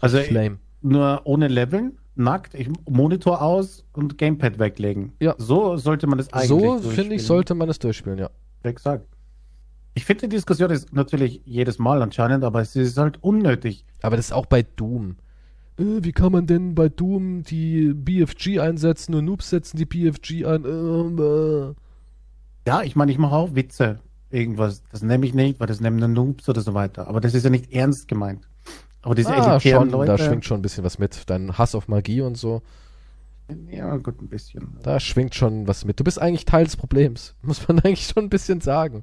[0.00, 0.58] Also, lame.
[0.80, 5.12] Nur ohne Leveln, nackt, ich, Monitor aus und Gamepad weglegen.
[5.20, 5.34] Ja.
[5.38, 8.30] So sollte man das eigentlich So, finde ich, sollte man es durchspielen, ja.
[8.62, 9.06] Exakt.
[9.94, 13.84] Ich finde, die Diskussion ist natürlich jedes Mal anscheinend, aber es ist halt unnötig.
[14.00, 15.16] Aber das ist auch bei Doom.
[15.78, 20.46] Äh, wie kann man denn bei Doom die BFG einsetzen und Noobs setzen die BFG
[20.46, 20.64] ein?
[20.64, 21.74] Äh, äh.
[22.66, 24.00] Ja, ich meine, ich mache auch Witze.
[24.30, 24.82] Irgendwas.
[24.90, 27.06] Das nehme ich nicht, weil das nehmen nur Noobs oder so weiter.
[27.08, 28.48] Aber das ist ja nicht ernst gemeint.
[29.02, 30.12] Aber diese Ah, elitären schon, Leute.
[30.12, 31.28] da schwingt schon ein bisschen was mit.
[31.28, 32.62] Dein Hass auf Magie und so,
[33.70, 34.78] ja, gut, ein bisschen.
[34.82, 35.98] da schwingt schon was mit.
[36.00, 39.02] Du bist eigentlich Teil des Problems, muss man eigentlich schon ein bisschen sagen.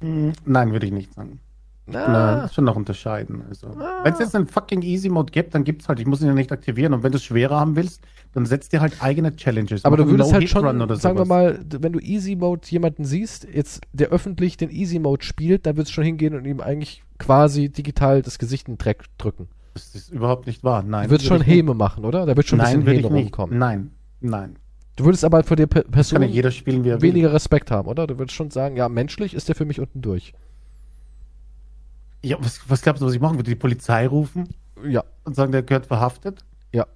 [0.00, 1.40] Hm, Nein, würde ich nicht sagen.
[1.86, 3.42] Na, Nein, schon noch unterscheiden.
[3.46, 4.00] Also, Ah.
[4.04, 6.00] wenn es jetzt einen fucking Easy Mode gibt, dann gibt's halt.
[6.00, 6.94] Ich muss ihn ja nicht aktivieren.
[6.94, 8.00] Und wenn du es schwerer haben willst,
[8.32, 9.84] dann setzt dir halt eigene Challenges.
[9.84, 13.46] aber du würdest halt schon, oder sagen wir mal, wenn du Easy Mode jemanden siehst,
[13.52, 17.02] jetzt der öffentlich den Easy Mode spielt, dann würdest du schon hingehen und ihm eigentlich
[17.18, 19.48] quasi digital das Gesicht in den Dreck drücken.
[19.74, 20.82] Das ist überhaupt nicht wahr.
[20.82, 21.04] Nein.
[21.04, 21.56] Du würdest würde schon ich nicht.
[21.58, 22.24] Häme machen, oder?
[22.24, 23.58] Da wird schon ein Nein, bisschen Häme rumkommen.
[23.58, 23.90] Nein,
[24.20, 24.56] nein.
[24.96, 27.10] Du würdest aber vor der Pe Kann Person ja jeder spielen, wie er will.
[27.10, 28.06] weniger Respekt haben, oder?
[28.06, 30.32] Du würdest schon sagen, ja, menschlich ist der für mich unten durch.
[32.22, 33.50] Ja, was, was glaubst du, was ich machen würde?
[33.50, 34.48] Die Polizei rufen
[34.86, 36.44] Ja, und sagen, der gehört verhaftet?
[36.72, 36.86] ja.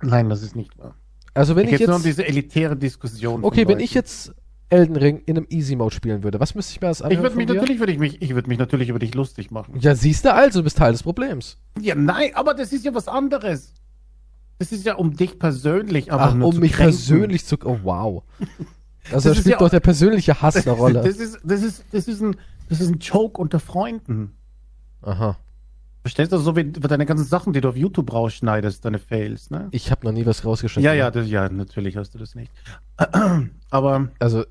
[0.00, 0.94] Nein, das ist nicht wahr.
[1.34, 3.42] Also wenn Da ich geht's nur um jetzt, diese elitäre Diskussion.
[3.42, 3.80] okay, wenn Leuten.
[3.80, 4.32] ich jetzt
[4.70, 7.22] Elden Ring in einem Easy Mode spielen würde, was müsste ich mir das Ich anhören
[7.24, 9.74] würde mich natürlich, würde ich mich, ich würde mich natürlich über dich lustig machen.
[9.80, 11.56] Ja, siehst du also, du bist Teil des Problems.
[11.80, 13.74] Ja, nein, aber das ist ja was anderes.
[14.58, 16.94] Das ist ja um dich persönlich, aber Ach, um zu mich kränken.
[16.96, 18.22] persönlich zu, oh wow.
[19.10, 21.02] Also Das da spielt ja- doch der persönliche Hass eine Rolle.
[21.02, 22.36] Das ist, das ist, das ist ein,
[22.68, 24.34] das ist ein Joke unter Freunden.
[25.02, 25.36] Aha.
[26.02, 29.68] Verstehst du, so wie deine ganzen Sachen, die du auf YouTube rausschneidest, deine Fails, ne?
[29.72, 30.84] Ich habe noch nie was rausgeschnitten.
[30.84, 32.50] Ja, ja, das, ja, natürlich hast du das nicht.
[33.70, 34.44] Aber, Also,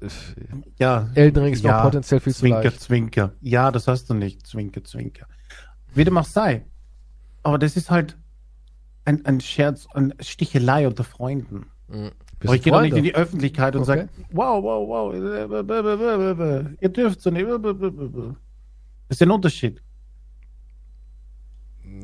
[0.78, 1.10] ja.
[1.16, 2.82] Elden Ring ist ja, noch potenziell viel zu Zwinker, leicht.
[2.82, 3.32] Zwinker.
[3.42, 4.46] Ja, das hast du nicht.
[4.46, 5.26] Zwinker, Zwinker.
[5.96, 6.64] Wie dem auch sei.
[7.44, 8.18] Aber das ist halt
[9.08, 11.68] ein, ein Scherz, eine Stichelei unter Freunden.
[11.88, 12.12] Mhm.
[12.44, 13.88] Aber ich gehe doch nicht in die Öffentlichkeit und Okay.
[13.88, 17.48] sage, wow, wow, wow, äh, ihr dürft so nicht.
[17.48, 19.82] Das ist ein Unterschied.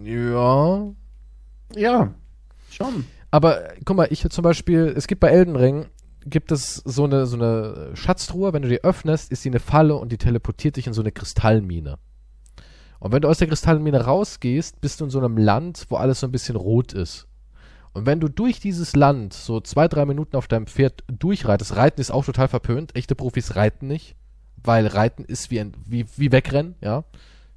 [0.01, 0.91] Ja.
[1.75, 2.13] Ja,
[2.71, 3.05] schon.
[3.29, 5.87] Aber äh, guck mal, ich zum Beispiel, es gibt bei Elden Ring,
[6.25, 9.95] gibt es so eine, so eine Schatztruhe, wenn du die öffnest, ist die eine Falle
[9.95, 11.97] und die teleportiert dich in so eine Kristallmine.
[13.03, 16.21] Und wenn du aus der Kristallmine rausgehst, bist du in so einem Land, wo alles
[16.21, 17.27] so ein bisschen rot ist.
[17.91, 21.99] Und wenn du durch dieses Land so zwei, drei Minuten auf deinem Pferd durchreitest, Reiten
[21.99, 24.15] ist auch total verpönt, echte Profis reiten nicht,
[24.63, 27.03] weil Reiten ist wie, ein, wie, wie Wegrennen, ja.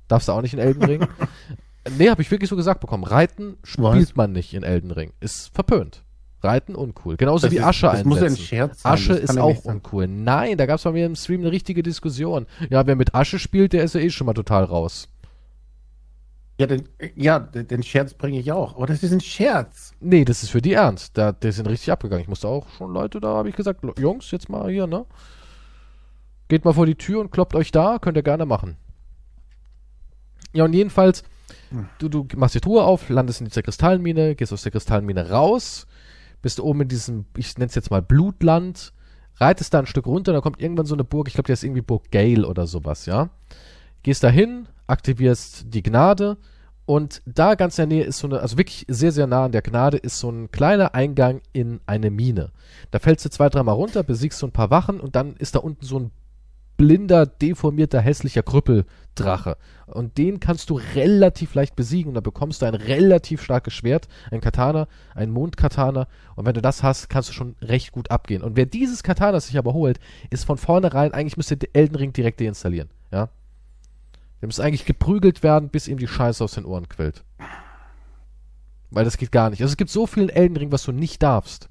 [0.08, 1.06] Darfst du auch nicht in Elden Ring.
[1.96, 3.04] nee, habe ich wirklich so gesagt bekommen.
[3.04, 5.12] Reiten spielt man nicht in Elden Ring.
[5.20, 6.02] Ist verpönt.
[6.42, 7.16] Reiten uncool.
[7.16, 8.46] Genauso Das wie ist- Asche das muss ja ein einsetzen.
[8.46, 10.08] Scherz sein, Asche ist auch uncool.
[10.08, 12.46] Nein, da gab es bei mir im Stream eine richtige Diskussion.
[12.68, 15.08] Ja, wer mit Asche spielt, der ist ja eh schon mal total raus.
[16.58, 18.76] Ja, den, ja, den Scherz bringe ich auch.
[18.76, 19.92] Aber das ist ein Scherz.
[20.00, 21.16] Nee, das ist für die ernst.
[21.18, 22.22] Da, die sind richtig abgegangen.
[22.22, 25.04] Ich musste auch schon Leute, da habe ich gesagt, "Lo- Jungs, jetzt mal hier, ne?
[26.48, 28.76] Geht mal vor die Tür und kloppt euch da, könnt ihr gerne machen.
[30.54, 31.24] Ja, und jedenfalls,
[31.98, 35.86] du, du machst die Truhe auf, landest in dieser Kristallmine, gehst aus der Kristallmine raus,
[36.40, 38.92] bist oben in diesem, ich nenne es jetzt mal Blutland,
[39.36, 41.64] reitest da ein Stück runter, dann kommt irgendwann so eine Burg, ich glaube, die ist
[41.64, 43.28] irgendwie Burg Gale oder sowas, ja?
[44.02, 46.36] Gehst da hin, aktivierst die Gnade
[46.86, 49.52] und da ganz in der Nähe ist so eine, also wirklich sehr, sehr nah an
[49.52, 52.52] der Gnade ist so ein kleiner Eingang in eine Mine.
[52.92, 55.58] Da fällst du zwei, dreimal runter, besiegst so ein paar Wachen und dann ist da
[55.58, 56.10] unten so ein
[56.76, 59.56] blinder, deformierter, hässlicher Krüppeldrache.
[59.86, 64.06] Und den kannst du relativ leicht besiegen und da bekommst du ein relativ starkes Schwert,
[64.30, 66.06] ein Katana, ein Mondkatana.
[66.36, 68.42] Und wenn du das hast, kannst du schon recht gut abgehen.
[68.42, 69.98] Und wer dieses Katana sich aber holt,
[70.30, 72.90] ist von vornherein, eigentlich müsste Elden Ring direkt deinstallieren.
[73.10, 73.30] Ja?
[74.40, 77.24] Der muss eigentlich geprügelt werden, bis ihm die Scheiße aus den Ohren quillt.
[78.90, 79.62] Weil das geht gar nicht.
[79.62, 81.68] Also es gibt so viel Elden Ring, was du nicht darfst.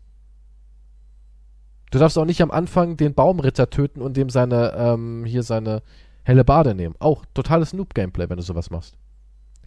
[1.91, 5.81] Du darfst auch nicht am Anfang den Baumritter töten und dem seine, ähm, hier seine
[6.23, 6.95] helle Bade nehmen.
[6.99, 8.97] Auch totales Noob-Gameplay, wenn du sowas machst.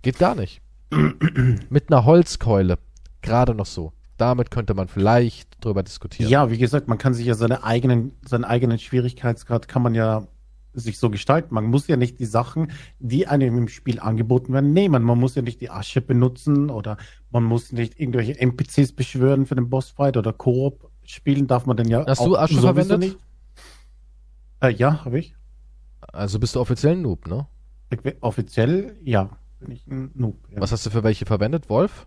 [0.03, 0.61] Geht gar nicht.
[1.71, 2.79] Mit einer Holzkeule.
[3.23, 3.93] Gerade noch so.
[4.17, 6.31] Damit könnte man vielleicht drüber diskutieren.
[6.31, 10.27] Ja, wie gesagt, man kann sich ja seine eigenen, seinen eigenen Schwierigkeitsgrad kann man ja
[10.81, 11.55] sich so gestalten.
[11.55, 15.03] Man muss ja nicht die Sachen, die einem im Spiel angeboten werden, nehmen.
[15.03, 16.97] Man muss ja nicht die Asche benutzen oder
[17.31, 21.89] man muss nicht irgendwelche NPCs beschwören für den Bossfight oder Koop spielen darf man denn
[21.89, 22.99] ja Hast du Asche verwendet?
[22.99, 23.19] nicht.
[24.61, 25.35] Äh, ja, habe ich.
[26.13, 27.47] Also bist du offiziell ein Noob, ne?
[28.21, 29.31] Offiziell, ja,
[29.61, 30.37] bin ich ein Noob.
[30.51, 30.61] Ja.
[30.61, 31.69] Was hast du für welche verwendet?
[31.71, 32.07] Wolf?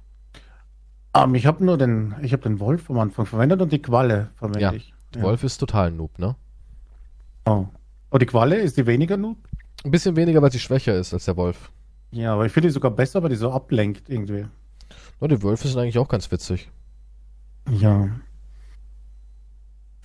[1.15, 4.29] Ähm, ich habe nur den, ich habe den Wolf am Anfang verwendet und die Qualle
[4.35, 4.93] verwende Ja, ich.
[5.17, 6.35] Wolf ist total ein Noob, ne?
[7.45, 7.65] Oh.
[8.11, 9.37] Oh, die Qualle ist die weniger Noob?
[9.83, 11.71] Ein bisschen weniger, weil sie schwächer ist als der Wolf.
[12.11, 14.45] Ja, aber ich finde die sogar besser, weil die so ablenkt irgendwie.
[15.21, 16.69] Ja, die Wölfe sind eigentlich auch ganz witzig.
[17.69, 18.09] Ja.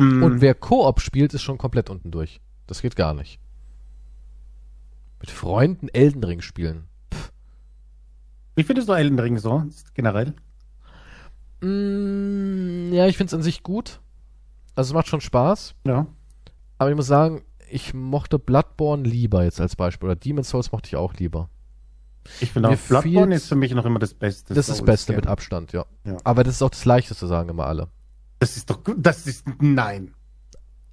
[0.00, 2.40] Hm, Und wer Koop spielt, ist schon komplett unten durch.
[2.66, 3.40] Das geht gar nicht.
[5.20, 6.84] Mit Freunden Elden Ring spielen.
[8.54, 9.64] wie findest du Elden Ring so,
[9.94, 10.34] generell?
[11.60, 14.00] Mm, ja, ich finde es an sich gut.
[14.74, 15.74] Also es macht schon Spaß.
[15.86, 16.06] Ja.
[16.78, 20.08] Aber ich muss sagen, ich mochte Bloodborne lieber jetzt als Beispiel.
[20.08, 21.48] Oder Demon's Souls mochte ich auch lieber.
[22.40, 24.54] Ich finde auch, Bloodborne ist für mich noch immer das Beste.
[24.54, 25.86] Das ist das Beste mit Abstand, ja.
[26.04, 26.16] Ja.
[26.24, 27.88] Aber das ist auch das Leichteste, sagen immer alle.
[28.40, 28.96] Das ist doch gut.
[28.98, 30.12] Das ist, nein.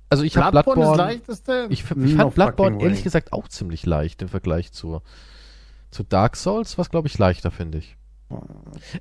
[0.10, 0.98] Also ich habe Bloodborne ist Bloodborne.
[0.98, 1.16] das
[1.48, 1.68] Leichteste?
[1.72, 5.02] Ich, f- No ich fand Bloodborne ehrlich gesagt auch ziemlich leicht im Vergleich zu,
[5.90, 7.98] zu Dark Souls, was glaube ich leichter, finde ich.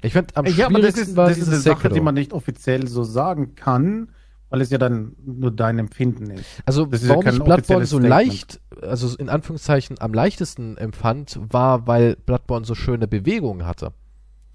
[0.01, 1.95] Ich fand am Ja, aber das schwierigsten ist, war das ist eine Sache, Sekiro.
[1.95, 4.09] die man nicht offiziell so sagen kann,
[4.53, 6.63] weil es ja dann nur dein Empfinden ist.
[6.67, 8.09] Also das ist ja warum kein ich Bloodborne so Statement.
[8.11, 13.93] leicht, also in Anführungszeichen am leichtesten empfand, war, weil Bloodborne so schöne Bewegungen hatte.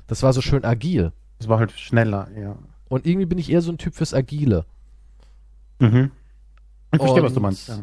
[0.05, 1.11] Das war so schön agil.
[1.39, 2.57] Es war halt schneller, ja.
[2.89, 4.65] Und irgendwie bin ich eher so ein Typ fürs Agile.
[5.79, 6.11] Mhm.
[6.93, 7.67] Ich verstehe, was du Und- meinst.
[7.69, 7.79] Ja.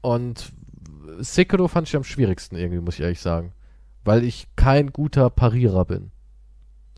[0.00, 0.52] Und
[1.18, 3.52] Sekiro fand ich am schwierigsten irgendwie, muss ich ehrlich sagen.
[4.02, 6.10] Weil ich kein guter Parierer bin.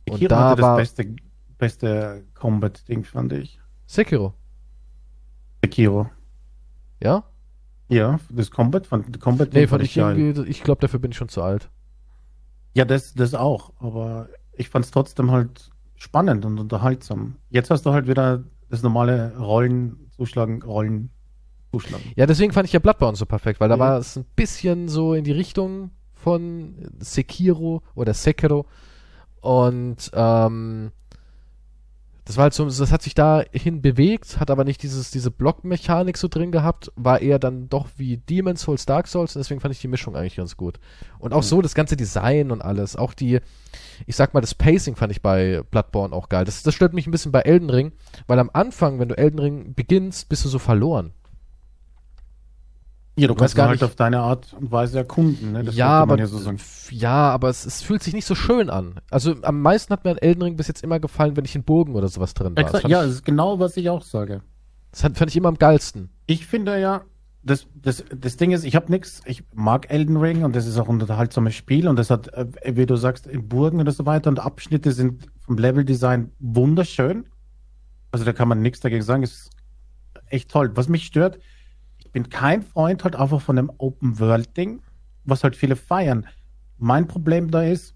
[0.08, 1.16] Und Sekiro da hatte war das beste,
[1.58, 3.58] beste Combat-Ding, fand ich.
[3.86, 4.34] Sekiro,
[5.64, 6.10] Sekiro.
[7.02, 7.24] ja?
[7.88, 11.28] Ja, das Combat, fand, Combat Nee, fand ich irgendwie, ich glaube, dafür bin ich schon
[11.28, 11.68] zu alt.
[12.74, 13.72] Ja, das, das auch.
[13.80, 17.36] Aber ich fand es trotzdem halt spannend und unterhaltsam.
[17.50, 21.10] Jetzt hast du halt wieder das normale Rollen, Zuschlagen, Rollen,
[21.70, 22.04] Zuschlagen.
[22.16, 23.80] Ja, deswegen fand ich ja Bloodborne so perfekt, weil da Mhm.
[23.80, 28.64] war es ein bisschen so in die Richtung von Sekiro oder Sekiro.
[29.42, 30.92] Und ähm,
[32.24, 36.16] das war halt so, das hat sich dahin bewegt, hat aber nicht dieses, diese Blockmechanik
[36.16, 39.74] so drin gehabt, war eher dann doch wie Demon's Souls, Dark Souls und deswegen fand
[39.74, 40.78] ich die Mischung eigentlich ganz gut.
[41.18, 41.46] Und auch Mhm.
[41.46, 43.40] so das ganze Design und alles, auch die,
[44.06, 46.44] ich sag mal, das Pacing fand ich bei Bloodborne auch geil.
[46.44, 47.92] Das, das stört mich ein bisschen bei Elden Ring,
[48.28, 51.12] weil am Anfang, wenn du Elden Ring beginnst, bist du so verloren.
[53.16, 55.52] Ja, du weiß kannst gar halt nicht- auf deine Art und Weise erkunden.
[55.52, 55.64] Ne?
[55.64, 56.58] Das ja, aber, man ja so sagen.
[56.90, 58.94] ja, aber es, es fühlt sich nicht so schön an.
[59.10, 61.62] Also am meisten hat mir an Elden Ring bis jetzt immer gefallen, wenn ich in
[61.62, 62.54] Burgen oder sowas drin war.
[62.54, 64.40] Das Exakt, fand, ja, das ist genau, was ich auch sage.
[64.92, 66.08] das hat- fand ich immer am geilsten.
[66.26, 67.02] Ich finde ja,
[67.42, 70.78] das, das, das Ding ist, ich habe nichts, ich mag Elden Ring und das ist
[70.78, 74.06] auch ein unterhaltsames Spiel und das hat, äh, wie du sagst, in Burgen und so
[74.06, 77.26] weiter und Abschnitte sind vom Leveldesign wunderschön.
[78.10, 79.50] Also da kann man nichts dagegen sagen, ist
[80.28, 80.70] echt toll.
[80.76, 81.38] Was mich stört,
[82.12, 84.80] bin kein Freund halt einfach von dem Open-World-Ding,
[85.24, 86.26] was halt viele feiern.
[86.78, 87.94] Mein Problem da ist,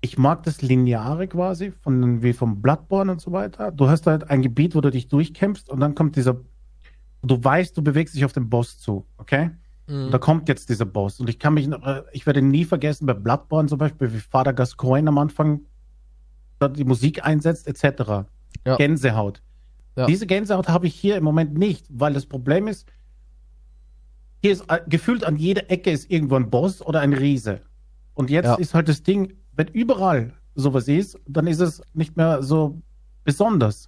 [0.00, 3.70] ich mag das Lineare quasi, von, wie vom Bloodborne und so weiter.
[3.70, 6.40] Du hast halt ein Gebiet, wo du dich durchkämpfst und dann kommt dieser
[7.22, 9.50] du weißt, du bewegst dich auf den Boss zu, okay?
[9.86, 10.10] Mhm.
[10.10, 11.20] Da kommt jetzt dieser Boss.
[11.20, 14.52] Und ich kann mich, äh, ich werde nie vergessen, bei Bloodborne zum Beispiel, wie Vater
[14.52, 15.60] Gascoigne am Anfang
[16.76, 18.28] die Musik einsetzt, etc.
[18.64, 18.76] Ja.
[18.76, 19.42] Gänsehaut.
[19.96, 20.06] Ja.
[20.06, 22.86] Diese Gänsehaut habe ich hier im Moment nicht, weil das Problem ist,
[24.42, 27.60] hier ist äh, gefühlt an jeder Ecke ist irgendwo ein Boss oder ein Riese.
[28.14, 28.54] Und jetzt Ja.
[28.56, 32.82] ist halt das Ding, wenn überall sowas ist, dann ist es nicht mehr so
[33.24, 33.86] besonders.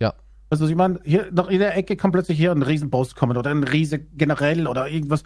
[0.00, 0.14] Ja.
[0.50, 3.62] Also ich meine, hier nach jeder Ecke kann plötzlich hier ein Riesenboss kommen oder ein
[3.64, 5.22] Riese generell oder irgendwas.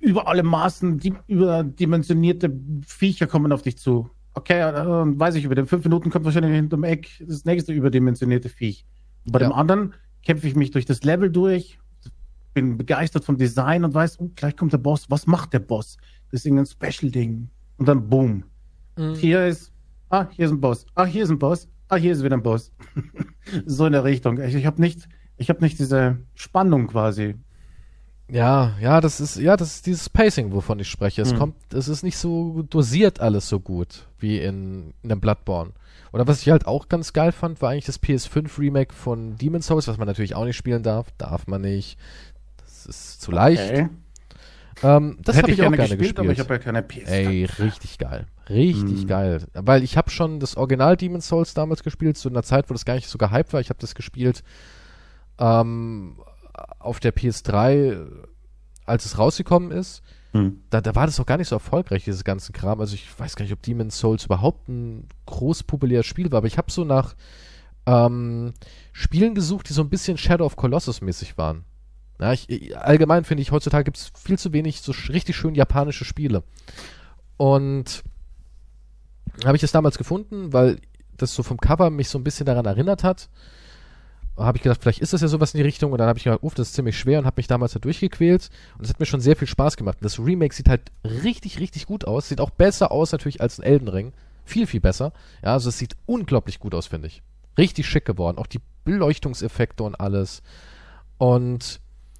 [0.00, 2.52] Über alle Maßen, die überdimensionierte
[2.86, 4.10] Viecher kommen auf dich zu.
[4.34, 7.72] Okay, äh, dann weiß ich, über den fünf Minuten kommt wahrscheinlich hinterm Eck das nächste
[7.72, 8.86] überdimensionierte Viech.
[9.26, 9.48] Bei Ja.
[9.48, 9.94] dem anderen
[10.24, 11.78] kämpfe ich mich durch das Level durch,
[12.54, 15.10] bin begeistert vom Design und weiß, oh, gleich kommt der Boss.
[15.10, 15.96] Was macht der Boss?
[16.30, 17.48] Das ist irgendein Special-Ding.
[17.76, 18.44] Und dann boom.
[18.96, 19.14] Mhm.
[19.14, 19.72] Hier ist,
[20.10, 20.86] ah, hier ist ein Boss.
[20.94, 21.68] Ah, hier ist ein Boss.
[21.88, 22.72] Ah, hier ist wieder ein Boss.
[23.66, 24.40] so in der Richtung.
[24.42, 27.36] Ich, ich habe nicht, ich habe nicht diese Spannung quasi.
[28.30, 31.22] Ja, ja, das ist, ja, das ist dieses Pacing, wovon ich spreche.
[31.22, 31.38] Es Mhm.
[31.38, 35.72] kommt, es ist nicht so dosiert alles so gut wie in, in einem Bloodborne.
[36.12, 39.66] Oder was ich halt auch ganz geil fand, war eigentlich das PS5 Remake von Demon's
[39.66, 41.06] Souls, was man natürlich auch nicht spielen darf.
[41.16, 41.98] Darf man nicht.
[42.88, 43.62] Ist zu leicht.
[43.70, 43.88] Okay.
[44.82, 46.18] Ähm, das habe ich ich auch gerne gerne gespielt, gespielt.
[46.20, 47.10] aber ich habe ja keine PS.
[47.10, 48.26] Ey, richtig geil.
[48.48, 49.06] Richtig Hm.
[49.08, 49.46] geil.
[49.54, 52.84] Weil ich habe schon das Original Demon's Souls damals gespielt, zu einer Zeit, wo das
[52.84, 53.60] gar nicht so gehypt war.
[53.60, 54.42] Ich habe das gespielt
[55.38, 56.16] ähm,
[56.78, 58.06] auf der PS3,
[58.86, 60.02] als es rausgekommen ist.
[60.32, 60.60] Hm.
[60.70, 62.80] Da, da war das auch gar nicht so erfolgreich, dieses ganze Kram.
[62.80, 66.46] Also ich weiß gar nicht, ob Demon's Souls überhaupt ein groß populäres Spiel war, aber
[66.46, 67.16] ich habe so nach
[67.86, 68.52] ähm,
[68.92, 71.64] Spielen gesucht, die so ein bisschen Shadow of Colossus mäßig waren.
[72.20, 75.54] Ja, ich, ich, allgemein finde ich, heutzutage gibt es viel zu wenig so richtig schön
[75.54, 76.42] japanische Spiele.
[77.36, 78.02] Und
[79.44, 80.78] habe ich das damals gefunden, weil
[81.16, 83.28] das so vom Cover mich so ein bisschen daran erinnert hat.
[84.36, 85.90] Habe ich gedacht, vielleicht ist das ja sowas in die Richtung.
[85.92, 87.80] Und dann habe ich gedacht, uff, das ist ziemlich schwer und habe mich damals da
[87.80, 88.50] durchgequält.
[88.76, 89.98] Und es hat mir schon sehr viel Spaß gemacht.
[90.00, 92.28] Und das Remake sieht halt richtig, richtig gut aus.
[92.28, 94.12] Sieht auch besser aus natürlich als ein Elden Ring.
[94.44, 95.12] Viel, viel besser.
[95.42, 97.22] Ja, also es sieht unglaublich gut aus, finde ich.
[97.58, 98.38] Richtig schick geworden.
[98.38, 100.42] Auch die Beleuchtungseffekte und alles.
[101.18, 101.80] Und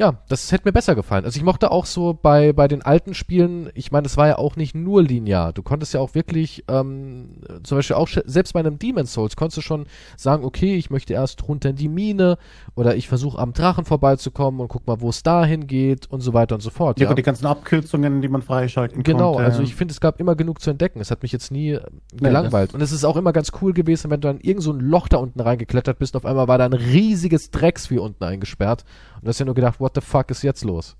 [0.00, 1.26] ja, das hätte mir besser gefallen.
[1.26, 4.38] Also ich mochte auch so bei, bei den alten Spielen, ich meine, das war ja
[4.38, 5.52] auch nicht nur linear.
[5.52, 7.32] Du konntest ja auch wirklich, ähm,
[7.64, 9.84] zum Beispiel auch selbst bei einem Demon's Souls konntest du schon
[10.16, 12.38] sagen, okay, ich möchte erst runter in die Mine
[12.74, 16.32] oder ich versuche am Drachen vorbeizukommen und guck mal, wo es dahin geht und so
[16.32, 16.98] weiter und so fort.
[16.98, 19.44] Ja, Ja, die ganzen Abkürzungen, die man freischalten Genau, konnte.
[19.44, 21.00] also ich finde, es gab immer genug zu entdecken.
[21.02, 21.78] Es hat mich jetzt nie
[22.14, 22.72] gelangweilt.
[22.72, 25.08] und es ist auch immer ganz cool gewesen, wenn du dann irgend so ein Loch
[25.08, 28.84] da unten reingeklettert bist und auf einmal war da ein riesiges Drecksvieh unten eingesperrt.
[29.16, 30.96] Und du hast ja nur gedacht, what the fuck ist jetzt los?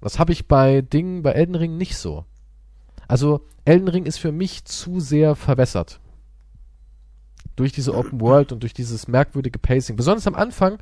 [0.00, 2.24] Das habe ich bei Dingen, bei Elden Ring nicht so.
[3.06, 6.00] Also, Elden Ring ist für mich zu sehr verwässert.
[7.56, 9.96] Durch diese Open World und durch dieses merkwürdige Pacing.
[9.96, 10.78] Besonders am Anfang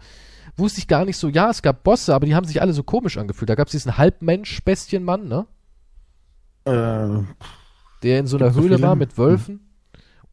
[0.56, 2.82] wusste ich gar nicht so, ja, es gab Bosse, aber die haben sich alle so
[2.82, 3.48] komisch angefühlt.
[3.48, 5.46] Da gab es diesen Halbmensch-Bestienmann, ne?
[6.66, 7.22] äh,
[8.02, 8.86] der in so einer so Höhle viele?
[8.86, 9.65] war mit Wölfen.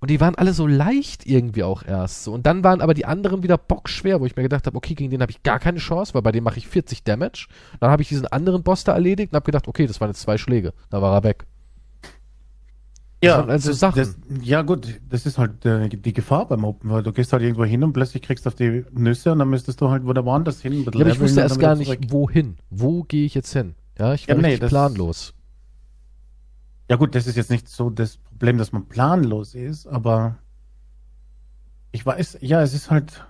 [0.04, 2.26] Und die waren alle so leicht irgendwie auch erst.
[2.26, 2.34] So.
[2.34, 5.12] Und dann waren aber die anderen wieder bockschwer, wo ich mir gedacht habe, okay, gegen
[5.12, 7.48] den habe ich gar keine Chance, weil bei dem mache ich 40 Damage.
[7.80, 10.20] Dann habe ich diesen anderen Boss da erledigt und habe gedacht, okay, das waren jetzt
[10.20, 10.74] zwei Schläge.
[10.90, 11.46] Dann war er weg.
[13.24, 13.98] ja, also das, Sachen.
[13.98, 17.08] Das, ja gut, das ist halt äh, die Gefahr beim Open World.
[17.08, 19.80] Du gehst halt irgendwo hin und plötzlich kriegst du auf die Nüsse und dann müsstest
[19.80, 20.84] du halt wieder woanders hin.
[20.84, 22.08] Ja, aber ich wusste erst gar nicht, zurück.
[22.10, 22.58] wohin.
[22.70, 23.76] Wo gehe ich jetzt hin?
[23.98, 25.34] Ja, ich war Ja, nee, planlos.
[26.90, 30.36] Ja gut, das ist jetzt nicht so das Problem, dass man planlos ist, aber
[31.94, 33.26] ich weiß, ja, es ist halt,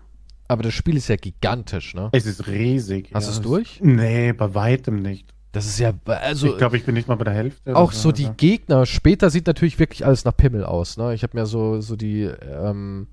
[0.48, 2.10] Aber das Spiel ist ja gigantisch, ne?
[2.14, 3.12] es ist riesig.
[3.14, 3.80] Hast ja, du's es- durch?
[3.84, 5.32] Nee, bei weitem nicht.
[5.52, 6.48] Das ist ja, also.
[6.48, 7.76] ich glaube, ich bin nicht mal bei der Hälfte.
[7.76, 8.28] auch oder so die.
[8.38, 8.88] Gegner.
[8.88, 10.98] Später sieht natürlich wirklich alles nach Pimmel aus.
[10.98, 11.14] Ne?
[11.14, 13.06] Ich habe mir so, so die, ähm,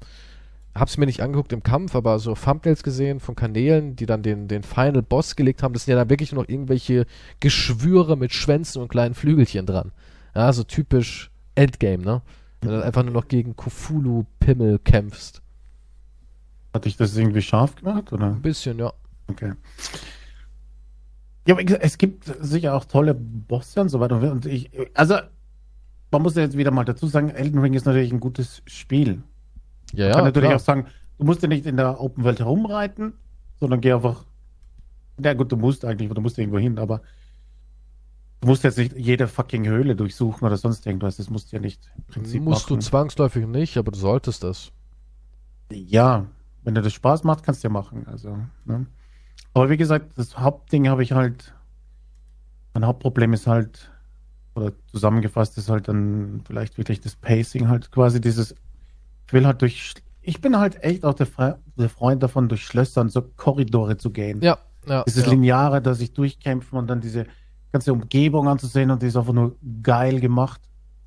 [0.74, 4.48] hab's mir nicht angeguckt im Kampf, aber so Thumbnails gesehen von Kanälen, die dann den,
[4.48, 5.74] den Final Boss gelegt haben.
[5.74, 7.04] Das sind ja dann wirklich nur noch irgendwelche
[7.40, 9.92] Geschwüre mit Schwänzen und kleinen Flügelchen dran.
[10.34, 12.22] Ja, so typisch Endgame, ne?
[12.60, 15.42] Wenn du einfach nur noch gegen Cthulhu Pimmel kämpfst.
[16.74, 18.26] Hatte ich das irgendwie scharf gemacht, oder?
[18.26, 18.92] Ein bisschen, ja.
[19.28, 19.52] Okay.
[21.46, 24.20] Ja, aber es gibt sicher auch tolle Bosse und so weiter.
[24.30, 25.16] Und ich, also,
[26.10, 29.22] man muss ja jetzt wieder mal dazu sagen, Elden Ring ist natürlich ein gutes Spiel.
[29.92, 30.14] Ja, Man ja.
[30.14, 30.60] kann natürlich klar.
[30.60, 30.86] auch sagen,
[31.18, 33.14] du musst ja nicht in der Open Welt herumreiten,
[33.58, 34.24] sondern geh einfach.
[35.22, 37.02] Ja, gut, du musst eigentlich, du musst irgendwo hin, aber
[38.40, 41.16] du musst jetzt nicht jede fucking Höhle durchsuchen oder sonst irgendwas.
[41.16, 42.82] Das musst du ja nicht im Prinzip Musst du machen.
[42.82, 44.72] zwangsläufig nicht, aber du solltest das.
[45.72, 46.26] Ja,
[46.64, 48.06] wenn dir das Spaß macht, kannst du ja machen.
[48.06, 48.86] Also, ne?
[49.54, 51.54] Aber wie gesagt, das Hauptding habe ich halt.
[52.72, 53.90] Mein Hauptproblem ist halt,
[54.54, 58.54] oder zusammengefasst ist halt dann vielleicht wirklich das Pacing halt quasi dieses.
[59.26, 59.94] Ich will halt durch.
[60.22, 63.96] Ich bin halt echt auch der, Fre der Freund davon, durch Schlösser und so Korridore
[63.96, 64.40] zu gehen.
[64.42, 65.02] Ja, ja.
[65.04, 65.32] Dieses ja.
[65.32, 67.26] Lineare, dass ich durchkämpfen und dann diese
[67.72, 70.60] ganze Umgebung anzusehen und die ist einfach nur geil gemacht.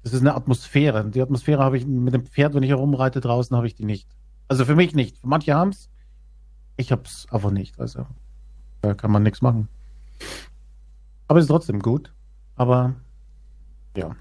[0.03, 1.09] Das ist eine Atmosphäre.
[1.09, 4.07] Die Atmosphäre habe ich mit dem Pferd, wenn ich herumreite draußen, habe ich die nicht.
[4.47, 5.25] Also für mich nicht.
[5.25, 5.89] Manche haben es.
[6.75, 7.79] Ich habe es einfach nicht.
[7.79, 8.05] Also
[8.81, 9.69] da kann man nichts machen.
[11.27, 12.11] Aber es ist trotzdem gut.
[12.55, 12.93] Aber
[13.95, 14.15] ja,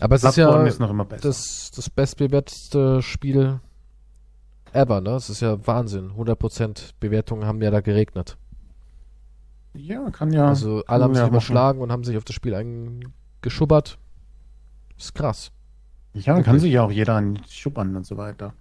[0.00, 1.28] Aber es ist Bloodborne ja ist noch immer besser.
[1.28, 3.60] das, das bestbewertete Spiel
[4.72, 5.10] ever, ne?
[5.10, 6.12] Es ist ja Wahnsinn.
[6.12, 8.36] 100% Bewertungen haben ja da geregnet.
[9.78, 10.48] Ja, kann ja.
[10.48, 11.34] Also alle haben sich ja machen.
[11.34, 13.98] überschlagen und haben sich auf das Spiel eingeschubbert.
[14.96, 15.52] Ist krass.
[16.14, 16.46] Ja, Wirklich.
[16.46, 18.54] kann sich ja auch jeder anschuppern und so weiter.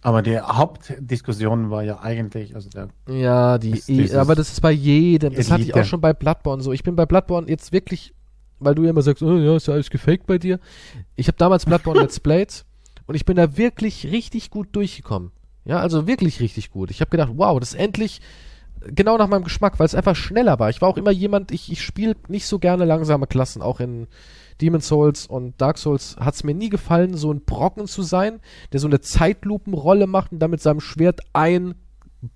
[0.00, 4.60] Aber die Hauptdiskussion war ja eigentlich, also der Ja, die, Ist dieses aber das ist
[4.60, 5.34] bei jedem.
[5.34, 6.72] Das hatte ich auch schon bei Bloodborne so.
[6.72, 8.14] Ich bin bei Bloodborne jetzt wirklich,
[8.58, 10.60] weil du ja immer sagst, oh, ja, ist ja alles gefaked bei dir.
[11.16, 12.66] Ich habe damals Bloodborne Let's Played
[13.06, 15.30] und ich bin da wirklich richtig gut durchgekommen.
[15.64, 16.90] Ja, also wirklich richtig gut.
[16.90, 18.20] Ich habe gedacht, wow, das ist endlich
[18.94, 20.70] genau nach meinem Geschmack, weil es einfach schneller war.
[20.70, 24.06] Ich war auch immer jemand, ich, ich spiele nicht so gerne langsame Klassen, auch in
[24.60, 28.40] Demon's Souls und Dark Souls hat es mir nie gefallen, so ein Brocken zu sein,
[28.72, 31.74] der so eine Zeitlupenrolle macht und dann mit seinem Schwert ein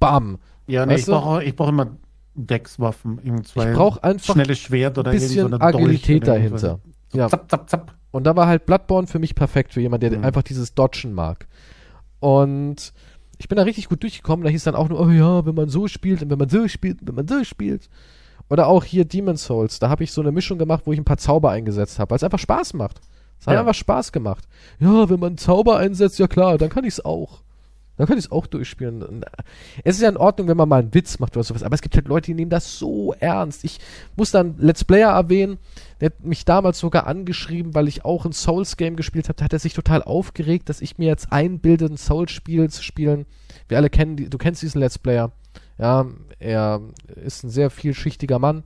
[0.00, 0.38] Bam.
[0.66, 1.96] Ja, nee, ich brauche ich brauch immer
[2.34, 6.58] Deckswaffen, Ich brauche einfach schnelles Schwert oder ein bisschen so Agilität dahinter.
[6.58, 6.80] So
[7.12, 7.28] Ja.
[7.28, 7.94] Zapp, zapp, zapp.
[8.10, 10.24] Und da war halt Bloodborne für mich perfekt, für jemanden, der Mhm.
[10.24, 11.46] einfach dieses Dodgen mag.
[12.20, 12.92] Und
[13.39, 14.44] ich bin da richtig gut durchgekommen.
[14.44, 16.66] Da hieß dann auch nur, oh ja, wenn man so spielt und wenn man so
[16.69, 17.89] spielt, wenn man so spielt.
[18.51, 19.78] Oder auch hier Demon's Souls.
[19.78, 22.16] Da habe ich so eine Mischung gemacht, wo ich ein paar Zauber eingesetzt habe, weil
[22.16, 23.01] es einfach Spaß macht.
[23.40, 23.60] Es hat Ja.
[23.60, 24.44] einfach Spaß gemacht.
[24.81, 27.43] Ja, wenn man Zauber einsetzt, ja klar, dann kann ich es auch.
[27.98, 29.22] Dann kann ich es auch durchspielen.
[29.22, 29.26] Äh,
[29.84, 31.82] Es ist ja in Ordnung, wenn man mal einen Witz macht oder sowas, aber es
[31.82, 33.64] gibt halt Leute, die nehmen das so ernst.
[33.64, 33.78] Ich
[34.16, 35.58] muss dann Let's Player erwähnen,
[36.00, 39.36] der hat mich damals sogar angeschrieben, weil ich auch ein Souls-Game gespielt habe.
[39.36, 43.26] Da hat er sich total aufgeregt, dass ich mir jetzt einbilde, ein Souls-Spiel zu spielen.
[43.66, 45.32] Wir alle kennen, die, du kennst diesen Let's Player.
[45.76, 46.06] Ja,
[46.38, 46.80] er
[47.24, 48.62] ist ein sehr vielschichtiger Mann.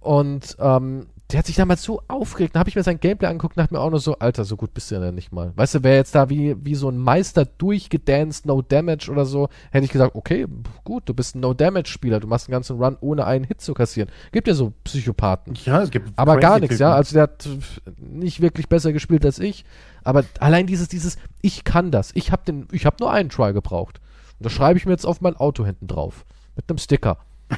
[0.00, 2.54] Und ähm, der hat sich damals so aufgeregt.
[2.54, 4.56] Da habe ich mir sein Gameplay angeguckt und dachte mir auch nur so, Alter, so
[4.56, 5.52] gut bist du ja dann nicht mal.
[5.56, 9.48] Weißt du, wer jetzt da wie, wie so ein Meister durchgedanced, no damage oder so,
[9.70, 10.46] hätte ich gesagt, okay,
[10.84, 14.10] gut, du bist ein No-Damage-Spieler, du machst einen ganzen Run, ohne einen Hit zu kassieren.
[14.30, 15.54] Gibt ja so Psychopathen.
[15.64, 16.94] Ja, es gibt Aber gar nichts, ja.
[16.94, 17.48] Also der hat
[17.96, 19.64] nicht wirklich besser gespielt als ich.
[20.04, 22.10] Aber allein dieses, dieses, ich kann das.
[22.14, 24.00] Ich habe den, ich habe nur einen Try gebraucht.
[24.38, 26.26] Und das schreibe ich mir jetzt auf mein Auto hinten drauf.
[26.56, 27.16] Mit einem Sticker.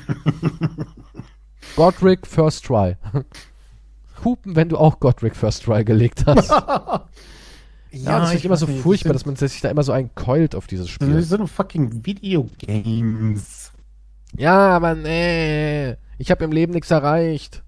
[1.77, 2.97] Godric First Try.
[4.25, 6.51] Hupen, wenn du auch Godric First Try gelegt hast.
[7.91, 9.93] ja, das finde ich immer so nicht, furchtbar, das dass man sich da immer so
[9.93, 11.15] einkeult auf dieses Spiel.
[11.15, 13.73] das sind fucking Videogames.
[14.37, 15.97] Ja, aber nee.
[16.19, 17.63] Ich habe im Leben nichts erreicht.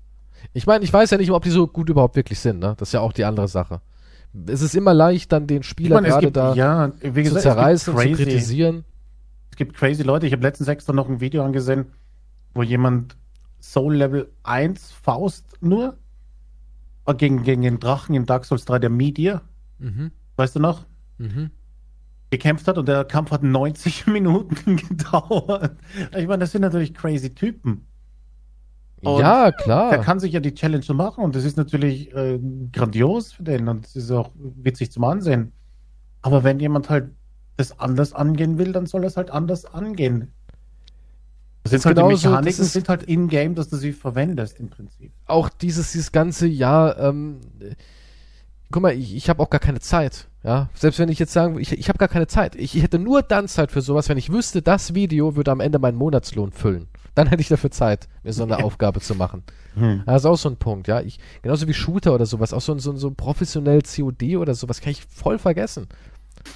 [0.53, 2.75] Ich meine, ich weiß ja nicht, ob die so gut überhaupt wirklich sind, ne?
[2.79, 3.81] Das ist ja auch die andere Sache.
[4.47, 7.25] Es ist immer leicht, dann den Spieler meine, gerade gibt, da ja, zu gesagt, es
[7.25, 8.85] gibt zerreißen, zu kritisieren.
[9.51, 10.27] Es gibt crazy Leute.
[10.27, 11.87] Ich habe letztens extra noch ein Video angesehen,
[12.55, 13.17] wo jemand
[13.61, 15.97] Soul Level 1 Faust nur
[17.15, 19.43] gegen, gegen den Drachen in Dark Souls 3 der Media,
[19.79, 20.11] Mhm.
[20.37, 20.87] weißt du noch,
[21.19, 21.51] Mhm.
[22.31, 25.77] gekämpft hat und der Kampf hat 90 Minuten gedauert.
[26.17, 27.87] Ich meine, das sind natürlich crazy Typen.
[29.03, 29.99] Und Ja, Der klar.
[29.99, 32.41] kann sich ja die Challenge machen und das ist natürlich äh,
[32.73, 35.53] grandios für den und es ist auch witzig zum Ansehen.
[36.23, 37.11] Aber wenn jemand halt
[37.57, 40.33] das anders angehen will, dann soll er es halt anders angehen.
[41.67, 43.93] Das sind ist halt die genauso, Mechaniken, das ist- sind halt in-game, dass du sie
[43.93, 45.13] verwendest im Prinzip.
[45.27, 47.75] Auch dieses, dieses ganze Jahr, ähm, äh,
[48.71, 50.29] guck mal, ich, ich habe auch gar keine Zeit.
[50.43, 52.55] Ja, selbst wenn ich jetzt sagen, ich, ich habe gar keine Zeit.
[52.55, 55.59] Ich, ich hätte nur dann Zeit für sowas, wenn ich wüsste, das Video würde am
[55.61, 56.87] Ende meinen Monatslohn füllen.
[57.17, 59.43] Dann hätte ich dafür Zeit, mir so eine Aufgabe zu machen.
[59.75, 60.03] Hm.
[60.07, 61.01] Das ist auch so ein Punkt, ja.
[61.01, 64.55] Ich, genauso wie Shooter oder sowas, auch so, ein- so, ein- so professionell COD oder
[64.55, 65.89] sowas, kann ich voll vergessen.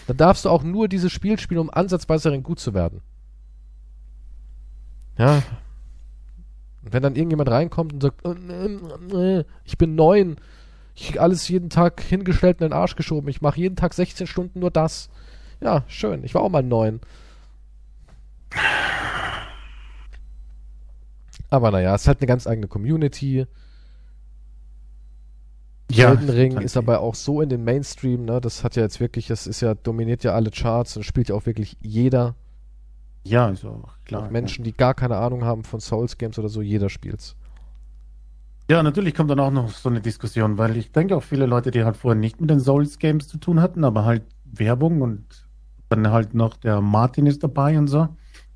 [0.06, 3.00] Da darfst du auch nur dieses Spiel spielen, um ansatzweise gut zu werden.
[5.20, 5.42] Ja.
[6.82, 10.36] Und wenn dann irgendjemand reinkommt und sagt, äh, äh, ich bin neun,
[10.94, 14.60] ich alles jeden Tag hingestellt in den Arsch geschoben, ich mache jeden Tag 16 Stunden
[14.60, 15.10] nur das.
[15.60, 17.00] Ja, schön, ich war auch mal neun.
[21.50, 23.46] Aber naja, es ist halt eine ganz eigene Community.
[25.92, 28.40] Elden Ring ist aber auch so in den Mainstream, ne?
[28.40, 31.34] Das hat ja jetzt wirklich, das ist ja, dominiert ja alle Charts und spielt ja
[31.34, 32.36] auch wirklich jeder.
[33.24, 34.24] Ja, ist auch klar.
[34.24, 37.36] auch Menschen, die gar keine Ahnung haben von Souls Games oder so, jeder spielt's.
[38.70, 41.70] Ja, natürlich kommt dann auch noch so eine Diskussion, weil ich denke auch viele Leute,
[41.72, 45.24] die halt vorher nicht mit den Souls-Games zu tun hatten, aber halt Werbung und
[45.88, 48.08] dann halt noch der Martin ist dabei und so.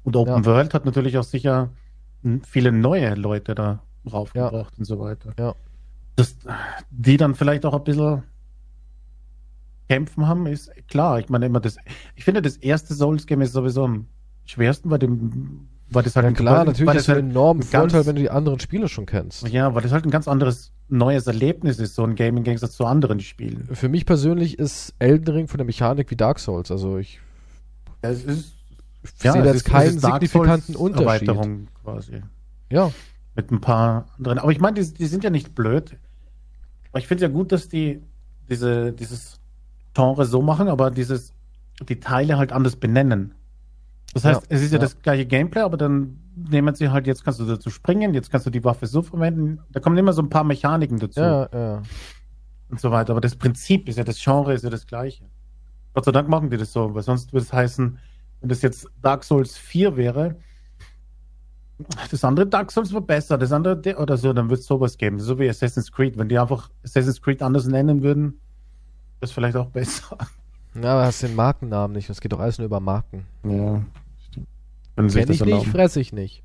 [0.05, 0.45] Und Open Ja.
[0.45, 1.71] World hat natürlich auch sicher
[2.47, 5.33] viele neue Leute da raufgebracht und so weiter.
[5.39, 5.55] Ja.
[6.17, 6.37] Dass
[6.91, 8.23] die dann vielleicht auch ein bisschen
[9.89, 11.19] kämpfen haben, ist klar.
[11.19, 11.77] Ich meine immer das,
[12.15, 14.07] ich finde das erste Souls-Game ist sowieso am
[14.47, 17.63] schwersten, weil dem, weil das halt Ja ein- klar, natürlich ist es ein halt enormen
[17.63, 19.47] ein ganz- Vorteil, wenn du die anderen Spiele schon kennst.
[19.49, 22.73] ja, weil das halt ein ganz anderes neues Erlebnis ist, so ein Game im Gegensatz
[22.77, 23.69] zu anderen Spielen.
[23.73, 26.71] Für mich persönlich ist Elden Ring von der Mechanik wie Dark Souls.
[26.71, 27.21] Also ich
[28.03, 28.53] Es ist,
[29.17, 31.29] sehe da es jetzt ist- es keinen signifikanten Unterschied.
[31.29, 32.23] Erweiterung quasi.
[32.71, 32.91] Ja,
[33.37, 34.39] Mit ein paar anderen.
[34.39, 35.97] Aber ich meine, die, die sind ja nicht blöd.
[36.91, 38.01] Aber ich finde ja gut, dass die
[38.49, 39.41] diese, dieses
[39.95, 41.33] Genre so machen, aber dieses,
[41.89, 43.35] die Teile halt anders benennen.
[44.15, 44.83] Das heißt, Ja, es ist ja, ja.
[44.83, 48.47] das gleiche Gameplay, aber dann nehmen sie halt, jetzt kannst du dazu springen, jetzt kannst
[48.47, 49.61] du die Waffe so verwenden.
[49.73, 51.21] Da kommen immer so ein paar Mechaniken dazu.
[51.21, 51.83] ja, ja.
[52.71, 53.11] und so weiter.
[53.13, 55.25] Aber das Prinzip ist ja, das Genre ist ja das gleiche.
[55.93, 57.99] Gott sei Dank machen die das so, weil sonst würde es heißen,
[58.41, 60.37] wenn das jetzt Dark Souls 4 wäre,
[62.11, 64.97] das andere Dark Souls war besser, das andere de- oder so, dann würde es sowas
[64.97, 65.19] geben.
[65.19, 66.17] So wie Assassin's Creed.
[66.17, 70.17] Wenn die einfach Assassin's Creed anders nennen würden, wäre es vielleicht auch besser.
[70.81, 72.11] Ja, aber hast den Markennamen nicht.
[72.11, 73.25] Es geht doch alles nur über Marken.
[73.45, 73.83] Ja,
[75.09, 75.71] sich Kenn das ich nicht, erlauben.
[75.71, 76.43] fress ich nicht.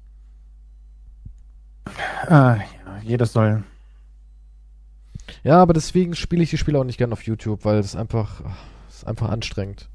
[2.28, 3.64] Ah, ja, jeder soll.
[5.44, 8.42] Ja, aber deswegen spiele ich die Spiele auch nicht gerne auf YouTube, weil es einfach,
[8.90, 9.90] es ist einfach anstrengend.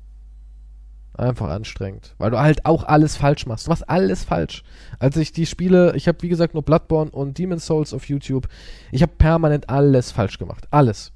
[1.16, 2.14] Einfach anstrengend.
[2.18, 3.66] Weil du halt auch alles falsch machst.
[3.66, 4.64] Du machst alles falsch.
[4.98, 8.48] Als ich die Spiele, ich habe wie gesagt nur Bloodborne und Demon's Souls auf YouTube.
[8.90, 10.66] Ich habe permanent alles falsch gemacht.
[10.72, 11.12] Alles.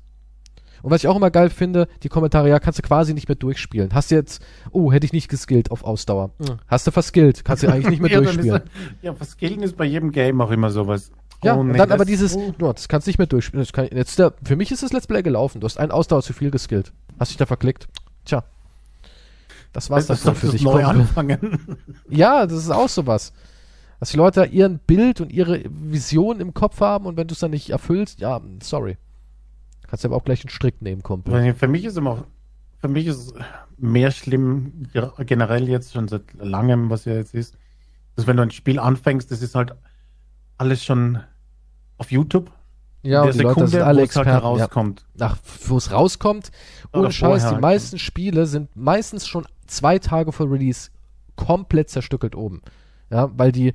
[0.83, 3.37] Und was ich auch immer geil finde, die Kommentare, ja, kannst du quasi nicht mehr
[3.37, 3.95] durchspielen.
[3.95, 6.31] Hast du jetzt, oh, hätte ich nicht geskillt auf Ausdauer.
[6.39, 6.59] Hm.
[6.67, 8.63] Hast du verskillt, kannst du eigentlich nicht mehr ja, durchspielen.
[8.63, 11.11] Ist, ja, verskillen ist bei jedem Game auch immer sowas.
[11.43, 12.53] Ja, oh, und nee, dann aber dieses, oh.
[12.59, 13.65] no, das kannst du nicht mehr durchspielen.
[13.65, 15.61] Das kann, jetzt der, für mich ist das Let's Play gelaufen.
[15.61, 16.93] Du hast einen Ausdauer zu viel geskillt.
[17.19, 17.89] Hast dich da verklickt.
[18.25, 18.45] Tja.
[19.73, 20.63] Das war's das dann für sich.
[20.63, 21.79] Neu anfangen.
[22.09, 23.33] ja, das ist auch sowas.
[24.01, 27.41] Dass die Leute ihren Bild und ihre Vision im Kopf haben und wenn du es
[27.41, 28.97] dann nicht erfüllst, ja, sorry.
[29.89, 31.55] Kannst du aber auch gleich einen Strick nehmen, Kumpel.
[31.55, 32.25] Für mich ist immer,
[32.81, 33.35] für mich ist
[33.79, 34.87] mehr schlimm,
[35.21, 37.57] generell jetzt schon seit langem, was ja jetzt ist,
[38.15, 39.75] dass wenn du ein Spiel anfängst, das ist halt
[40.59, 41.21] alles schon
[41.97, 42.51] auf YouTube.
[43.03, 45.07] Ja, und die Sekunde, Leute sind alle halt Experten, halt herauskommt.
[45.19, 45.39] Ja.
[45.67, 46.51] Wo es rauskommt.
[46.93, 50.91] Ohne Scheiß, die meisten Spiele sind meistens schon zwei Tage vor Release
[51.37, 52.61] komplett zerstückelt oben.
[53.11, 53.73] Ja, weil die,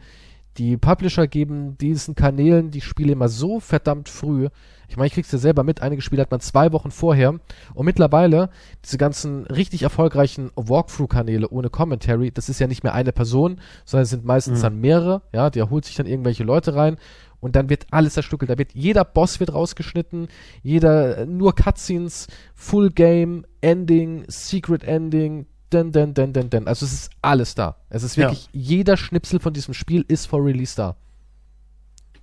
[0.57, 4.49] die Publisher geben diesen Kanälen die Spiele immer so verdammt früh.
[4.87, 5.81] Ich meine, ich krieg's ja selber mit.
[5.81, 7.39] Einige Spiele hat man zwei Wochen vorher.
[7.73, 8.49] Und mittlerweile,
[8.85, 14.03] diese ganzen richtig erfolgreichen Walkthrough-Kanäle ohne Commentary, das ist ja nicht mehr eine Person, sondern
[14.03, 14.63] es sind meistens mhm.
[14.63, 15.21] dann mehrere.
[15.33, 16.97] Ja, der holt sich dann irgendwelche Leute rein.
[17.39, 18.51] Und dann wird alles zerstückelt.
[18.51, 20.27] Da wird jeder Boss wird rausgeschnitten,
[20.61, 26.67] jeder nur Cutscenes, Full Game, Ending, Secret Ending, denn, denn, denn, denn, denn.
[26.67, 27.77] Also es ist alles da.
[27.89, 28.59] Es ist wirklich, ja.
[28.59, 30.95] jeder Schnipsel von diesem Spiel ist vor Release da.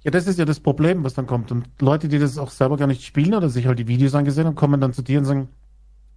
[0.03, 1.53] Ja, das ist ja das Problem, was dann kommt.
[1.53, 4.47] Und Leute, die das auch selber gar nicht spielen oder sich halt die Videos angesehen
[4.47, 5.49] haben, kommen dann zu dir und sagen,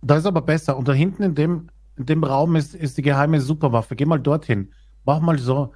[0.02, 0.78] da ist aber besser.
[0.78, 3.96] Und da hinten in dem, in dem Raum ist, ist die geheime Superwaffe.
[3.96, 4.72] Geh mal dorthin.
[5.04, 5.74] Mach mal so.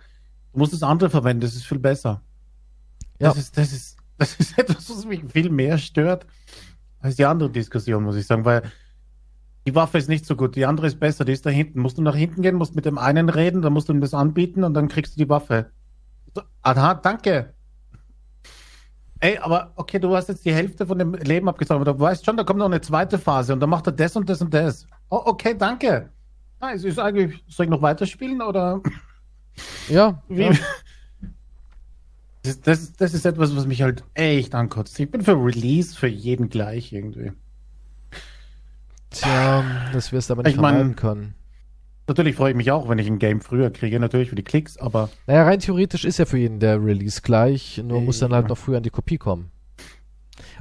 [0.53, 2.21] Du musst das andere verwenden, das ist viel besser.
[3.19, 3.29] Ja.
[3.29, 6.25] Das ist, das ist, das ist etwas, was mich viel mehr stört
[6.99, 8.63] als die andere Diskussion, muss ich sagen, weil
[9.67, 11.81] die Waffe ist nicht so gut, die andere ist besser, die ist da hinten.
[11.81, 14.13] Musst du nach hinten gehen, musst mit dem einen reden, dann musst du ihm das
[14.13, 15.71] anbieten und dann kriegst du die Waffe.
[16.61, 17.53] Aha, danke.
[19.19, 22.23] Ey, aber okay, du hast jetzt die Hälfte von dem Leben abgezogen, aber du weißt
[22.23, 24.53] schon, da kommt noch eine zweite Phase und dann macht er das und das und
[24.53, 24.87] das.
[25.09, 26.11] Oh, okay, danke.
[26.61, 28.81] Ah, es ist eigentlich, soll ich noch weiterspielen oder?
[29.89, 30.23] Ja.
[30.29, 30.43] Wie?
[30.43, 30.51] ja.
[32.43, 34.97] Das, das, das, ist etwas, was mich halt echt ankotzt.
[34.97, 37.33] Ich bin für Release für jeden gleich irgendwie.
[39.21, 39.63] Tja,
[39.93, 41.35] das wirst du aber nicht ich vermeiden können.
[42.07, 44.77] Natürlich freue ich mich auch, wenn ich ein Game früher kriege, natürlich für die Klicks,
[44.77, 45.09] aber.
[45.27, 48.47] Naja, rein theoretisch ist ja für jeden der Release gleich, nur äh, muss dann halt
[48.47, 49.51] noch früher an die Kopie kommen.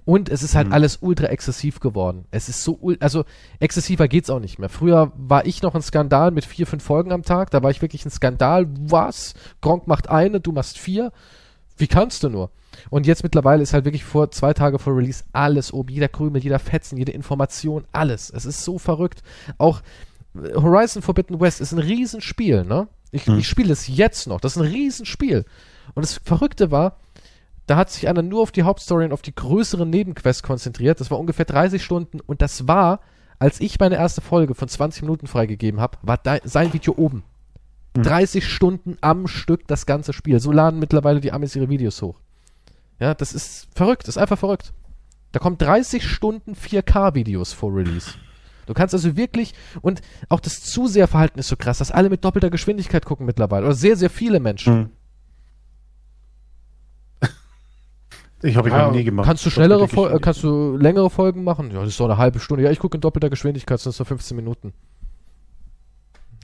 [0.04, 0.72] Und es ist halt hm.
[0.72, 2.26] alles ultra exzessiv geworden.
[2.30, 3.24] Es ist so, also
[3.60, 4.68] exzessiver geht's auch nicht mehr.
[4.68, 7.50] Früher war ich noch ein Skandal mit vier, fünf Folgen am Tag.
[7.50, 8.66] Da war ich wirklich ein Skandal.
[8.68, 9.34] Was?
[9.60, 11.12] Gronk macht eine, du machst vier.
[11.76, 12.50] Wie kannst du nur?
[12.90, 15.92] Und jetzt mittlerweile ist halt wirklich vor zwei Tage vor Release alles oben.
[15.92, 18.30] Jeder Krümel, jeder Fetzen, jede Information, alles.
[18.30, 19.22] Es ist so verrückt.
[19.58, 19.80] Auch
[20.34, 22.88] äh, Horizon Forbidden West ist ein Riesenspiel, ne?
[23.12, 23.38] Ich, hm.
[23.38, 24.40] ich spiele es jetzt noch.
[24.40, 25.44] Das ist ein Riesenspiel.
[25.94, 26.98] Und das Verrückte war,
[27.66, 31.00] da hat sich einer nur auf die Hauptstory und auf die größeren Nebenquests konzentriert.
[31.00, 33.00] Das war ungefähr 30 Stunden und das war,
[33.38, 37.24] als ich meine erste Folge von 20 Minuten freigegeben habe, war sein Video oben.
[38.02, 38.50] 30 hm.
[38.50, 40.40] Stunden am Stück das ganze Spiel.
[40.40, 42.20] So laden mittlerweile die Amis ihre Videos hoch.
[42.98, 44.72] Ja, das ist verrückt, das ist einfach verrückt.
[45.32, 48.12] Da kommen 30 Stunden 4K-Videos vor Release.
[48.66, 52.50] Du kannst also wirklich, und auch das Zuseherverhalten ist so krass, dass alle mit doppelter
[52.50, 53.66] Geschwindigkeit gucken mittlerweile.
[53.66, 54.74] Oder sehr, sehr viele Menschen.
[54.74, 54.90] Hm.
[58.42, 59.26] Ich habe ich ja, noch nie gemacht.
[59.26, 61.70] Kannst du schnellere, Fol kannst du längere Folgen machen?
[61.70, 62.64] Ja, das ist so eine halbe Stunde.
[62.64, 64.72] Ja, ich gucke in doppelter Geschwindigkeit, das sind so 15 Minuten.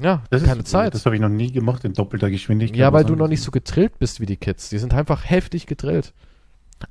[0.03, 0.95] Ja, das keine ist, Zeit.
[0.95, 2.79] Das habe ich noch nie gemacht in doppelter Geschwindigkeit.
[2.79, 4.69] Ja, weil du noch nicht so getrillt bist wie die Kids.
[4.69, 6.13] Die sind einfach heftig getrillt.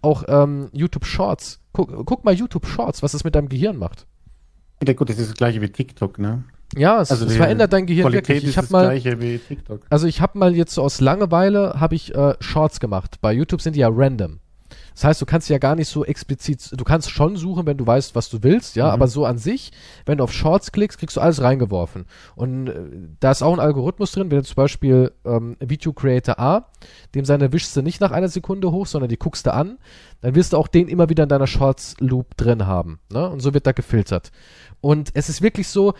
[0.01, 1.59] Auch ähm, YouTube Shorts.
[1.73, 4.07] Guck, guck mal YouTube Shorts, was es mit deinem Gehirn macht.
[4.85, 6.43] Ja, gut, das ist das gleiche wie TikTok, ne?
[6.75, 8.51] Ja, es, also es verändert dein Gehirn Qualität wirklich.
[8.51, 12.79] Ich habe mal, also ich habe mal jetzt so aus Langeweile habe ich äh, Shorts
[12.79, 13.17] gemacht.
[13.21, 14.39] Bei YouTube sind die ja random.
[14.93, 17.88] Das heißt, du kannst ja gar nicht so explizit, du kannst schon suchen, wenn du
[17.88, 18.91] weißt, was du willst, ja, mhm.
[18.91, 19.72] aber so an sich,
[20.05, 22.05] wenn du auf Shorts klickst, kriegst du alles reingeworfen.
[22.35, 22.81] Und äh,
[23.19, 26.65] da ist auch ein Algorithmus drin, wenn du zum Beispiel ähm, Video Creator A,
[27.15, 29.77] dem seine wischst du nicht nach einer Sekunde hoch, sondern die guckst du an,
[30.22, 33.30] dann wirst du auch den immer wieder in deiner Shorts Loop drin haben, ne?
[33.30, 34.31] Und so wird da gefiltert.
[34.81, 35.93] Und es ist wirklich so,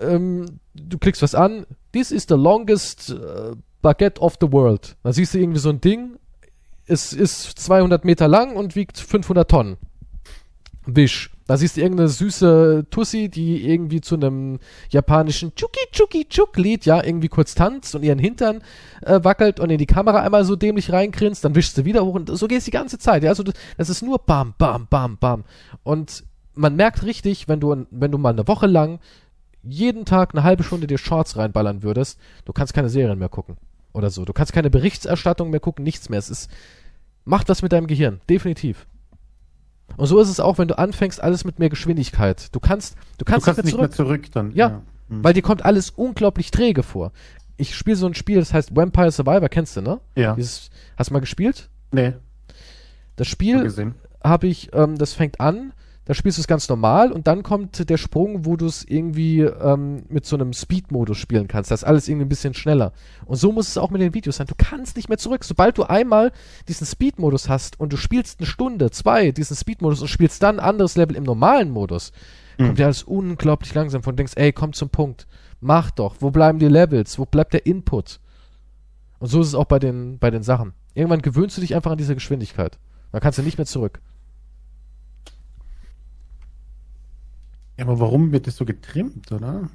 [0.00, 4.96] ähm, du klickst was an, this is the longest uh, baguette of the world.
[5.02, 6.16] Dann siehst du irgendwie so ein Ding
[6.90, 9.76] es ist 200 Meter lang und wiegt 500 Tonnen.
[10.86, 11.30] Wisch.
[11.46, 16.86] Da siehst du irgendeine süße Tussi, die irgendwie zu einem japanischen Chuki Chuki Chuk Lied,
[16.86, 18.62] ja, irgendwie kurz tanzt und ihren Hintern
[19.02, 22.14] äh, wackelt und in die Kamera einmal so dämlich reinkrinst, dann wischst du wieder hoch
[22.14, 23.24] und so geht es die ganze Zeit.
[23.24, 25.44] Ja, also das, das ist nur bam, bam, bam, bam.
[25.82, 29.00] Und man merkt richtig, wenn du, wenn du mal eine Woche lang
[29.62, 33.56] jeden Tag eine halbe Stunde dir Shorts reinballern würdest, du kannst keine Serien mehr gucken.
[33.92, 34.24] Oder so.
[34.24, 36.18] Du kannst keine Berichterstattung mehr gucken, nichts mehr.
[36.18, 36.50] Es ist,
[37.24, 38.20] macht was mit deinem Gehirn.
[38.28, 38.86] Definitiv.
[39.96, 42.54] Und so ist es auch, wenn du anfängst, alles mit mehr Geschwindigkeit.
[42.54, 44.52] Du kannst, du kannst, du kannst nicht mehr zurück dann.
[44.52, 44.82] Ja, ja.
[45.08, 45.24] Hm.
[45.24, 47.12] weil dir kommt alles unglaublich träge vor.
[47.56, 50.00] Ich spiele so ein Spiel, das heißt Vampire Survivor, kennst du, ne?
[50.14, 50.34] Ja.
[50.34, 51.68] Dieses, hast du mal gespielt?
[51.92, 52.14] Nee.
[53.16, 53.92] Das Spiel
[54.24, 55.72] habe ich, ähm, das fängt an,
[56.10, 59.42] da spielst du es ganz normal und dann kommt der Sprung, wo du es irgendwie
[59.42, 61.70] ähm, mit so einem Speed-Modus spielen kannst.
[61.70, 62.92] Das ist alles irgendwie ein bisschen schneller.
[63.26, 64.48] Und so muss es auch mit den Videos sein.
[64.48, 65.44] Du kannst nicht mehr zurück.
[65.44, 66.32] Sobald du einmal
[66.66, 70.66] diesen Speed-Modus hast und du spielst eine Stunde, zwei diesen Speed-Modus und spielst dann ein
[70.66, 72.10] anderes Level im normalen Modus,
[72.58, 72.64] mhm.
[72.64, 74.14] kommt dir alles unglaublich langsam von.
[74.14, 75.28] Du denkst, ey, komm zum Punkt.
[75.60, 76.16] Mach doch.
[76.18, 77.20] Wo bleiben die Levels?
[77.20, 78.18] Wo bleibt der Input?
[79.20, 80.72] Und so ist es auch bei den, bei den Sachen.
[80.92, 82.80] Irgendwann gewöhnst du dich einfach an diese Geschwindigkeit.
[83.12, 84.00] Dann kannst du nicht mehr zurück.
[87.80, 89.70] Ja, aber warum wird das so getrimmt, oder?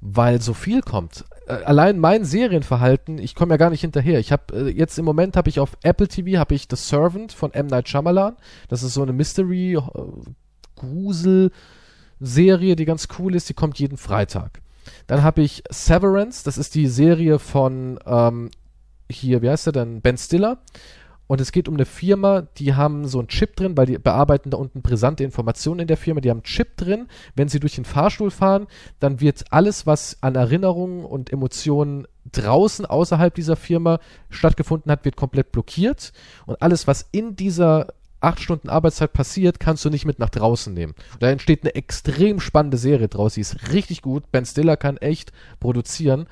[0.00, 1.26] Weil so viel kommt.
[1.46, 4.18] Äh, allein mein Serienverhalten, ich komme ja gar nicht hinterher.
[4.18, 7.32] Ich habe äh, jetzt im Moment habe ich auf Apple TV habe ich The Servant
[7.32, 8.36] von M Night Shyamalan.
[8.68, 9.80] Das ist so eine Mystery äh,
[10.76, 11.50] Grusel
[12.18, 13.50] Serie, die ganz cool ist.
[13.50, 14.62] Die kommt jeden Freitag.
[15.06, 16.44] Dann habe ich Severance.
[16.44, 18.50] Das ist die Serie von ähm,
[19.10, 20.00] hier, wie heißt der denn?
[20.00, 20.62] Ben Stiller.
[21.26, 24.50] Und es geht um eine Firma, die haben so einen Chip drin, weil die bearbeiten
[24.50, 26.20] da unten brisante Informationen in der Firma.
[26.20, 27.08] Die haben einen Chip drin.
[27.34, 28.66] Wenn sie durch den Fahrstuhl fahren,
[29.00, 35.16] dann wird alles, was an Erinnerungen und Emotionen draußen außerhalb dieser Firma stattgefunden hat, wird
[35.16, 36.12] komplett blockiert.
[36.46, 37.88] Und alles, was in dieser
[38.24, 40.94] acht Stunden Arbeitszeit passiert, kannst du nicht mit nach draußen nehmen.
[41.20, 43.34] Da entsteht eine extrem spannende Serie draus.
[43.34, 44.32] Die ist richtig gut.
[44.32, 46.26] Ben Stiller kann echt produzieren.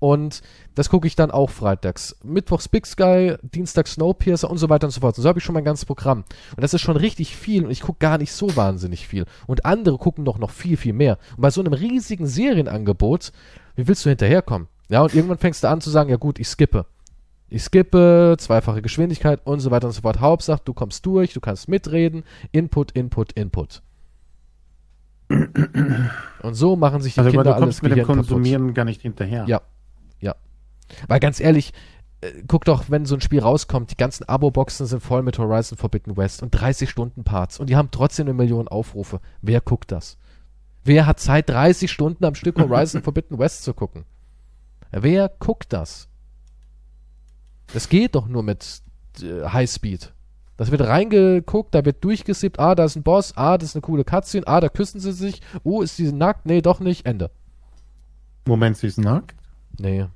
[0.00, 0.40] Und
[0.74, 2.16] das gucke ich dann auch freitags.
[2.24, 5.16] Mittwochs Big Sky, Dienstag Snowpiercer und so weiter und so fort.
[5.16, 6.24] Und so habe ich schon mein ganzes Programm.
[6.56, 9.26] Und das ist schon richtig viel und ich gucke gar nicht so wahnsinnig viel.
[9.46, 11.18] Und andere gucken doch noch viel, viel mehr.
[11.36, 13.30] Und bei so einem riesigen Serienangebot,
[13.76, 14.68] wie willst du hinterherkommen?
[14.88, 16.86] Ja, und irgendwann fängst du an zu sagen, ja gut, ich skippe.
[17.50, 20.20] Ich skippe, zweifache Geschwindigkeit und so weiter und so fort.
[20.20, 22.24] Hauptsache, du kommst durch, du kannst mitreden.
[22.52, 23.82] Input, Input, Input.
[25.28, 28.74] Und so machen sich die also, Kinder du kommst alles mit dem Konsumieren kaputt.
[28.76, 29.44] gar nicht hinterher.
[29.46, 29.60] Ja,
[31.08, 31.72] weil ganz ehrlich,
[32.20, 35.78] äh, guck doch, wenn so ein Spiel rauskommt, die ganzen Abo-Boxen sind voll mit Horizon
[35.78, 39.20] Forbidden West und 30 Stunden Parts und die haben trotzdem eine Million Aufrufe.
[39.42, 40.18] Wer guckt das?
[40.84, 44.04] Wer hat Zeit, 30 Stunden am Stück Horizon Forbidden West zu gucken?
[44.90, 46.08] Wer guckt das?
[47.72, 48.82] Das geht doch nur mit
[49.22, 50.12] äh, Highspeed.
[50.56, 53.80] Das wird reingeguckt, da wird durchgesippt, ah, da ist ein Boss, ah, das ist eine
[53.80, 56.44] coole Cutscene, ah, da küssen sie sich, oh, ist sie nackt?
[56.44, 57.30] Nee, doch nicht, Ende.
[58.46, 59.34] Moment, sie ist nackt?
[59.78, 60.06] Nee.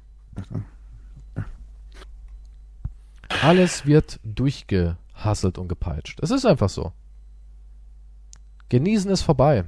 [3.43, 6.21] Alles wird durchgehasselt und gepeitscht.
[6.23, 6.93] Es ist einfach so.
[8.69, 9.65] Genießen ist vorbei.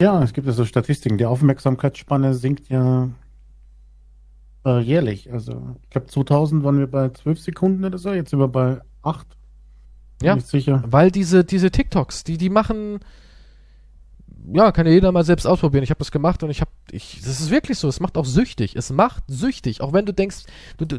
[0.00, 1.18] Ja, es gibt ja so Statistiken.
[1.18, 3.10] Die Aufmerksamkeitsspanne sinkt ja
[4.64, 5.32] äh, jährlich.
[5.32, 8.12] Also, ich glaube, 2000 waren wir bei 12 Sekunden oder so.
[8.12, 9.26] Jetzt sind wir bei 8.
[10.22, 10.82] Ja, sicher.
[10.86, 13.00] weil diese, diese TikToks, die, die machen,
[14.52, 15.84] ja, kann ja jeder mal selbst ausprobieren.
[15.84, 17.88] Ich habe das gemacht und ich habe, ich, das ist wirklich so.
[17.88, 18.76] Es macht auch süchtig.
[18.76, 19.80] Es macht süchtig.
[19.80, 20.44] Auch wenn du denkst,
[20.78, 20.98] du, du,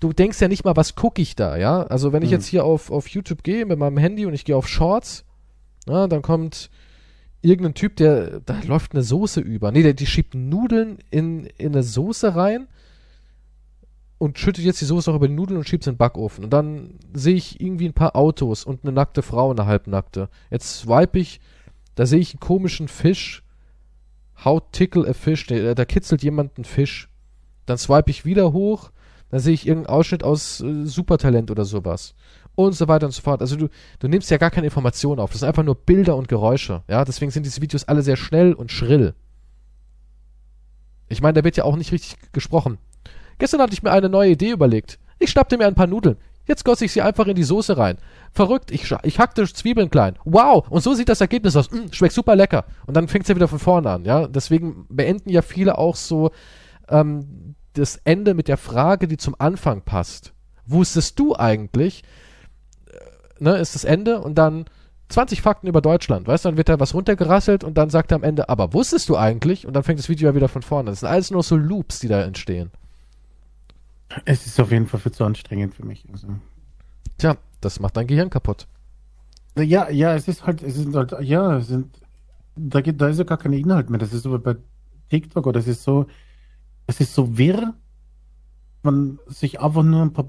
[0.00, 1.82] du denkst ja nicht mal, was gucke ich da, ja?
[1.84, 2.34] Also wenn ich mhm.
[2.34, 5.24] jetzt hier auf, auf YouTube gehe mit meinem Handy und ich gehe auf Shorts,
[5.88, 6.70] ja, dann kommt
[7.42, 9.70] irgendein Typ, der, da läuft eine Soße über.
[9.72, 12.66] Nee, der, die schiebt Nudeln in, in eine Soße rein
[14.18, 16.44] und schüttet jetzt die Soße auch über die Nudeln und schiebt sie in den Backofen.
[16.44, 20.28] Und dann sehe ich irgendwie ein paar Autos und eine nackte Frau, eine halbnackte.
[20.50, 21.40] Jetzt swipe ich
[21.96, 23.42] da sehe ich einen komischen Fisch.
[24.44, 25.46] How tickle a fish?
[25.46, 27.08] Da, da kitzelt jemand einen Fisch.
[27.64, 28.92] Dann swipe ich wieder hoch.
[29.30, 32.14] Dann sehe ich irgendeinen Ausschnitt aus äh, Supertalent oder sowas.
[32.54, 33.40] Und so weiter und so fort.
[33.40, 33.68] Also du,
[33.98, 35.30] du nimmst ja gar keine Informationen auf.
[35.32, 36.84] Das sind einfach nur Bilder und Geräusche.
[36.88, 39.14] Ja, deswegen sind diese Videos alle sehr schnell und schrill.
[41.08, 42.78] Ich meine, da wird ja auch nicht richtig gesprochen.
[43.38, 44.98] Gestern hatte ich mir eine neue Idee überlegt.
[45.18, 46.16] Ich schnappte mir ein paar Nudeln.
[46.46, 47.98] Jetzt goss ich sie einfach in die Soße rein.
[48.32, 50.16] Verrückt, ich, ich hackte Zwiebeln klein.
[50.24, 51.70] Wow, und so sieht das Ergebnis aus.
[51.70, 52.64] Mm, schmeckt super lecker.
[52.86, 54.28] Und dann fängt es ja wieder von vorne an, ja.
[54.28, 56.30] Deswegen beenden ja viele auch so
[56.88, 60.32] ähm, das Ende mit der Frage, die zum Anfang passt.
[60.66, 62.04] Wusstest du eigentlich,
[62.86, 64.66] äh, ne, ist das Ende und dann
[65.08, 68.16] 20 Fakten über Deutschland, weißt du, dann wird da was runtergerasselt und dann sagt er
[68.16, 69.66] am Ende, aber wusstest du eigentlich?
[69.66, 70.90] Und dann fängt das Video ja wieder von vorne.
[70.90, 72.70] Das sind alles nur so Loops, die da entstehen.
[74.24, 76.04] Es ist auf jeden Fall viel zu anstrengend für mich.
[76.12, 76.28] Also.
[77.18, 78.66] Tja, das macht dein Gehirn kaputt.
[79.58, 82.00] Ja, ja, es ist halt, es sind halt, ja, es sind,
[82.56, 83.98] da, geht, da ist ja gar kein Inhalt mehr.
[83.98, 84.56] Das ist so bei
[85.08, 86.06] TikTok oder es ist so,
[86.86, 87.74] es ist so wirr,
[88.82, 90.26] man sich einfach nur ein paar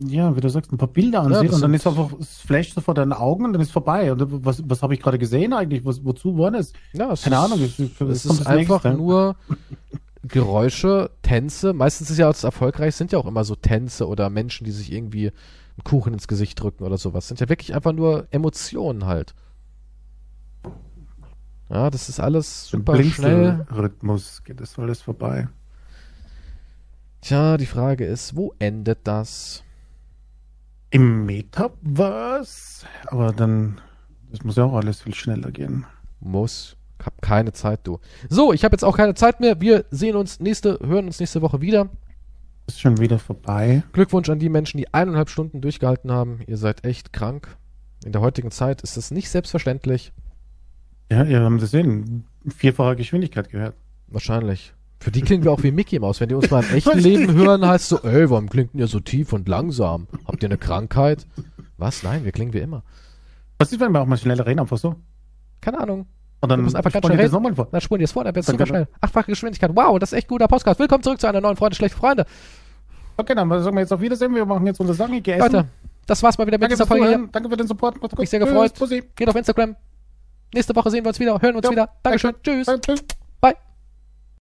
[0.00, 2.38] ja, wie du sagst, ein paar Bilder Ja, ansieht das und dann ist einfach, es
[2.38, 4.12] flasht so vor deinen Augen und dann ist vorbei.
[4.12, 5.84] Und was, was habe ich gerade gesehen eigentlich?
[5.84, 6.72] Was, wozu war das?
[6.92, 9.02] Ja, Keine ist, Ahnung, es, es, Es ist einfach Nächste.
[9.02, 9.36] nur
[10.22, 11.72] Geräusche, Tänze.
[11.72, 14.92] Meistens ist ja das erfolgreich, sind ja auch immer so Tänze oder Menschen, die sich
[14.92, 17.28] irgendwie einen Kuchen ins Gesicht drücken oder sowas.
[17.28, 19.34] Sind ja wirklich einfach nur Emotionen halt.
[21.70, 23.52] Ja, das ist alles Im super schnell.
[23.52, 25.48] Blinzelrhythmus geht das alles vorbei.
[27.20, 29.62] Tja, die Frage ist, wo endet das?
[30.90, 32.86] Im Metaverse?
[33.08, 33.80] Aber dann,
[34.30, 35.84] das muss ja auch alles viel schneller gehen.
[36.20, 36.77] Muss.
[37.04, 38.00] Hab keine Zeit, du.
[38.28, 39.60] So, ich habe jetzt auch keine Zeit mehr.
[39.60, 41.88] Wir sehen uns nächste, hören uns nächste Woche wieder.
[42.66, 43.82] Ist schon wieder vorbei.
[43.92, 46.40] Glückwunsch an die Menschen, die eineinhalb Stunden durchgehalten haben.
[46.46, 47.56] Ihr seid echt krank.
[48.04, 50.12] In der heutigen Zeit ist das nicht selbstverständlich.
[51.10, 53.74] Ja, ihr habt das in vierfacher Geschwindigkeit gehört.
[54.08, 54.74] Wahrscheinlich.
[55.00, 56.20] Für die klingen wir auch wie Mickey Maus.
[56.20, 59.00] Wenn die uns mal im echten Leben hören, heißt so, ey, warum klingt ihr so
[59.00, 60.06] tief und langsam?
[60.26, 61.26] Habt ihr eine Krankheit?
[61.76, 62.02] Was?
[62.02, 62.82] Nein, wir klingen wie immer.
[63.58, 64.96] Was ist, wenn wir auch mal schneller reden, einfach so?
[65.60, 66.06] Keine Ahnung.
[66.40, 67.68] Und dann einfach ganz schnell das nochmal vor.
[67.70, 68.88] Dann spulen die es vor, dann wird's Dann super schnell.
[69.00, 69.70] Achtfache Geschwindigkeit.
[69.74, 70.78] Wow, das ist echt guter Podcast.
[70.78, 72.24] Willkommen zurück zu einer neuen Freunde, schlechte Freunde.
[73.16, 74.34] Okay, dann sagen wir jetzt auf Wiedersehen.
[74.34, 75.14] Wir machen jetzt unsere Sachen.
[75.14, 75.40] Ich essen.
[75.40, 75.68] Leute,
[76.06, 77.28] das war's mal wieder mit Danke dieser Folge hier.
[77.32, 77.96] Danke für den Support.
[77.96, 78.20] Macht's gut.
[78.20, 78.72] Mich sehr gefreut.
[78.74, 79.02] Tschüss.
[79.16, 79.74] Geht auf Instagram.
[80.54, 81.88] Nächste Woche sehen wir uns wieder, hören uns Ja, wieder.
[82.02, 82.34] Dankeschön.
[82.42, 82.66] Tschüss.
[82.80, 83.04] Tschüss.